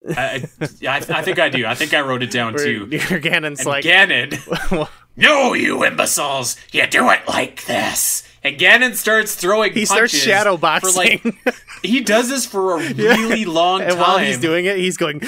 I, 0.09 0.45
I, 0.87 0.97
I 1.09 1.21
think 1.21 1.37
I 1.39 1.49
do. 1.49 1.65
I 1.65 1.75
think 1.75 1.93
I 1.93 1.99
wrote 2.01 2.23
it 2.23 2.31
down 2.31 2.53
Where 2.53 2.63
too. 2.65 2.87
Ganon's 2.87 3.59
And 3.59 3.67
like 3.67 3.83
Ganon, 3.83 4.87
no, 5.15 5.53
you 5.53 5.83
imbeciles! 5.83 6.55
You 6.71 6.87
do 6.87 7.09
it 7.09 7.27
like 7.27 7.65
this. 7.65 8.23
And 8.43 8.57
Ganon 8.57 8.95
starts 8.95 9.35
throwing. 9.35 9.73
he 9.73 9.83
starts 9.85 10.13
punches 10.13 10.21
shadow 10.21 10.55
for, 10.55 10.91
like, 10.91 11.25
he 11.83 11.99
does 12.01 12.29
this 12.29 12.45
for 12.45 12.79
a 12.79 12.83
really 12.93 13.43
long 13.45 13.81
and 13.81 13.91
time. 13.91 13.99
while 13.99 14.17
he's 14.19 14.39
doing 14.39 14.65
it, 14.65 14.77
he's 14.77 14.95
going 14.95 15.21
Oh, 15.23 15.27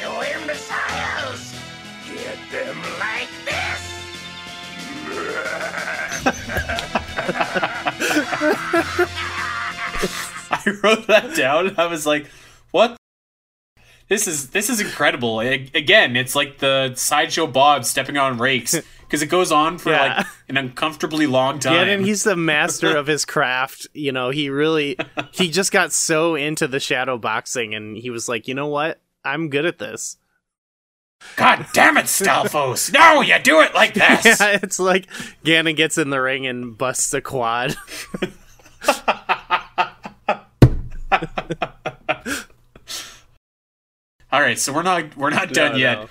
you 0.00 0.10
imbeciles! 0.42 1.54
Get 2.12 2.38
them 2.50 2.76
like 2.98 3.28
this! 3.46 3.80
I 10.66 10.70
wrote 10.82 11.06
that 11.06 11.36
down. 11.36 11.74
I 11.78 11.86
was 11.86 12.06
like, 12.06 12.26
"What? 12.72 12.96
This 14.08 14.26
is 14.28 14.50
this 14.50 14.68
is 14.70 14.80
incredible." 14.80 15.40
Again, 15.40 16.16
it's 16.16 16.34
like 16.36 16.58
the 16.58 16.94
sideshow 16.94 17.46
Bob 17.46 17.84
stepping 17.84 18.16
on 18.16 18.38
rakes 18.38 18.76
because 19.00 19.22
it 19.22 19.26
goes 19.26 19.50
on 19.52 19.78
for 19.78 19.90
Yeah. 19.90 20.16
like 20.18 20.26
an 20.48 20.56
uncomfortably 20.56 21.26
long 21.26 21.58
time. 21.58 21.74
Ganon, 21.86 22.04
he's 22.04 22.22
the 22.24 22.36
master 22.36 22.96
of 22.96 23.06
his 23.06 23.24
craft. 23.24 23.86
You 23.94 24.12
know, 24.12 24.30
he 24.30 24.50
really 24.50 24.96
he 25.32 25.50
just 25.50 25.72
got 25.72 25.92
so 25.92 26.34
into 26.34 26.68
the 26.68 26.80
shadow 26.80 27.18
boxing 27.18 27.74
and 27.74 27.96
he 27.96 28.10
was 28.10 28.28
like, 28.28 28.46
you 28.48 28.54
know 28.54 28.68
what? 28.68 29.00
I'm 29.24 29.48
good 29.48 29.64
at 29.66 29.78
this. 29.78 30.16
God 31.36 31.66
damn 31.72 31.96
it, 31.96 32.04
Stalfos! 32.04 32.92
No, 32.94 33.22
you 33.22 33.36
do 33.42 33.60
it 33.62 33.74
like 33.74 33.94
this. 33.94 34.24
Yeah, 34.38 34.58
it's 34.62 34.78
like 34.78 35.06
Ganon 35.44 35.74
gets 35.74 35.96
in 35.98 36.10
the 36.10 36.20
ring 36.20 36.46
and 36.46 36.76
busts 36.76 37.12
a 37.14 37.20
quad. 37.22 37.74
All 44.32 44.40
right, 44.40 44.58
so 44.58 44.72
we're 44.72 44.82
not 44.82 45.16
we're 45.16 45.30
not 45.30 45.52
done 45.52 45.72
No, 45.72 45.78
yet. 45.78 46.08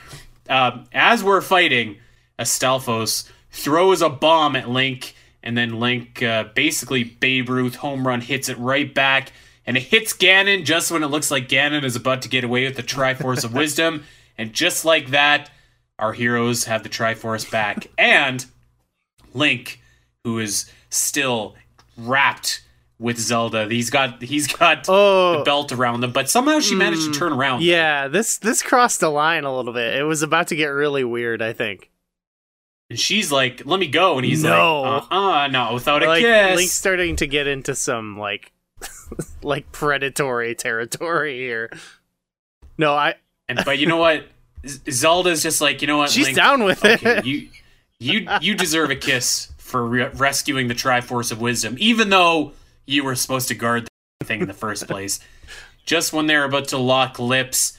Um, 0.49 0.85
as 0.93 1.23
we're 1.23 1.41
fighting, 1.41 1.97
a 2.39 2.43
Stalfos 2.43 3.29
throws 3.51 4.01
a 4.01 4.09
bomb 4.09 4.55
at 4.55 4.69
Link, 4.69 5.15
and 5.43 5.57
then 5.57 5.79
Link 5.79 6.23
uh, 6.23 6.45
basically 6.55 7.03
Babe 7.03 7.49
Ruth 7.49 7.75
home 7.75 8.05
run 8.07 8.21
hits 8.21 8.49
it 8.49 8.57
right 8.57 8.93
back, 8.93 9.31
and 9.65 9.77
it 9.77 9.83
hits 9.83 10.13
Ganon 10.13 10.63
just 10.65 10.91
when 10.91 11.03
it 11.03 11.07
looks 11.07 11.29
like 11.31 11.49
Ganon 11.49 11.83
is 11.83 11.95
about 11.95 12.21
to 12.23 12.29
get 12.29 12.43
away 12.43 12.65
with 12.65 12.75
the 12.75 12.83
Triforce 12.83 13.43
of 13.43 13.53
Wisdom, 13.55 14.03
and 14.37 14.53
just 14.53 14.85
like 14.85 15.09
that, 15.09 15.49
our 15.99 16.13
heroes 16.13 16.65
have 16.65 16.83
the 16.83 16.89
Triforce 16.89 17.49
back, 17.49 17.87
and 17.97 18.45
Link, 19.33 19.81
who 20.23 20.39
is 20.39 20.71
still 20.89 21.55
wrapped 21.97 22.61
with 22.99 23.19
Zelda, 23.19 23.67
he's 23.67 23.89
got 23.89 24.21
he's 24.21 24.47
got 24.47 24.85
Oh. 24.87 25.39
the 25.39 25.43
belt 25.43 25.71
around 25.71 26.01
them, 26.01 26.11
but 26.11 26.29
somehow 26.29 26.59
she 26.59 26.75
managed 26.75 27.11
to 27.13 27.19
turn 27.19 27.33
around. 27.33 27.61
Yeah, 27.63 28.07
this 28.07 28.37
this 28.37 28.61
crossed 28.61 28.99
the 29.01 29.09
line 29.09 29.43
a 29.43 29.55
little 29.55 29.73
bit. 29.73 29.95
It 29.95 30.03
was 30.03 30.21
about 30.21 30.47
to 30.47 30.55
get 30.55 30.67
really 30.67 31.03
weird, 31.03 31.41
I 31.41 31.53
think. 31.53 31.89
And 32.89 32.99
she's 32.99 33.31
like, 33.31 33.63
"Let 33.65 33.79
me 33.79 33.87
go," 33.87 34.17
and 34.17 34.25
he's 34.25 34.43
No. 34.43 34.81
like, 34.81 35.03
"Uh, 35.11 35.15
uh 35.15 35.47
not 35.47 35.73
without 35.73 36.03
a 36.03 36.07
like 36.07 36.21
kiss." 36.21 36.55
Link's 36.55 36.73
starting 36.73 37.15
to 37.17 37.27
get 37.27 37.47
into 37.47 37.73
some 37.75 38.17
like 38.17 38.51
like 39.43 39.71
predatory 39.71 40.53
territory 40.55 41.37
here. 41.37 41.71
No, 42.77 42.93
I 42.93 43.15
and 43.49 43.59
but 43.65 43.79
you 43.79 43.87
know 43.87 43.97
what? 43.97 44.25
Zelda's 44.89 45.43
just 45.43 45.61
like, 45.61 45.81
you 45.81 45.87
know 45.87 45.97
what? 45.97 46.09
she's 46.09 46.25
Link, 46.25 46.35
down 46.37 46.63
with 46.63 46.83
Okay, 46.83 47.17
it. 47.19 47.25
you 47.25 47.49
you 47.99 48.27
you 48.41 48.55
deserve 48.55 48.89
a 48.89 48.95
kiss 48.95 49.51
for 49.57 49.85
re- 49.85 50.09
rescuing 50.13 50.67
the 50.67 50.75
Triforce 50.75 51.31
of 51.31 51.41
Wisdom, 51.41 51.75
even 51.79 52.09
though 52.09 52.53
you 52.86 53.03
were 53.03 53.15
supposed 53.15 53.47
to 53.49 53.55
guard 53.55 53.88
the 54.19 54.25
thing 54.25 54.41
in 54.41 54.47
the 54.47 54.53
first 54.53 54.88
place. 54.88 55.19
Just 55.86 56.13
when 56.13 56.27
they're 56.27 56.45
about 56.45 56.69
to 56.69 56.77
lock 56.77 57.19
lips, 57.19 57.77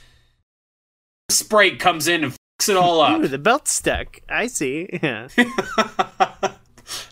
Sprite 1.30 1.78
comes 1.78 2.06
in 2.08 2.24
and 2.24 2.32
fucks 2.32 2.68
it 2.68 2.76
all 2.76 3.00
up. 3.00 3.20
Ooh, 3.20 3.28
the 3.28 3.38
belt 3.38 3.68
stuck. 3.68 4.20
I 4.28 4.46
see. 4.46 4.88
Yeah. 5.02 5.28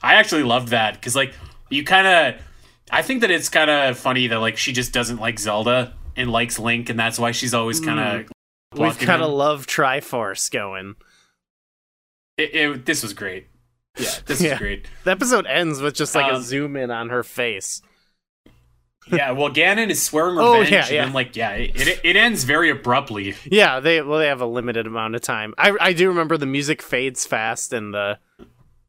I 0.03 0.15
actually 0.15 0.45
loved 0.45 0.69
that 0.69 0.95
because 0.95 1.17
like 1.17 1.35
you 1.71 1.85
kind 1.85 2.07
of, 2.07 2.43
I 2.91 3.03
think 3.03 3.23
that 3.23 3.31
it's 3.31 3.49
kind 3.49 3.71
of 3.71 3.99
funny 3.99 4.29
that 4.29 4.39
like 4.39 4.57
she 4.57 4.73
just 4.73 4.93
doesn't 4.93 5.19
like 5.19 5.39
Zelda 5.39 5.95
and 6.17 6.31
likes 6.31 6.59
Link, 6.59 6.91
and 6.91 6.99
that's 6.99 7.19
why 7.19 7.33
she's 7.33 7.55
always 7.55 7.81
kind 7.81 7.99
mm. 7.99 8.21
of. 8.21 8.31
We've 8.79 8.99
kind 8.99 9.23
of 9.23 9.31
love 9.31 9.67
Triforce 9.67 10.51
going. 10.51 10.97
It, 12.37 12.55
it, 12.55 12.87
this 12.87 13.03
was 13.03 13.15
great. 13.15 13.47
Yeah, 13.99 14.11
this 14.27 14.41
Yeah. 14.41 14.53
is 14.55 14.59
great. 14.59 14.87
The 15.05 15.11
episode 15.13 15.47
ends 15.47 15.81
with 15.81 15.95
just 15.95 16.15
like 16.15 16.31
a 16.31 16.37
Um, 16.37 16.43
zoom 16.43 16.77
in 16.77 16.91
on 16.91 17.11
her 17.11 17.23
face. 17.23 17.83
Yeah, 19.13 19.33
well, 19.33 19.51
Ganon 19.51 19.91
is 19.91 20.03
swearing 20.03 20.39
Oh, 20.39 20.55
revenge, 20.61 20.71
yeah, 20.73 20.81
and 20.87 20.91
yeah. 20.91 21.05
then 21.05 21.13
like 21.13 21.37
yeah, 21.37 21.51
it, 21.53 21.77
it 21.89 22.01
it 22.03 22.17
ends 22.17 22.45
very 22.45 22.71
abruptly. 22.71 23.35
Yeah, 23.45 23.79
they 23.81 24.01
well 24.01 24.19
they 24.19 24.29
have 24.29 24.41
a 24.41 24.47
limited 24.47 24.87
amount 24.87 25.15
of 25.15 25.21
time. 25.21 25.53
I 25.59 25.77
I 25.79 25.93
do 25.93 26.09
remember 26.09 26.39
the 26.39 26.47
music 26.47 26.81
fades 26.81 27.27
fast 27.27 27.75
and 27.75 27.93
the 27.93 28.19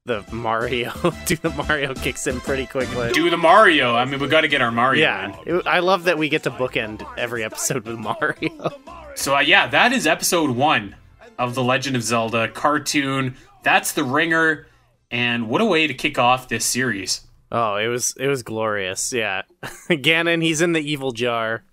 the 0.05 0.23
Mario 0.31 0.93
do 1.25 1.35
the 1.35 1.49
Mario 1.49 1.93
kicks 1.95 2.27
in 2.27 2.39
pretty 2.39 2.65
quickly. 2.65 3.11
Do 3.11 3.29
the 3.29 3.35
Mario. 3.37 3.93
I 3.95 4.05
mean, 4.05 4.19
we 4.21 4.29
got 4.29 4.41
to 4.41 4.47
get 4.47 4.61
our 4.61 4.71
Mario. 4.71 5.01
yeah, 5.01 5.35
it- 5.45 5.67
I 5.67 5.79
love 5.79 6.05
that 6.05 6.17
we 6.17 6.29
get 6.29 6.43
to 6.43 6.51
bookend 6.51 7.05
every 7.17 7.43
episode 7.43 7.85
with 7.85 7.97
Mario. 7.99 8.69
So 9.15 9.35
uh, 9.35 9.39
yeah, 9.41 9.67
that 9.67 9.91
is 9.91 10.07
episode 10.07 10.51
one 10.51 10.95
of 11.37 11.55
the 11.55 11.63
Legend 11.63 11.97
of 11.97 12.03
Zelda 12.03 12.47
cartoon. 12.47 13.35
That's 13.63 13.91
the 13.91 14.03
ringer, 14.05 14.67
and 15.15 15.47
what 15.47 15.61
a 15.61 15.65
way 15.65 15.87
to 15.87 15.93
kick 15.93 16.19
off 16.19 16.49
this 16.49 16.65
series. 16.65 17.21
Oh, 17.49 17.77
it 17.77 17.87
was 17.87 18.13
it 18.19 18.27
was 18.27 18.43
glorious. 18.43 19.13
Yeah, 19.13 19.43
Ganon, 19.89 20.43
he's 20.43 20.59
in 20.59 20.73
the 20.73 20.81
evil 20.81 21.13
jar. 21.13 21.63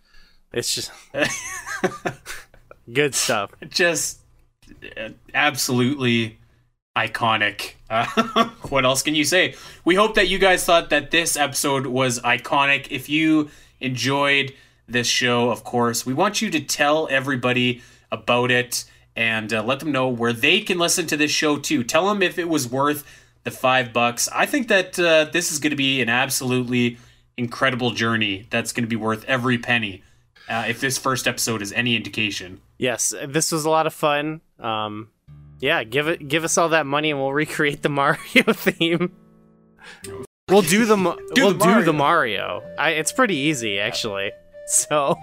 It's 0.52 0.72
just 0.72 0.92
good 2.92 3.16
stuff. 3.16 3.50
just 3.68 4.20
uh, 4.96 5.08
absolutely 5.34 6.38
iconic. 6.96 7.72
Uh, 7.90 8.06
what 8.68 8.84
else 8.84 9.02
can 9.02 9.16
you 9.16 9.24
say? 9.24 9.56
We 9.84 9.96
hope 9.96 10.14
that 10.14 10.28
you 10.28 10.38
guys 10.38 10.64
thought 10.64 10.90
that 10.90 11.10
this 11.10 11.36
episode 11.36 11.86
was 11.86 12.20
iconic. 12.20 12.86
If 12.90 13.08
you 13.08 13.50
enjoyed 13.80 14.54
this 14.86 15.08
show, 15.08 15.50
of 15.50 15.64
course, 15.64 16.06
we 16.06 16.14
want 16.14 16.42
you 16.42 16.50
to 16.50 16.60
tell 16.60 17.08
everybody 17.10 17.82
about 18.12 18.52
it 18.52 18.84
and 19.16 19.52
uh, 19.52 19.64
let 19.64 19.80
them 19.80 19.90
know 19.90 20.08
where 20.08 20.32
they 20.32 20.60
can 20.60 20.78
listen 20.78 21.08
to 21.08 21.16
this 21.16 21.32
show 21.32 21.56
too. 21.56 21.82
Tell 21.82 22.08
them 22.08 22.22
if 22.22 22.38
it 22.38 22.48
was 22.48 22.70
worth 22.70 23.04
the 23.44 23.50
five 23.50 23.92
bucks. 23.92 24.28
I 24.32 24.46
think 24.46 24.68
that 24.68 24.98
uh, 24.98 25.24
this 25.32 25.52
is 25.52 25.58
going 25.58 25.70
to 25.70 25.76
be 25.76 26.00
an 26.00 26.08
absolutely 26.08 26.98
incredible 27.36 27.90
journey 27.90 28.46
that's 28.50 28.72
going 28.72 28.84
to 28.84 28.88
be 28.88 28.96
worth 28.96 29.24
every 29.26 29.58
penny. 29.58 30.02
Uh, 30.48 30.64
if 30.68 30.80
this 30.80 30.98
first 30.98 31.28
episode 31.28 31.62
is 31.62 31.72
any 31.72 31.94
indication. 31.96 32.60
Yes, 32.76 33.14
this 33.26 33.52
was 33.52 33.64
a 33.64 33.70
lot 33.70 33.86
of 33.86 33.94
fun. 33.94 34.40
Um, 34.58 35.08
yeah, 35.60 35.84
give 35.84 36.08
it 36.08 36.26
give 36.26 36.42
us 36.44 36.58
all 36.58 36.68
that 36.70 36.84
money 36.84 37.10
and 37.10 37.20
we'll 37.20 37.32
recreate 37.44 37.82
the 37.82 37.88
Mario 37.88 38.18
theme. 38.52 39.12
We'll 40.48 40.62
do 40.62 40.84
the 40.84 40.96
Do 41.34 41.44
we'll 41.44 41.52
the 41.52 41.58
do 41.58 41.70
Mario. 41.70 41.84
the 41.84 41.92
Mario. 41.92 42.62
I, 42.78 42.90
it's 42.90 43.12
pretty 43.12 43.36
easy 43.36 43.78
actually. 43.78 44.32
So 44.66 45.16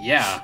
Yeah. 0.00 0.40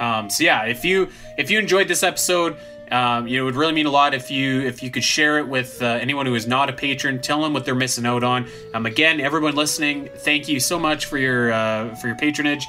Um, 0.00 0.28
so 0.28 0.42
yeah, 0.42 0.64
if 0.64 0.84
you 0.84 1.08
if 1.38 1.50
you 1.50 1.58
enjoyed 1.60 1.86
this 1.88 2.02
episode, 2.02 2.56
Um, 2.92 3.26
you 3.26 3.38
know, 3.38 3.44
it 3.44 3.46
would 3.46 3.56
really 3.56 3.72
mean 3.72 3.86
a 3.86 3.90
lot 3.90 4.12
if 4.12 4.30
you 4.30 4.60
if 4.60 4.82
you 4.82 4.90
could 4.90 5.02
share 5.02 5.38
it 5.38 5.48
with 5.48 5.80
uh, 5.80 5.86
anyone 5.86 6.26
who 6.26 6.34
is 6.34 6.46
not 6.46 6.68
a 6.68 6.74
patron. 6.74 7.20
Tell 7.20 7.40
them 7.40 7.54
what 7.54 7.64
they're 7.64 7.74
missing 7.74 8.04
out 8.04 8.22
on. 8.22 8.46
Um, 8.74 8.84
again, 8.84 9.18
everyone 9.18 9.54
listening, 9.54 10.10
thank 10.18 10.46
you 10.46 10.60
so 10.60 10.78
much 10.78 11.06
for 11.06 11.16
your 11.16 11.52
uh, 11.52 11.94
for 11.96 12.08
your 12.08 12.16
patronage, 12.16 12.66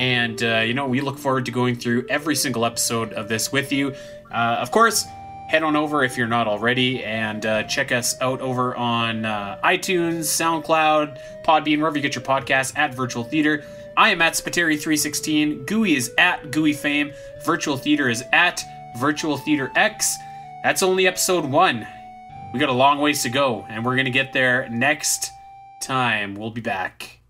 and 0.00 0.42
uh, 0.42 0.60
you 0.60 0.72
know 0.72 0.86
we 0.86 1.02
look 1.02 1.18
forward 1.18 1.44
to 1.44 1.50
going 1.50 1.76
through 1.76 2.06
every 2.08 2.34
single 2.34 2.64
episode 2.64 3.12
of 3.12 3.28
this 3.28 3.52
with 3.52 3.70
you. 3.70 3.94
Uh, 4.32 4.56
of 4.60 4.70
course, 4.70 5.04
head 5.48 5.62
on 5.62 5.76
over 5.76 6.02
if 6.02 6.16
you're 6.16 6.26
not 6.26 6.48
already 6.48 7.04
and 7.04 7.44
uh, 7.44 7.62
check 7.64 7.92
us 7.92 8.18
out 8.22 8.40
over 8.40 8.74
on 8.76 9.26
uh, 9.26 9.60
iTunes, 9.62 10.24
SoundCloud, 10.24 11.18
Podbean, 11.44 11.78
wherever 11.78 11.96
you 11.96 12.02
get 12.02 12.14
your 12.14 12.24
podcasts 12.24 12.76
at 12.78 12.94
Virtual 12.94 13.24
Theater. 13.24 13.62
I 13.96 14.10
am 14.10 14.20
at 14.20 14.34
Spiteri316. 14.34 15.66
Gooey 15.66 15.96
is 15.96 16.12
at 16.18 16.50
Gooey 16.50 16.72
Fame. 16.72 17.12
Virtual 17.44 17.76
Theater 17.76 18.08
is 18.08 18.24
at 18.32 18.62
Virtual 18.96 19.36
Theater 19.36 19.70
X. 19.76 20.16
That's 20.62 20.82
only 20.82 21.06
episode 21.06 21.44
one. 21.44 21.86
We 22.52 22.60
got 22.60 22.68
a 22.68 22.72
long 22.72 22.98
ways 22.98 23.22
to 23.22 23.28
go, 23.28 23.66
and 23.68 23.84
we're 23.84 23.94
going 23.94 24.06
to 24.06 24.10
get 24.10 24.32
there 24.32 24.68
next 24.68 25.30
time. 25.82 26.34
We'll 26.34 26.50
be 26.50 26.60
back. 26.60 27.20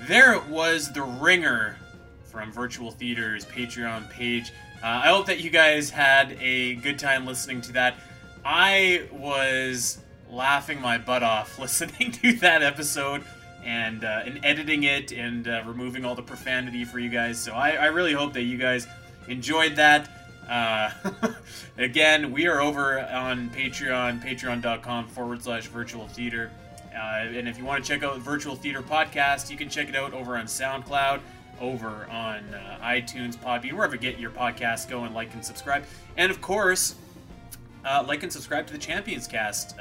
There 0.00 0.34
it 0.34 0.46
was, 0.48 0.92
the 0.92 1.02
ringer 1.02 1.76
from 2.24 2.52
Virtual 2.52 2.90
Theater's 2.90 3.44
Patreon 3.44 4.10
page. 4.10 4.52
Uh, 4.82 4.86
I 4.86 5.08
hope 5.08 5.26
that 5.26 5.40
you 5.40 5.50
guys 5.50 5.90
had 5.90 6.36
a 6.40 6.74
good 6.76 6.98
time 6.98 7.24
listening 7.24 7.60
to 7.62 7.72
that. 7.72 7.94
I 8.44 9.08
was 9.12 9.98
laughing 10.30 10.80
my 10.80 10.98
butt 10.98 11.22
off 11.22 11.58
listening 11.60 12.10
to 12.12 12.32
that 12.34 12.62
episode 12.62 13.24
and 13.64 14.04
uh, 14.04 14.22
and 14.24 14.44
editing 14.44 14.84
it 14.84 15.12
and 15.12 15.48
uh, 15.48 15.62
removing 15.66 16.04
all 16.04 16.14
the 16.14 16.22
profanity 16.22 16.84
for 16.84 16.98
you 16.98 17.08
guys. 17.08 17.40
So 17.40 17.52
I, 17.52 17.70
I 17.72 17.86
really 17.86 18.12
hope 18.12 18.32
that 18.34 18.42
you 18.42 18.56
guys 18.58 18.86
enjoyed 19.28 19.76
that. 19.76 20.08
Uh, 20.48 20.90
again, 21.78 22.32
we 22.32 22.46
are 22.46 22.60
over 22.60 23.00
on 23.00 23.50
Patreon, 23.50 24.22
patreon.com 24.22 25.08
forward 25.08 25.42
slash 25.42 25.66
virtual 25.66 26.08
theater. 26.08 26.50
Uh, 26.94 27.26
and 27.26 27.48
if 27.48 27.56
you 27.56 27.64
want 27.64 27.82
to 27.82 27.88
check 27.88 28.02
out 28.02 28.18
Virtual 28.18 28.54
Theater 28.54 28.82
Podcast, 28.82 29.50
you 29.50 29.56
can 29.56 29.70
check 29.70 29.88
it 29.88 29.96
out 29.96 30.12
over 30.12 30.36
on 30.36 30.44
SoundCloud, 30.44 31.20
over 31.58 32.06
on 32.10 32.42
uh, 32.52 32.78
iTunes, 32.82 33.36
Podbean, 33.36 33.72
wherever 33.72 33.94
you 33.94 34.00
get 34.00 34.18
your 34.18 34.30
podcasts, 34.30 34.88
go 34.88 35.04
and 35.04 35.14
like 35.14 35.32
and 35.32 35.44
subscribe. 35.44 35.84
And 36.18 36.30
of 36.30 36.42
course, 36.42 36.96
uh, 37.84 38.04
like 38.06 38.22
and 38.22 38.32
subscribe 38.32 38.66
to 38.66 38.72
the 38.74 38.78
Champions 38.78 39.26
Cast. 39.26 39.74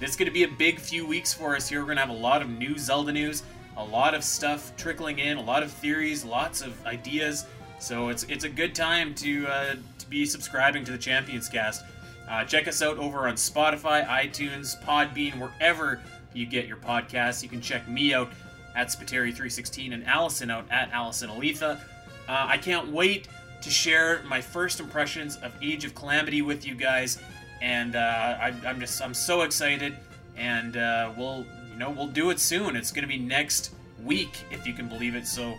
This 0.00 0.10
is 0.10 0.16
going 0.16 0.26
to 0.26 0.32
be 0.32 0.44
a 0.44 0.48
big 0.48 0.78
few 0.78 1.04
weeks 1.04 1.34
for 1.34 1.56
us 1.56 1.68
here. 1.68 1.80
We're 1.80 1.86
going 1.86 1.96
to 1.96 2.02
have 2.02 2.10
a 2.10 2.12
lot 2.12 2.40
of 2.40 2.48
new 2.48 2.78
Zelda 2.78 3.12
news, 3.12 3.42
a 3.76 3.84
lot 3.84 4.14
of 4.14 4.22
stuff 4.22 4.72
trickling 4.76 5.18
in, 5.18 5.38
a 5.38 5.42
lot 5.42 5.64
of 5.64 5.72
theories, 5.72 6.24
lots 6.24 6.62
of 6.62 6.86
ideas. 6.86 7.46
So 7.80 8.08
it's 8.08 8.22
it's 8.24 8.44
a 8.44 8.48
good 8.48 8.76
time 8.76 9.12
to 9.16 9.46
uh, 9.48 9.74
to 9.98 10.06
be 10.08 10.24
subscribing 10.24 10.84
to 10.84 10.92
the 10.92 10.98
Champions 10.98 11.48
Cast. 11.48 11.84
Uh, 12.28 12.44
check 12.44 12.68
us 12.68 12.80
out 12.80 12.98
over 12.98 13.26
on 13.26 13.34
Spotify, 13.34 14.06
iTunes, 14.06 14.80
Podbean, 14.84 15.38
wherever 15.38 16.00
you 16.32 16.46
get 16.46 16.66
your 16.66 16.76
podcasts. 16.76 17.42
You 17.42 17.48
can 17.48 17.60
check 17.60 17.88
me 17.88 18.14
out 18.14 18.30
at 18.76 18.88
Spiteri316 18.88 19.94
and 19.94 20.04
Alasyn 20.04 20.50
out 20.50 20.66
at 20.70 20.92
Alasyn 20.92 21.28
Eletha. 21.28 21.80
Uh, 22.28 22.46
I 22.48 22.58
can't 22.58 22.88
wait 22.92 23.26
to 23.62 23.70
share 23.70 24.22
my 24.28 24.40
first 24.40 24.78
impressions 24.78 25.36
of 25.36 25.52
Age 25.60 25.84
of 25.84 25.94
Calamity 25.94 26.42
with 26.42 26.66
you 26.66 26.74
guys, 26.74 27.18
and 27.60 27.96
uh, 27.96 28.38
I, 28.40 28.54
I'm 28.66 28.80
just 28.80 29.00
I'm 29.02 29.14
so 29.14 29.42
excited, 29.42 29.96
and 30.36 30.76
uh, 30.76 31.12
we'll 31.16 31.44
you 31.70 31.78
know 31.78 31.90
we'll 31.90 32.06
do 32.06 32.30
it 32.30 32.40
soon. 32.40 32.76
It's 32.76 32.90
to 33.02 33.08
be 33.08 33.18
next 33.18 33.72
week 34.02 34.44
if 34.50 34.66
you 34.66 34.72
can 34.72 34.88
believe 34.88 35.14
it. 35.14 35.26
So 35.26 35.54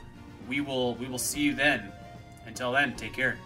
we 0.47 0.61
will 0.61 0.95
we 0.95 1.07
will 1.07 1.17
see 1.17 1.41
you 1.41 1.53
then. 1.53 1.91
Until 2.45 2.71
then, 2.71 2.95
take 2.95 3.13
care. 3.13 3.37